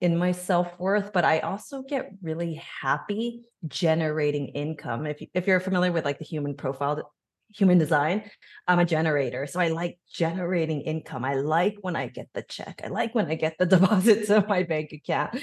in 0.00 0.16
my 0.16 0.32
self-worth, 0.32 1.12
but 1.12 1.26
I 1.26 1.40
also 1.40 1.82
get 1.82 2.10
really 2.22 2.54
happy 2.80 3.42
generating 3.68 4.48
income. 4.48 5.06
If 5.06 5.22
if 5.34 5.46
you're 5.46 5.60
familiar 5.60 5.92
with 5.92 6.04
like 6.04 6.18
the 6.18 6.24
human 6.24 6.54
profile 6.54 7.12
human 7.52 7.78
design, 7.78 8.30
I'm 8.66 8.78
a 8.78 8.84
generator. 8.84 9.46
So 9.46 9.60
I 9.60 9.68
like 9.68 9.98
generating 10.12 10.82
income. 10.82 11.24
I 11.24 11.34
like 11.34 11.76
when 11.80 11.96
I 11.96 12.06
get 12.06 12.28
the 12.32 12.42
check. 12.42 12.80
I 12.84 12.88
like 12.88 13.14
when 13.14 13.26
I 13.26 13.34
get 13.34 13.56
the 13.58 13.66
deposits 13.76 14.30
of 14.30 14.48
my 14.48 14.62
bank 14.62 14.92
account. 14.92 15.38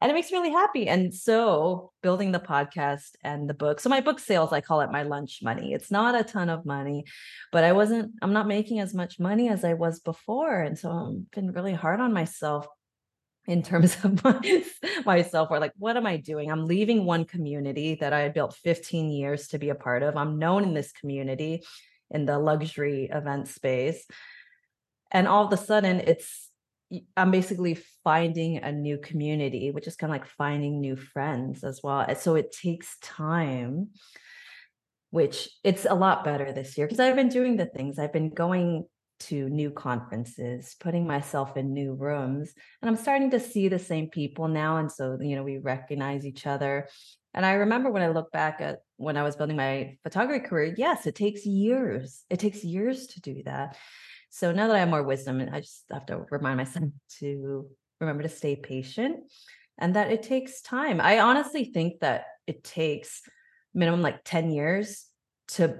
And 0.00 0.10
it 0.10 0.14
makes 0.14 0.30
me 0.30 0.38
really 0.38 0.52
happy. 0.52 0.88
And 0.88 1.12
so 1.12 1.90
building 2.02 2.30
the 2.30 2.38
podcast 2.38 3.16
and 3.24 3.50
the 3.50 3.54
book. 3.54 3.80
So 3.80 3.88
my 3.88 4.00
book 4.00 4.20
sales, 4.20 4.52
I 4.52 4.60
call 4.60 4.80
it 4.80 4.92
my 4.92 5.02
lunch 5.02 5.40
money. 5.42 5.72
It's 5.72 5.90
not 5.90 6.14
a 6.14 6.22
ton 6.22 6.48
of 6.48 6.64
money, 6.64 7.04
but 7.50 7.64
I 7.64 7.72
wasn't, 7.72 8.12
I'm 8.22 8.32
not 8.32 8.46
making 8.46 8.78
as 8.78 8.94
much 8.94 9.18
money 9.18 9.48
as 9.48 9.64
I 9.64 9.74
was 9.74 9.98
before. 9.98 10.60
And 10.62 10.78
so 10.78 10.90
I've 10.90 11.30
been 11.32 11.52
really 11.52 11.74
hard 11.74 12.00
on 12.00 12.12
myself 12.12 12.68
in 13.48 13.62
terms 13.62 13.96
of 14.04 14.22
my, 14.22 14.64
myself 15.04 15.48
or 15.50 15.58
like 15.58 15.72
what 15.78 15.96
am 15.96 16.06
i 16.06 16.16
doing 16.16 16.52
i'm 16.52 16.66
leaving 16.66 17.04
one 17.04 17.24
community 17.24 17.94
that 17.94 18.12
i 18.12 18.28
built 18.28 18.54
15 18.54 19.10
years 19.10 19.48
to 19.48 19.58
be 19.58 19.70
a 19.70 19.74
part 19.74 20.02
of 20.02 20.16
i'm 20.16 20.38
known 20.38 20.62
in 20.62 20.74
this 20.74 20.92
community 20.92 21.64
in 22.10 22.26
the 22.26 22.38
luxury 22.38 23.08
event 23.10 23.48
space 23.48 24.04
and 25.10 25.26
all 25.26 25.46
of 25.46 25.52
a 25.52 25.56
sudden 25.56 26.00
it's 26.00 26.47
i'm 27.16 27.30
basically 27.30 27.78
finding 28.04 28.58
a 28.58 28.72
new 28.72 28.98
community 28.98 29.70
which 29.70 29.86
is 29.86 29.96
kind 29.96 30.10
of 30.10 30.14
like 30.18 30.26
finding 30.26 30.80
new 30.80 30.96
friends 30.96 31.64
as 31.64 31.80
well 31.82 32.00
and 32.00 32.16
so 32.18 32.34
it 32.34 32.52
takes 32.52 32.98
time 33.00 33.88
which 35.10 35.48
it's 35.64 35.86
a 35.88 35.94
lot 35.94 36.24
better 36.24 36.52
this 36.52 36.76
year 36.76 36.86
because 36.86 37.00
i've 37.00 37.16
been 37.16 37.28
doing 37.28 37.56
the 37.56 37.66
things 37.66 37.98
i've 37.98 38.12
been 38.12 38.30
going 38.30 38.84
to 39.20 39.48
new 39.48 39.70
conferences, 39.70 40.76
putting 40.78 41.06
myself 41.06 41.56
in 41.56 41.72
new 41.72 41.94
rooms. 41.94 42.52
And 42.80 42.88
I'm 42.88 42.96
starting 42.96 43.30
to 43.30 43.40
see 43.40 43.68
the 43.68 43.78
same 43.78 44.08
people 44.08 44.48
now. 44.48 44.76
And 44.76 44.90
so, 44.90 45.18
you 45.20 45.36
know, 45.36 45.42
we 45.42 45.58
recognize 45.58 46.24
each 46.24 46.46
other. 46.46 46.88
And 47.34 47.44
I 47.44 47.54
remember 47.54 47.90
when 47.90 48.02
I 48.02 48.08
look 48.08 48.30
back 48.32 48.60
at 48.60 48.78
when 48.96 49.16
I 49.16 49.22
was 49.22 49.36
building 49.36 49.56
my 49.56 49.96
photography 50.02 50.46
career, 50.46 50.74
yes, 50.76 51.06
it 51.06 51.14
takes 51.14 51.44
years. 51.44 52.24
It 52.30 52.38
takes 52.38 52.64
years 52.64 53.08
to 53.08 53.20
do 53.20 53.42
that. 53.44 53.76
So 54.30 54.52
now 54.52 54.66
that 54.66 54.76
I 54.76 54.80
have 54.80 54.88
more 54.88 55.02
wisdom, 55.02 55.46
I 55.52 55.60
just 55.60 55.84
have 55.92 56.06
to 56.06 56.26
remind 56.30 56.58
myself 56.58 56.84
to 57.20 57.68
remember 58.00 58.22
to 58.22 58.28
stay 58.28 58.56
patient 58.56 59.32
and 59.78 59.96
that 59.96 60.10
it 60.10 60.22
takes 60.22 60.60
time. 60.60 61.00
I 61.00 61.20
honestly 61.20 61.64
think 61.64 62.00
that 62.00 62.24
it 62.46 62.64
takes 62.64 63.22
minimum 63.74 64.02
like 64.02 64.24
10 64.24 64.50
years 64.50 65.06
to 65.48 65.78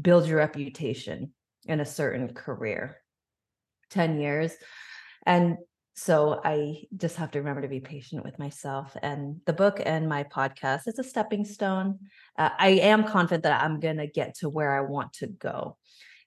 build 0.00 0.26
your 0.26 0.38
reputation 0.38 1.32
in 1.66 1.80
a 1.80 1.84
certain 1.84 2.32
career. 2.32 2.98
10 3.90 4.20
years. 4.20 4.52
And 5.26 5.58
so 5.96 6.40
i 6.44 6.82
just 6.96 7.14
have 7.16 7.30
to 7.30 7.38
remember 7.38 7.62
to 7.62 7.68
be 7.68 7.80
patient 7.80 8.24
with 8.24 8.38
myself. 8.38 8.96
And 9.00 9.40
the 9.46 9.52
book 9.52 9.80
and 9.84 10.08
my 10.08 10.24
podcast 10.24 10.88
is 10.88 10.98
a 10.98 11.04
stepping 11.04 11.44
stone. 11.44 12.00
Uh, 12.36 12.50
i 12.58 12.70
am 12.70 13.04
confident 13.04 13.44
that 13.44 13.62
i'm 13.62 13.78
going 13.78 13.98
to 13.98 14.08
get 14.08 14.34
to 14.38 14.48
where 14.48 14.76
i 14.76 14.80
want 14.80 15.12
to 15.12 15.28
go 15.28 15.76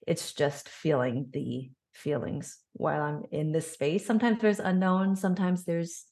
it's 0.08 0.32
just 0.32 0.68
feeling 0.68 1.28
the 1.32 1.70
feelings 1.92 2.58
while 2.72 3.02
i'm 3.02 3.22
in 3.30 3.52
this 3.52 3.70
space 3.70 4.06
sometimes 4.06 4.40
there's 4.40 4.60
unknown 4.60 5.16
sometimes 5.16 5.64
there's 5.64 6.04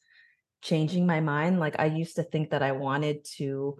changing 0.62 1.06
my 1.06 1.20
mind 1.20 1.60
like 1.60 1.76
i 1.78 1.86
used 1.86 2.16
to 2.16 2.22
think 2.22 2.50
that 2.50 2.62
i 2.62 2.72
wanted 2.72 3.24
to 3.24 3.76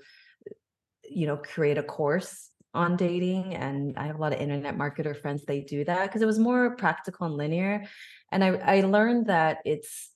you 1.09 1.27
know 1.27 1.37
create 1.37 1.79
a 1.79 1.83
course 1.83 2.51
on 2.75 2.95
dating 2.97 3.55
and 3.55 3.97
I 3.97 4.07
have 4.07 4.17
a 4.17 4.21
lot 4.21 4.35
of 4.35 4.41
internet 4.41 4.77
marketer 4.77 5.19
friends 5.19 5.45
they 5.45 5.63
do 5.63 5.85
that 5.85 6.03
because 6.03 6.21
it 6.21 6.27
was 6.27 6.39
more 6.39 6.77
practical 6.77 7.27
and 7.27 7.35
linear 7.35 7.85
and 8.31 8.45
I 8.45 8.49
I 8.49 8.81
learned 8.83 9.27
that 9.27 9.59
it's 9.65 10.11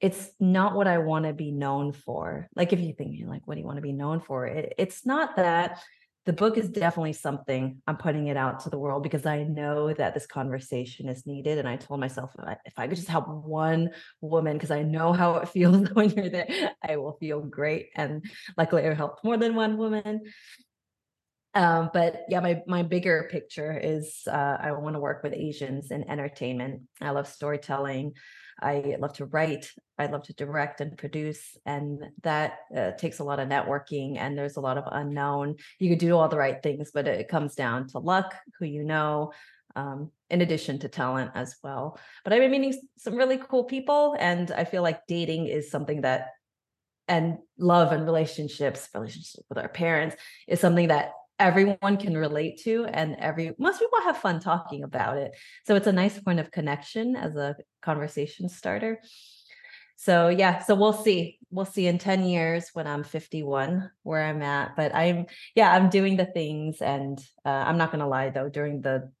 it's 0.00 0.30
not 0.38 0.74
what 0.74 0.88
I 0.88 0.98
want 0.98 1.26
to 1.26 1.32
be 1.32 1.52
known 1.52 1.92
for. 1.92 2.48
Like 2.56 2.72
if 2.72 2.80
you 2.80 2.92
think 2.92 3.16
like 3.26 3.42
what 3.44 3.54
do 3.54 3.60
you 3.60 3.66
want 3.66 3.76
to 3.76 3.82
be 3.82 3.92
known 3.92 4.20
for? 4.20 4.46
It, 4.46 4.74
it's 4.76 5.06
not 5.06 5.36
that 5.36 5.80
the 6.24 6.32
book 6.32 6.56
is 6.56 6.68
definitely 6.68 7.14
something 7.14 7.82
I'm 7.86 7.96
putting 7.96 8.28
it 8.28 8.36
out 8.36 8.60
to 8.60 8.70
the 8.70 8.78
world 8.78 9.02
because 9.02 9.26
I 9.26 9.42
know 9.42 9.92
that 9.92 10.14
this 10.14 10.26
conversation 10.26 11.08
is 11.08 11.26
needed. 11.26 11.58
And 11.58 11.68
I 11.68 11.76
told 11.76 11.98
myself 11.98 12.32
if 12.64 12.78
I 12.78 12.86
could 12.86 12.96
just 12.96 13.08
help 13.08 13.26
one 13.28 13.90
woman, 14.20 14.52
because 14.52 14.70
I 14.70 14.82
know 14.82 15.12
how 15.12 15.36
it 15.36 15.48
feels 15.50 15.88
when 15.92 16.10
you're 16.10 16.28
there, 16.28 16.72
I 16.86 16.96
will 16.96 17.16
feel 17.18 17.40
great. 17.40 17.88
And 17.96 18.24
luckily, 18.56 18.86
I 18.86 18.94
helped 18.94 19.24
more 19.24 19.36
than 19.36 19.56
one 19.56 19.76
woman. 19.76 20.22
Um, 21.54 21.90
but 21.92 22.22
yeah, 22.28 22.40
my 22.40 22.62
my 22.66 22.82
bigger 22.82 23.28
picture 23.30 23.78
is 23.78 24.22
uh, 24.26 24.56
I 24.60 24.72
want 24.72 24.94
to 24.94 25.00
work 25.00 25.22
with 25.22 25.34
Asians 25.34 25.90
in 25.90 26.08
entertainment. 26.08 26.82
I 27.00 27.10
love 27.10 27.28
storytelling. 27.28 28.14
I 28.60 28.96
love 28.98 29.14
to 29.14 29.26
write. 29.26 29.70
I 29.98 30.06
love 30.06 30.24
to 30.24 30.32
direct 30.32 30.80
and 30.80 30.96
produce, 30.96 31.56
and 31.64 32.02
that 32.22 32.58
uh, 32.76 32.92
takes 32.92 33.18
a 33.18 33.24
lot 33.24 33.40
of 33.40 33.48
networking. 33.48 34.18
And 34.18 34.36
there's 34.36 34.56
a 34.56 34.60
lot 34.60 34.78
of 34.78 34.84
unknown. 34.90 35.56
You 35.78 35.90
could 35.90 35.98
do 35.98 36.16
all 36.16 36.28
the 36.28 36.36
right 36.36 36.62
things, 36.62 36.90
but 36.92 37.06
it 37.06 37.28
comes 37.28 37.54
down 37.54 37.88
to 37.88 37.98
luck, 37.98 38.34
who 38.58 38.66
you 38.66 38.84
know, 38.84 39.32
um, 39.76 40.10
in 40.30 40.40
addition 40.40 40.78
to 40.80 40.88
talent 40.88 41.32
as 41.34 41.56
well. 41.62 41.98
But 42.24 42.32
I've 42.32 42.40
been 42.40 42.50
meeting 42.50 42.80
some 42.98 43.14
really 43.14 43.38
cool 43.38 43.64
people, 43.64 44.16
and 44.18 44.50
I 44.50 44.64
feel 44.64 44.82
like 44.82 45.06
dating 45.06 45.46
is 45.46 45.70
something 45.70 46.02
that, 46.02 46.28
and 47.08 47.38
love 47.58 47.92
and 47.92 48.04
relationships, 48.04 48.88
relationships 48.94 49.40
with 49.48 49.58
our 49.58 49.68
parents, 49.68 50.16
is 50.48 50.60
something 50.60 50.88
that 50.88 51.12
everyone 51.38 51.96
can 51.96 52.16
relate 52.16 52.60
to 52.62 52.84
and 52.84 53.16
every 53.18 53.52
most 53.58 53.80
people 53.80 53.98
have 54.04 54.18
fun 54.18 54.40
talking 54.40 54.84
about 54.84 55.16
it. 55.16 55.32
So 55.66 55.74
it's 55.74 55.86
a 55.86 55.92
nice 55.92 56.18
point 56.20 56.40
of 56.40 56.50
connection 56.50 57.16
as 57.16 57.36
a 57.36 57.56
conversation 57.80 58.48
starter. 58.48 59.00
So 59.96 60.28
yeah 60.28 60.60
so 60.60 60.74
we'll 60.74 60.92
see. 60.92 61.38
We'll 61.50 61.64
see 61.64 61.86
in 61.86 61.98
10 61.98 62.24
years 62.24 62.70
when 62.72 62.86
i'm 62.86 63.04
51 63.04 63.90
where 64.04 64.24
i'm 64.24 64.42
at 64.42 64.74
but 64.74 64.94
i'm 64.94 65.26
yeah 65.54 65.70
i'm 65.70 65.90
doing 65.90 66.16
the 66.16 66.24
things 66.24 66.80
and 66.80 67.18
uh, 67.44 67.50
i'm 67.50 67.76
not 67.76 67.92
going 67.92 68.00
to 68.00 68.06
lie 68.06 68.30
though 68.30 68.48
during 68.48 68.80
the 68.80 69.12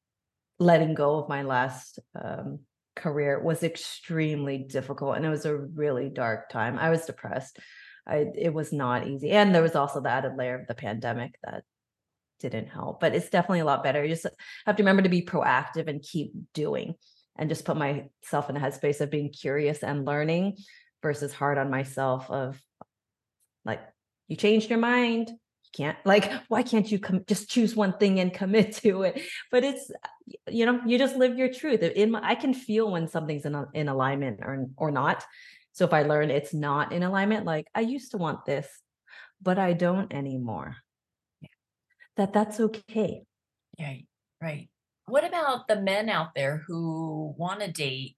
letting 0.58 0.94
go 0.94 1.18
of 1.18 1.28
my 1.28 1.42
last 1.42 1.98
um, 2.14 2.60
career 2.94 3.42
was 3.42 3.62
extremely 3.62 4.58
difficult 4.58 5.16
and 5.16 5.24
it 5.24 5.30
was 5.30 5.46
a 5.46 5.56
really 5.56 6.08
dark 6.08 6.50
time. 6.50 6.78
I 6.78 6.90
was 6.90 7.04
depressed. 7.04 7.58
I, 8.06 8.26
it 8.34 8.52
was 8.52 8.72
not 8.72 9.06
easy 9.06 9.30
and 9.30 9.54
there 9.54 9.62
was 9.62 9.76
also 9.76 10.00
the 10.00 10.10
added 10.10 10.36
layer 10.36 10.58
of 10.58 10.66
the 10.66 10.74
pandemic 10.74 11.36
that 11.44 11.62
didn't 12.48 12.68
help, 12.68 13.00
but 13.00 13.14
it's 13.14 13.30
definitely 13.30 13.60
a 13.60 13.64
lot 13.64 13.82
better. 13.82 14.02
You 14.02 14.14
just 14.14 14.26
have 14.66 14.76
to 14.76 14.82
remember 14.82 15.02
to 15.02 15.08
be 15.08 15.22
proactive 15.22 15.88
and 15.88 16.02
keep 16.02 16.32
doing 16.54 16.94
and 17.36 17.48
just 17.48 17.64
put 17.64 17.76
myself 17.76 18.50
in 18.50 18.56
a 18.56 18.60
headspace 18.60 19.00
of 19.00 19.10
being 19.10 19.30
curious 19.30 19.82
and 19.82 20.04
learning 20.04 20.56
versus 21.02 21.32
hard 21.32 21.58
on 21.58 21.70
myself 21.70 22.30
of 22.30 22.60
like 23.64 23.80
you 24.28 24.36
changed 24.36 24.70
your 24.70 24.78
mind. 24.78 25.30
You 25.30 25.70
can't 25.74 25.98
like 26.04 26.30
why 26.48 26.62
can't 26.62 26.90
you 26.90 26.98
come 26.98 27.24
just 27.26 27.50
choose 27.50 27.74
one 27.74 27.96
thing 27.98 28.20
and 28.20 28.32
commit 28.32 28.72
to 28.82 29.02
it? 29.02 29.22
But 29.50 29.64
it's 29.64 29.90
you 30.48 30.66
know 30.66 30.80
you 30.86 30.98
just 30.98 31.16
live 31.16 31.36
your 31.36 31.52
truth. 31.52 31.82
In 31.82 32.12
my, 32.12 32.20
i 32.22 32.34
can 32.34 32.54
feel 32.54 32.90
when 32.90 33.08
something's 33.08 33.46
in, 33.46 33.66
in 33.74 33.88
alignment 33.88 34.40
or 34.42 34.66
or 34.76 34.90
not. 34.90 35.24
So 35.74 35.86
if 35.86 35.94
i 35.94 36.02
learn 36.02 36.30
it's 36.30 36.52
not 36.52 36.92
in 36.92 37.02
alignment 37.02 37.46
like 37.46 37.66
i 37.74 37.80
used 37.80 38.10
to 38.10 38.18
want 38.18 38.44
this 38.44 38.68
but 39.40 39.58
i 39.58 39.72
don't 39.72 40.12
anymore 40.12 40.76
that 42.16 42.32
that's 42.32 42.60
okay. 42.60 43.24
Right, 43.78 44.06
right. 44.40 44.68
What 45.06 45.24
about 45.24 45.68
the 45.68 45.80
men 45.80 46.08
out 46.08 46.34
there 46.34 46.62
who 46.66 47.34
want 47.36 47.60
to 47.60 47.70
date 47.70 48.16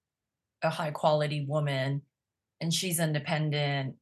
a 0.62 0.70
high 0.70 0.90
quality 0.90 1.44
woman 1.44 2.02
and 2.60 2.72
she's 2.72 3.00
independent, 3.00 3.96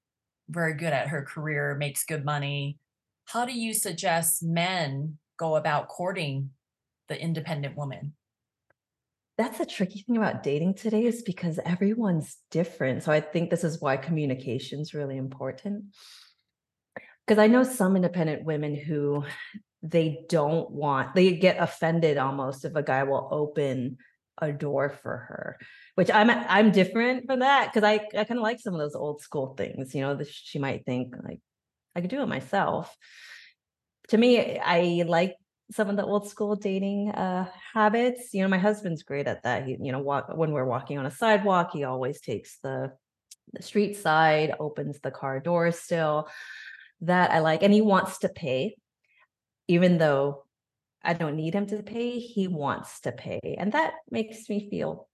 very 0.49 0.75
good 0.75 0.93
at 0.93 1.09
her 1.09 1.23
career, 1.23 1.77
makes 1.77 2.05
good 2.05 2.25
money? 2.25 2.79
How 3.27 3.45
do 3.45 3.53
you 3.53 3.73
suggest 3.73 4.43
men 4.43 5.19
go 5.39 5.57
about 5.57 5.89
courting 5.89 6.51
the 7.09 7.21
independent 7.21 7.77
woman? 7.77 8.15
That's 9.39 9.61
a 9.61 9.67
tricky 9.67 10.03
thing 10.03 10.17
about 10.17 10.43
dating 10.43 10.75
today 10.75 11.05
is 11.05 11.23
because 11.23 11.59
everyone's 11.65 12.37
different. 12.51 13.03
So 13.03 13.13
I 13.13 13.21
think 13.21 13.51
this 13.51 13.65
is 13.65 13.81
why 13.81 13.97
communication 13.97 14.81
is 14.81 14.93
really 14.93 15.17
important. 15.17 15.85
Because 17.27 17.39
I 17.39 17.47
know 17.47 17.63
some 17.63 17.97
independent 17.97 18.45
women 18.45 18.77
who 18.77 19.25
they 19.83 20.25
don't 20.29 20.71
want 20.71 21.15
they 21.15 21.33
get 21.33 21.61
offended 21.61 22.17
almost 22.17 22.65
if 22.65 22.75
a 22.75 22.83
guy 22.83 23.03
will 23.03 23.29
open 23.31 23.97
a 24.39 24.53
door 24.53 24.89
for 24.89 25.17
her 25.17 25.59
which 25.97 26.11
i'm 26.11 26.31
i'm 26.31 26.71
different 26.71 27.27
from 27.27 27.41
that 27.41 27.73
because 27.73 27.87
i 27.87 27.95
i 28.19 28.25
kind 28.25 28.39
of 28.39 28.43
like 28.43 28.61
some 28.61 28.75
of 28.75 28.81
those 28.81 28.95
old 28.95 29.21
school 29.21 29.55
things 29.57 29.95
you 29.95 30.01
know 30.01 30.15
that 30.15 30.29
she 30.29 30.59
might 30.59 30.87
think 30.87 31.15
like 31.25 31.41
i 31.95 32.01
could 32.01 32.11
do 32.11 32.23
it 32.23 32.29
myself. 32.29 32.97
To 34.09 34.19
me 34.19 34.59
i 34.59 35.05
like 35.07 35.37
some 35.71 35.89
of 35.89 35.97
the 35.97 36.05
old 36.05 36.29
school 36.29 36.55
dating 36.55 37.11
uh 37.11 37.49
habits 37.73 38.35
you 38.35 38.43
know 38.43 38.49
my 38.49 38.59
husband's 38.59 39.03
great 39.03 39.27
at 39.27 39.43
that 39.43 39.65
he 39.65 39.77
you 39.81 39.93
know 39.93 40.01
walk 40.01 40.29
when 40.35 40.53
we're 40.53 40.65
walking 40.65 40.99
on 40.99 41.07
a 41.07 41.11
sidewalk 41.11 41.71
he 41.73 41.85
always 41.85 42.21
takes 42.21 42.59
the 42.63 42.93
the 43.53 43.63
street 43.63 43.97
side 43.97 44.55
opens 44.61 45.01
the 45.01 45.11
car 45.11 45.41
door 45.41 45.71
still 45.73 46.29
that 47.01 47.31
i 47.31 47.39
like 47.39 47.63
and 47.63 47.73
he 47.73 47.81
wants 47.81 48.19
to 48.19 48.29
pay 48.29 48.75
even 49.73 49.99
though 49.99 50.45
I 51.03 51.15
don't 51.15 51.37
need 51.37 51.55
him 51.55 51.67
to 51.67 51.83
pay, 51.83 52.19
he 52.19 52.47
wants 52.47 53.01
to 53.01 53.13
pay. 53.13 53.57
And 53.59 53.73
that 53.73 53.95
makes 54.11 54.49
me 54.49 54.69
feel 54.71 55.09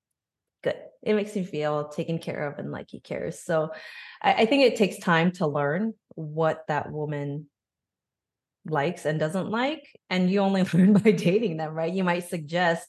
good. 0.63 0.77
It 1.03 1.15
makes 1.15 1.35
me 1.35 1.45
feel 1.45 1.89
taken 1.89 2.19
care 2.19 2.49
of 2.49 2.59
and 2.59 2.73
like 2.73 2.89
he 2.91 3.01
cares. 3.01 3.41
So 3.41 3.71
I, 4.21 4.33
I 4.33 4.47
think 4.47 4.65
it 4.65 4.77
takes 4.77 4.99
time 4.99 5.31
to 5.33 5.47
learn 5.47 5.95
what 6.15 6.65
that 6.69 6.91
woman 6.91 7.47
likes 8.67 9.07
and 9.07 9.21
doesn't 9.21 9.49
like. 9.49 9.89
And 10.11 10.31
you 10.31 10.41
only 10.41 10.63
learn 10.75 10.95
by 10.95 11.13
dating 11.13 11.57
them, 11.57 11.73
right? 11.73 11.93
You 11.93 12.05
might 12.05 12.29
suggest 12.29 12.87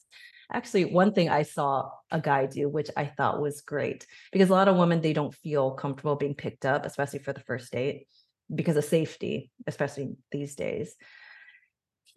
actually 0.51 0.85
one 0.85 1.13
thing 1.13 1.29
I 1.29 1.43
saw 1.43 1.91
a 2.09 2.19
guy 2.19 2.47
do, 2.47 2.67
which 2.67 2.89
I 2.97 3.05
thought 3.05 3.39
was 3.39 3.61
great 3.61 4.07
because 4.31 4.49
a 4.49 4.53
lot 4.53 4.67
of 4.67 4.75
women 4.75 5.01
they 5.01 5.13
don't 5.13 5.33
feel 5.33 5.71
comfortable 5.71 6.15
being 6.15 6.33
picked 6.33 6.65
up, 6.65 6.85
especially 6.85 7.19
for 7.19 7.33
the 7.33 7.41
first 7.41 7.71
date, 7.71 8.07
because 8.53 8.75
of 8.75 8.83
safety, 8.83 9.51
especially 9.67 10.15
these 10.31 10.55
days 10.55 10.95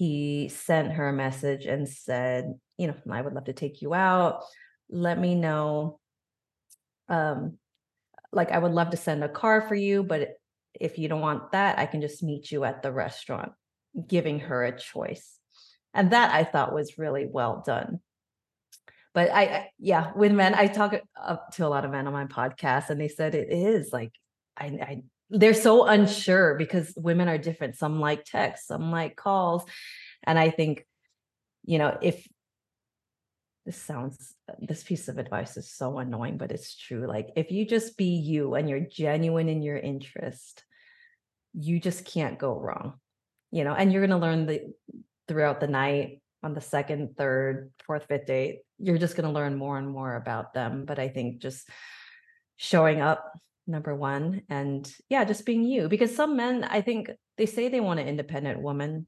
he 0.02 0.48
sent 0.48 0.90
her 0.94 1.10
a 1.10 1.12
message 1.12 1.64
and 1.64 1.88
said, 1.88 2.58
you 2.76 2.88
know, 2.88 2.94
I 3.08 3.22
would 3.22 3.34
love 3.34 3.44
to 3.44 3.52
take 3.52 3.82
you 3.82 3.94
out. 3.94 4.42
Let 4.90 5.16
me 5.16 5.36
know. 5.36 6.00
Um, 7.08 7.58
like 8.32 8.50
I 8.50 8.58
would 8.58 8.72
love 8.72 8.90
to 8.90 8.96
send 8.96 9.22
a 9.22 9.28
car 9.28 9.62
for 9.62 9.76
you, 9.76 10.02
but 10.02 10.30
if 10.74 10.98
you 10.98 11.06
don't 11.06 11.20
want 11.20 11.52
that, 11.52 11.78
I 11.78 11.86
can 11.86 12.00
just 12.00 12.20
meet 12.20 12.50
you 12.50 12.64
at 12.64 12.82
the 12.82 12.90
restaurant, 12.90 13.52
giving 14.08 14.40
her 14.40 14.64
a 14.64 14.76
choice. 14.76 15.38
And 15.94 16.10
that 16.10 16.34
I 16.34 16.42
thought 16.42 16.74
was 16.74 16.98
really 16.98 17.28
well 17.30 17.62
done. 17.64 18.00
But 19.14 19.30
I, 19.30 19.42
I 19.42 19.70
yeah, 19.78 20.10
with 20.16 20.32
men, 20.32 20.56
I 20.56 20.66
talk 20.66 20.94
to 21.52 21.64
a 21.64 21.68
lot 21.68 21.84
of 21.84 21.92
men 21.92 22.08
on 22.08 22.12
my 22.12 22.24
podcast, 22.24 22.90
and 22.90 23.00
they 23.00 23.06
said 23.06 23.36
it 23.36 23.52
is 23.52 23.92
like 23.92 24.10
I, 24.56 24.64
I 24.64 25.02
they're 25.32 25.54
so 25.54 25.86
unsure 25.86 26.56
because 26.56 26.92
women 26.96 27.28
are 27.28 27.38
different. 27.38 27.76
Some 27.76 28.00
like 28.00 28.24
text, 28.24 28.66
some 28.68 28.90
like 28.90 29.16
calls. 29.16 29.64
And 30.22 30.38
I 30.38 30.50
think, 30.50 30.86
you 31.64 31.78
know, 31.78 31.96
if 32.00 32.26
this 33.64 33.76
sounds, 33.76 34.34
this 34.60 34.82
piece 34.82 35.08
of 35.08 35.18
advice 35.18 35.56
is 35.56 35.72
so 35.72 35.98
annoying, 35.98 36.36
but 36.36 36.52
it's 36.52 36.76
true. 36.76 37.06
Like, 37.06 37.30
if 37.36 37.50
you 37.50 37.66
just 37.66 37.96
be 37.96 38.16
you 38.16 38.54
and 38.54 38.68
you're 38.68 38.80
genuine 38.80 39.48
in 39.48 39.62
your 39.62 39.78
interest, 39.78 40.64
you 41.54 41.80
just 41.80 42.04
can't 42.04 42.38
go 42.38 42.58
wrong, 42.58 42.94
you 43.50 43.64
know, 43.64 43.74
and 43.74 43.92
you're 43.92 44.06
going 44.06 44.20
to 44.20 44.26
learn 44.26 44.46
the 44.46 44.72
throughout 45.28 45.60
the 45.60 45.66
night 45.66 46.20
on 46.42 46.54
the 46.54 46.60
second, 46.60 47.16
third, 47.16 47.70
fourth, 47.86 48.06
fifth 48.08 48.26
date, 48.26 48.60
you're 48.78 48.98
just 48.98 49.16
going 49.16 49.28
to 49.28 49.34
learn 49.34 49.56
more 49.56 49.78
and 49.78 49.88
more 49.88 50.16
about 50.16 50.54
them. 50.54 50.84
But 50.84 50.98
I 50.98 51.08
think 51.08 51.40
just 51.40 51.68
showing 52.56 53.00
up 53.00 53.32
number 53.66 53.94
one 53.94 54.42
and 54.48 54.92
yeah 55.08 55.24
just 55.24 55.46
being 55.46 55.62
you 55.62 55.88
because 55.88 56.14
some 56.14 56.36
men 56.36 56.64
i 56.64 56.80
think 56.80 57.10
they 57.38 57.46
say 57.46 57.68
they 57.68 57.80
want 57.80 58.00
an 58.00 58.08
independent 58.08 58.60
woman. 58.60 59.06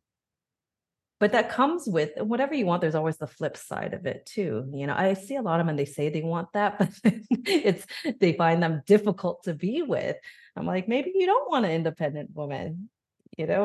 But 1.21 1.33
that 1.33 1.49
comes 1.49 1.87
with 1.87 2.11
whatever 2.19 2.55
you 2.55 2.67
want 2.67 2.83
there's 2.83 2.97
always 2.97 3.17
the 3.17 3.27
flip 3.27 3.57
side 3.57 3.95
of 3.95 4.05
it 4.05 4.27
too 4.27 4.69
you 4.75 4.87
know 4.87 4.95
i 4.95 5.15
see 5.15 5.37
a 5.37 5.43
lot 5.43 5.61
of 5.61 5.65
men 5.65 5.77
they 5.77 5.85
say 5.85 6.11
they 6.11 6.23
want 6.23 6.49
that 6.53 6.79
but 7.03 7.15
it's 7.47 7.87
they 8.21 8.35
find 8.35 8.63
them 8.63 8.83
difficult 8.87 9.45
to 9.45 9.55
be 9.55 9.83
with. 9.83 10.17
I'm 10.57 10.67
like 10.67 10.87
maybe 10.87 11.13
you 11.15 11.27
don't 11.27 11.51
want 11.51 11.65
an 11.65 11.71
independent 11.71 12.31
woman 12.35 12.91
you 13.39 13.47
know 13.47 13.65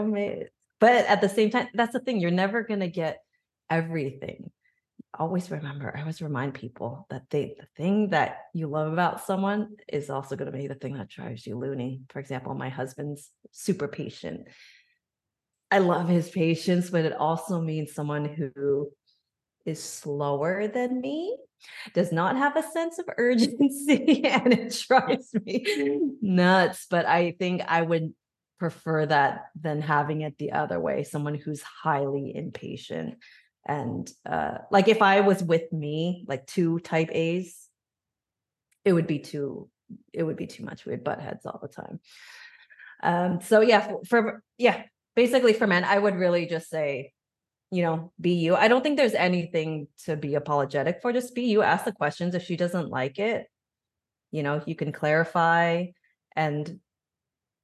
but 0.79 1.05
at 1.05 1.21
the 1.21 1.29
same 1.29 1.49
time 1.49 1.67
that's 1.73 1.93
the 1.93 1.99
thing 1.99 2.19
you're 2.19 2.31
never 2.31 2.63
going 2.63 2.79
to 2.79 2.87
get 2.87 3.17
everything 3.69 4.51
always 5.18 5.49
remember, 5.49 5.95
I 5.95 6.01
always 6.01 6.22
remind 6.22 6.53
people 6.53 7.07
that 7.10 7.30
they 7.30 7.55
the 7.60 7.68
thing 7.76 8.10
that 8.10 8.38
you 8.53 8.68
love 8.68 8.93
about 8.93 9.26
someone 9.26 9.76
is 9.88 10.10
also 10.10 10.36
going 10.36 10.51
to 10.51 10.57
be 10.57 10.68
the 10.68 10.76
thing 10.76 10.95
that 10.95 11.10
drives 11.10 11.45
you 11.47 11.57
loony. 11.57 12.01
For 12.10 12.20
example, 12.20 12.53
my 12.53 12.70
husband's 12.70 13.30
super 13.51 13.88
patient. 13.88 14.47
I 15.72 15.80
love 15.80 16.07
his 16.10 16.30
patience, 16.30 16.89
but 16.89 17.05
it 17.05 17.14
also 17.14 17.62
means 17.62 17.93
someone 17.93 18.26
who 18.26 18.91
is 19.66 19.84
slower 19.84 20.68
than 20.68 20.99
me, 21.01 21.38
does 21.93 22.12
not 22.12 22.38
have 22.38 22.55
a 22.55 22.64
sense 22.64 22.99
of 22.99 23.05
urgency, 23.18 24.24
and 24.26 24.53
it 24.53 24.86
drives 24.88 25.34
me 25.45 25.66
nuts. 26.22 26.88
But 26.89 27.05
I 27.05 27.32
think 27.38 27.62
I 27.68 27.82
would 27.82 28.14
prefer 28.57 29.05
that 29.05 29.45
than 29.60 29.82
having 29.82 30.22
it 30.22 30.38
the 30.38 30.51
other 30.51 30.80
way 30.80 31.03
someone 31.03 31.36
who's 31.36 31.62
highly 31.62 32.36
impatient 32.36 33.16
and 33.70 34.11
uh 34.26 34.57
like 34.72 34.88
if 34.88 35.01
i 35.01 35.22
was 35.22 35.43
with 35.43 35.72
me 35.72 36.26
like 36.28 36.45
two 36.47 36.80
type 36.80 37.09
a's 37.11 37.67
it 38.84 38.93
would 38.93 39.07
be 39.07 39.20
too 39.20 39.70
it 40.13 40.22
would 40.22 40.38
be 40.38 40.45
too 40.45 40.63
much. 40.63 40.86
We'd 40.86 41.03
butt 41.03 41.20
heads 41.20 41.47
all 41.47 41.59
the 41.59 41.67
time. 41.67 41.99
Um 43.01 43.41
so 43.41 43.61
yeah 43.61 43.88
for, 43.88 44.03
for 44.05 44.43
yeah 44.57 44.84
basically 45.15 45.53
for 45.53 45.65
men 45.67 45.84
i 45.84 45.97
would 45.97 46.15
really 46.15 46.45
just 46.45 46.70
say 46.70 47.13
you 47.72 47.84
know 47.84 48.11
be 48.20 48.34
you. 48.34 48.55
I 48.55 48.67
don't 48.67 48.84
think 48.84 48.97
there's 48.97 49.13
anything 49.13 49.88
to 50.05 50.15
be 50.15 50.36
apologetic 50.36 50.99
for. 51.01 51.13
Just 51.13 51.36
be 51.36 51.43
you. 51.43 51.61
Ask 51.61 51.86
the 51.86 51.91
questions. 51.91 52.34
If 52.36 52.43
she 52.43 52.55
doesn't 52.55 52.89
like 52.89 53.20
it 53.20 53.47
you 54.32 54.43
know 54.43 54.61
you 54.65 54.76
can 54.76 54.91
clarify 54.91 55.86
and 56.36 56.80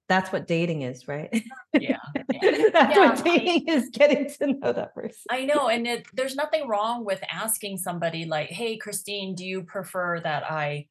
that's 0.07 0.31
what 0.31 0.47
dating 0.47 0.83
is, 0.83 1.07
right? 1.07 1.29
Yeah. 1.73 1.97
yeah. 2.31 2.69
that's 2.71 2.95
yeah, 2.95 3.09
what 3.09 3.23
dating 3.25 3.69
I, 3.69 3.73
is 3.73 3.89
getting 3.89 4.29
to 4.29 4.47
know 4.47 4.73
that 4.73 4.93
person. 4.93 5.21
I 5.29 5.45
know. 5.45 5.67
And 5.67 5.87
it, 5.87 6.05
there's 6.13 6.35
nothing 6.35 6.67
wrong 6.67 7.05
with 7.05 7.21
asking 7.31 7.77
somebody, 7.77 8.25
like, 8.25 8.49
hey, 8.49 8.77
Christine, 8.77 9.35
do 9.35 9.45
you 9.45 9.63
prefer 9.63 10.19
that 10.19 10.49
I 10.49 10.87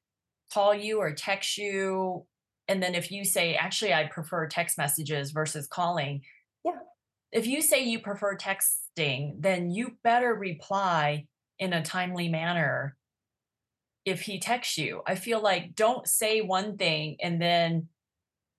call 0.53 0.75
you 0.75 0.99
or 0.99 1.12
text 1.12 1.59
you? 1.59 2.27
And 2.67 2.83
then 2.83 2.95
if 2.95 3.12
you 3.12 3.25
say, 3.25 3.55
actually, 3.55 3.95
I 3.95 4.05
prefer 4.05 4.47
text 4.49 4.79
messages 4.79 5.31
versus 5.31 5.67
calling. 5.67 6.23
Yeah. 6.65 6.73
If 7.31 7.47
you 7.47 7.62
say 7.62 7.85
you 7.85 8.01
prefer 8.01 8.37
texting, 8.37 9.41
then 9.41 9.71
you 9.71 9.97
better 10.03 10.35
reply 10.35 11.27
in 11.59 11.73
a 11.73 11.83
timely 11.83 12.29
manner 12.29 12.97
if 14.05 14.23
he 14.23 14.39
texts 14.39 14.77
you. 14.77 15.03
I 15.07 15.15
feel 15.15 15.41
like 15.41 15.75
don't 15.75 16.07
say 16.07 16.41
one 16.41 16.77
thing 16.77 17.17
and 17.23 17.41
then 17.41 17.89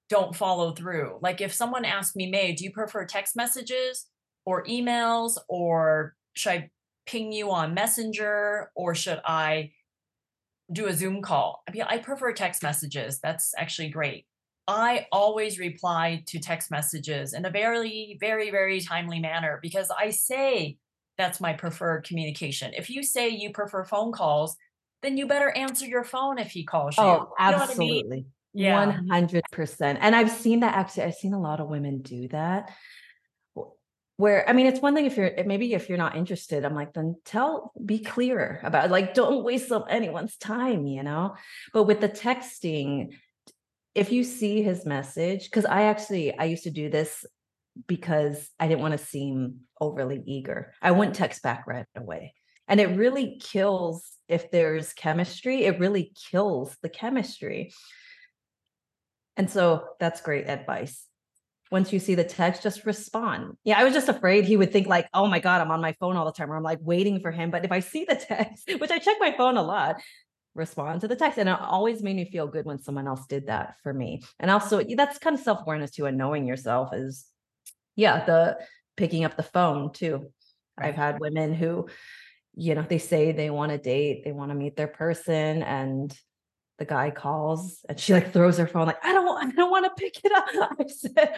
don't 0.10 0.36
follow 0.36 0.74
through. 0.74 1.20
Like 1.22 1.42
if 1.42 1.54
someone 1.54 1.86
asked 1.86 2.16
me, 2.16 2.30
May, 2.30 2.54
do 2.54 2.64
you 2.64 2.72
prefer 2.72 3.06
text 3.06 3.36
messages 3.36 4.08
or 4.46 4.64
emails 4.66 5.38
or 5.50 6.16
should 6.34 6.52
I 6.52 6.70
ping 7.06 7.32
you 7.32 7.52
on 7.52 7.74
Messenger 7.74 8.72
or 8.76 8.96
should 8.96 9.22
I 9.26 9.72
do 10.72 10.88
a 10.88 10.94
Zoom 10.94 11.22
call? 11.22 11.64
I 11.68 11.72
mean, 11.72 11.84
I 11.88 11.98
prefer 11.98 12.34
text 12.34 12.64
messages. 12.64 13.20
That's 13.22 13.54
actually 13.58 13.90
great. 13.90 14.26
I 14.68 15.06
always 15.12 15.60
reply 15.60 16.24
to 16.28 16.40
text 16.40 16.72
messages 16.72 17.34
in 17.34 17.46
a 17.46 17.52
very, 17.52 18.18
very, 18.20 18.50
very 18.50 18.82
timely 18.82 19.20
manner 19.20 19.60
because 19.62 19.92
I 19.98 20.10
say 20.10 20.78
that's 21.18 21.40
my 21.40 21.54
preferred 21.54 22.06
communication. 22.06 22.74
If 22.76 22.90
you 22.90 23.04
say 23.04 23.30
you 23.30 23.52
prefer 23.52 23.84
phone 23.84 24.12
calls, 24.12 24.56
then 25.04 25.18
you 25.18 25.28
better 25.28 25.52
answer 25.52 25.86
your 25.86 26.04
phone 26.04 26.40
if 26.40 26.52
he 26.52 26.64
calls 26.64 26.98
you. 26.98 27.04
Oh, 27.04 27.34
absolutely. 27.38 28.18
You 28.18 28.24
know? 28.24 28.30
Yeah. 28.56 29.00
100%. 29.10 29.98
And 30.00 30.16
I've 30.16 30.32
seen 30.32 30.62
that 30.62 30.76
actually, 30.76 31.04
I've 31.04 31.16
seen 31.16 31.34
a 31.34 31.42
lot 31.42 31.60
of 31.60 31.68
women 31.68 32.02
do 32.02 32.30
that. 32.30 32.72
Where, 34.18 34.50
I 34.50 34.54
mean, 34.54 34.66
it's 34.66 34.80
one 34.80 34.96
thing 34.96 35.06
if 35.06 35.18
you're 35.18 35.32
maybe 35.46 35.74
if 35.74 35.90
you're 35.90 35.98
not 35.98 36.16
interested, 36.16 36.64
I'm 36.64 36.74
like, 36.74 36.94
then 36.94 37.18
tell, 37.26 37.74
be 37.84 38.00
clear 38.00 38.62
about. 38.64 38.90
Like, 38.90 39.14
don't 39.14 39.44
waste 39.44 39.74
anyone's 39.90 40.38
time, 40.38 40.88
you 40.88 41.04
know? 41.04 41.36
But 41.74 41.84
with 41.84 42.00
the 42.00 42.08
texting, 42.08 43.10
if 43.94 44.14
you 44.14 44.24
see 44.24 44.62
his 44.62 44.86
message, 44.86 45.44
because 45.44 45.66
I 45.66 45.84
actually, 45.84 46.38
I 46.38 46.46
used 46.46 46.64
to 46.64 46.72
do 46.72 46.90
this 46.90 47.26
because 47.88 48.50
I 48.58 48.70
didn't 48.70 48.82
want 48.82 48.94
to 48.94 49.06
seem 49.06 49.62
overly 49.82 50.24
eager. 50.26 50.74
I 50.82 50.92
wouldn't 50.92 51.18
text 51.18 51.44
back 51.44 51.68
right 51.68 51.86
away. 51.94 52.34
And 52.70 52.80
it 52.80 52.96
really 52.96 53.38
kills 53.42 54.10
if 54.30 54.50
there's 54.50 54.94
chemistry, 54.94 55.66
it 55.66 55.78
really 55.80 56.14
kills 56.32 56.78
the 56.82 56.90
chemistry. 56.90 57.74
And 59.38 59.50
so 59.50 59.84
that's 60.00 60.22
great 60.22 60.48
advice. 60.48 61.06
Once 61.72 61.92
you 61.92 62.00
see 62.00 62.16
the 62.16 62.24
text, 62.24 62.64
just 62.64 62.86
respond. 62.86 63.58
Yeah, 63.64 63.80
I 63.80 63.84
was 63.84 63.94
just 63.94 64.08
afraid 64.08 64.46
he 64.46 64.56
would 64.56 64.72
think 64.72 64.88
like, 64.88 65.10
"Oh 65.14 65.28
my 65.28 65.40
god, 65.40 65.62
I'm 65.62 65.72
on 65.72 65.82
my 65.82 65.94
phone 65.94 66.16
all 66.16 66.26
the 66.26 66.32
time," 66.32 66.52
or 66.52 66.56
I'm 66.56 66.64
like 66.64 66.80
waiting 66.82 67.20
for 67.20 67.32
him. 67.32 67.50
But 67.50 67.66
if 67.66 67.72
I 67.72 67.80
see 67.80 68.06
the 68.06 68.16
text, 68.30 68.70
which 68.80 68.92
I 68.92 69.00
check 69.00 69.18
my 69.20 69.36
phone 69.36 69.58
a 69.58 69.64
lot, 69.64 70.00
respond 70.54 71.02
to 71.02 71.08
the 71.08 71.16
text, 71.16 71.40
and 71.40 71.50
it 71.50 71.60
always 71.60 72.04
made 72.04 72.16
me 72.16 72.30
feel 72.30 72.48
good 72.48 72.66
when 72.66 72.78
someone 72.80 73.08
else 73.08 73.26
did 73.26 73.48
that 73.48 73.76
for 73.82 73.94
me. 73.94 74.22
And 74.40 74.52
also, 74.52 74.82
that's 74.96 75.18
kind 75.18 75.36
of 75.36 75.42
self 75.42 75.62
awareness 75.62 75.92
too, 75.92 76.06
and 76.06 76.18
knowing 76.18 76.48
yourself 76.48 76.94
is, 76.94 77.26
yeah, 77.96 78.24
the 78.26 78.60
picking 78.96 79.26
up 79.26 79.36
the 79.36 79.44
phone 79.44 79.92
too. 79.92 80.32
I've 80.78 80.96
had 80.96 81.20
women 81.20 81.54
who 81.54 81.88
you 82.56 82.74
know, 82.74 82.86
they 82.88 82.98
say 82.98 83.32
they 83.32 83.50
want 83.50 83.72
to 83.72 83.78
date, 83.78 84.24
they 84.24 84.32
want 84.32 84.50
to 84.52 84.56
meet 84.56 84.76
their 84.76 84.88
person, 84.88 85.62
and 85.62 86.18
the 86.78 86.86
guy 86.86 87.10
calls 87.12 87.86
and 87.88 88.00
she 88.00 88.14
like 88.14 88.34
throws 88.34 88.58
her 88.58 88.68
phone, 88.68 88.88
like, 88.88 89.04
I 89.04 89.14
don't 89.14 89.26
want, 89.26 89.48
I 89.48 89.52
don't 89.56 89.72
want 89.72 89.86
to 89.86 89.92
pick 90.02 90.24
it 90.24 90.32
up. 90.32 90.46
I 90.80 90.86
said, 90.88 91.36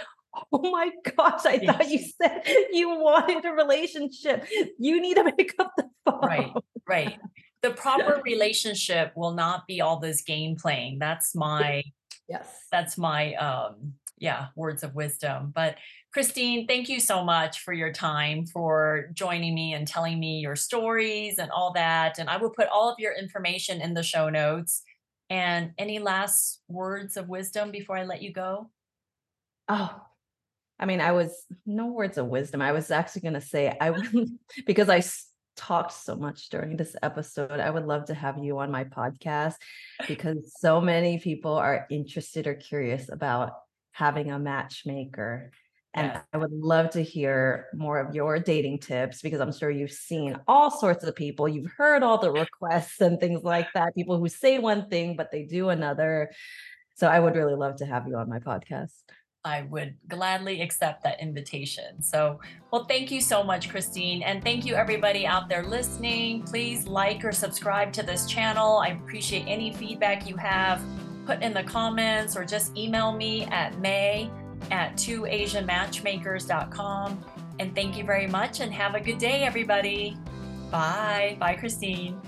Oh 0.52 0.70
my 0.72 0.92
gosh, 1.18 1.46
I 1.46 1.60
Yeah. 1.62 1.74
thought 1.74 1.90
you 1.90 2.00
said 2.22 2.44
you 2.72 2.90
wanted 2.90 3.44
a 3.46 3.52
relationship. 3.54 4.48
You 4.78 5.02
need 5.02 5.16
to 5.16 5.32
pick 5.32 5.56
up 5.60 5.72
the 5.78 5.90
phone. 6.06 6.20
Right. 6.22 6.54
Right. 6.88 7.20
The 7.64 7.72
proper 7.84 8.22
relationship 8.26 9.14
will 9.16 9.34
not 9.34 9.66
be 9.68 9.82
all 9.82 10.00
this 10.00 10.22
game 10.22 10.56
playing. 10.56 11.00
That's 11.00 11.34
my 11.36 11.84
Yes. 12.30 12.50
that's 12.72 12.98
my 12.98 13.36
um 13.36 13.94
yeah 14.18 14.48
words 14.56 14.84
of 14.84 14.94
wisdom 14.96 15.52
but 15.56 15.76
christine 16.12 16.68
thank 16.68 16.90
you 16.90 17.00
so 17.00 17.24
much 17.24 17.62
for 17.62 17.72
your 17.72 17.92
time 17.94 18.46
for 18.46 19.10
joining 19.14 19.54
me 19.56 19.74
and 19.74 19.88
telling 19.88 20.20
me 20.20 20.40
your 20.40 20.56
stories 20.56 21.38
and 21.38 21.52
all 21.52 21.72
that 21.72 22.20
and 22.20 22.30
i 22.30 22.36
will 22.36 22.50
put 22.50 22.68
all 22.68 22.90
of 22.90 23.00
your 23.00 23.14
information 23.18 23.80
in 23.80 23.94
the 23.94 24.04
show 24.04 24.28
notes 24.28 24.82
and 25.30 25.72
any 25.78 26.00
last 26.00 26.62
words 26.68 27.18
of 27.18 27.28
wisdom 27.28 27.72
before 27.72 27.98
i 27.98 28.04
let 28.04 28.22
you 28.22 28.32
go 28.32 28.70
Oh, 29.70 30.02
I 30.80 30.86
mean, 30.86 31.02
I 31.02 31.12
was 31.12 31.46
no 31.66 31.88
words 31.88 32.18
of 32.18 32.28
wisdom. 32.28 32.62
I 32.62 32.72
was 32.72 32.92
actually 32.92 33.22
going 33.22 33.34
to 33.34 33.42
say, 33.42 33.76
I 33.80 33.94
because 34.66 34.90
I 34.90 35.04
talked 35.56 35.94
so 35.94 36.16
much 36.16 36.50
during 36.50 36.78
this 36.78 36.96
episode, 37.02 37.60
I 37.60 37.70
would 37.70 37.86
love 37.86 38.06
to 38.06 38.14
have 38.14 38.38
you 38.38 38.60
on 38.60 38.72
my 38.72 38.84
podcast 38.86 39.56
because 40.08 40.54
so 40.60 40.80
many 40.80 41.20
people 41.20 41.54
are 41.54 41.88
interested 41.90 42.48
or 42.48 42.54
curious 42.54 43.10
about 43.10 43.54
having 43.92 44.32
a 44.32 44.40
matchmaker. 44.40 45.52
And 45.94 46.12
Yes. 46.14 46.24
I 46.34 46.38
would 46.38 46.52
love 46.52 46.92
to 46.92 47.02
hear 47.02 47.68
more 47.74 48.00
of 48.00 48.14
your 48.14 48.40
dating 48.40 48.80
tips 48.80 49.22
because 49.22 49.40
I'm 49.40 49.52
sure 49.52 49.70
you've 49.70 49.92
seen 49.92 50.38
all 50.48 50.70
sorts 50.70 51.04
of 51.04 51.16
people. 51.16 51.48
You've 51.48 51.72
heard 51.76 52.04
all 52.04 52.18
the 52.18 52.32
requests 52.32 53.02
and 53.02 53.20
things 53.20 53.44
like 53.44 53.68
that. 53.74 53.96
People 53.96 54.20
who 54.20 54.28
say 54.28 54.60
one 54.60 54.90
thing, 54.90 55.16
but 55.16 55.32
they 55.32 55.44
do 55.44 55.70
another. 55.70 56.32
So 56.96 57.08
I 57.08 57.20
would 57.20 57.36
really 57.36 57.56
love 57.56 57.78
to 57.78 57.86
have 57.86 58.08
you 58.08 58.16
on 58.16 58.30
my 58.30 58.40
podcast. 58.40 58.92
I 59.46 59.62
would 59.62 59.96
gladly 60.10 60.62
accept 60.62 61.04
that 61.04 61.22
invitation. 61.22 62.04
So, 62.04 62.42
well, 62.72 62.86
thank 62.86 63.12
you 63.12 63.22
so 63.22 63.44
much, 63.44 63.70
Christine. 63.70 64.22
And 64.24 64.44
thank 64.44 64.66
you, 64.66 64.76
everybody 64.76 65.26
out 65.26 65.48
there 65.48 65.64
listening. 65.64 66.44
Please 66.44 66.86
like 66.86 67.24
or 67.24 67.32
subscribe 67.32 67.94
to 67.94 68.04
this 68.04 68.26
channel. 68.26 68.78
I 68.80 68.90
appreciate 68.90 69.46
any 69.48 69.72
feedback 69.74 70.28
you 70.28 70.36
have. 70.36 70.82
Put 71.26 71.42
in 71.42 71.54
the 71.54 71.64
comments 71.64 72.36
or 72.36 72.44
just 72.44 72.76
email 72.76 73.14
me 73.14 73.46
at 73.46 73.80
may 73.80 74.30
at 74.72 74.96
twoasianmatchmakers.com. 74.96 77.26
And 77.60 77.74
thank 77.74 77.98
you 77.98 78.04
very 78.04 78.28
much 78.28 78.60
and 78.60 78.72
have 78.74 78.94
a 78.96 79.00
good 79.00 79.18
day, 79.18 79.44
everybody. 79.44 80.18
Bye. 80.70 81.38
Bye, 81.40 81.56
Christine. 81.56 82.20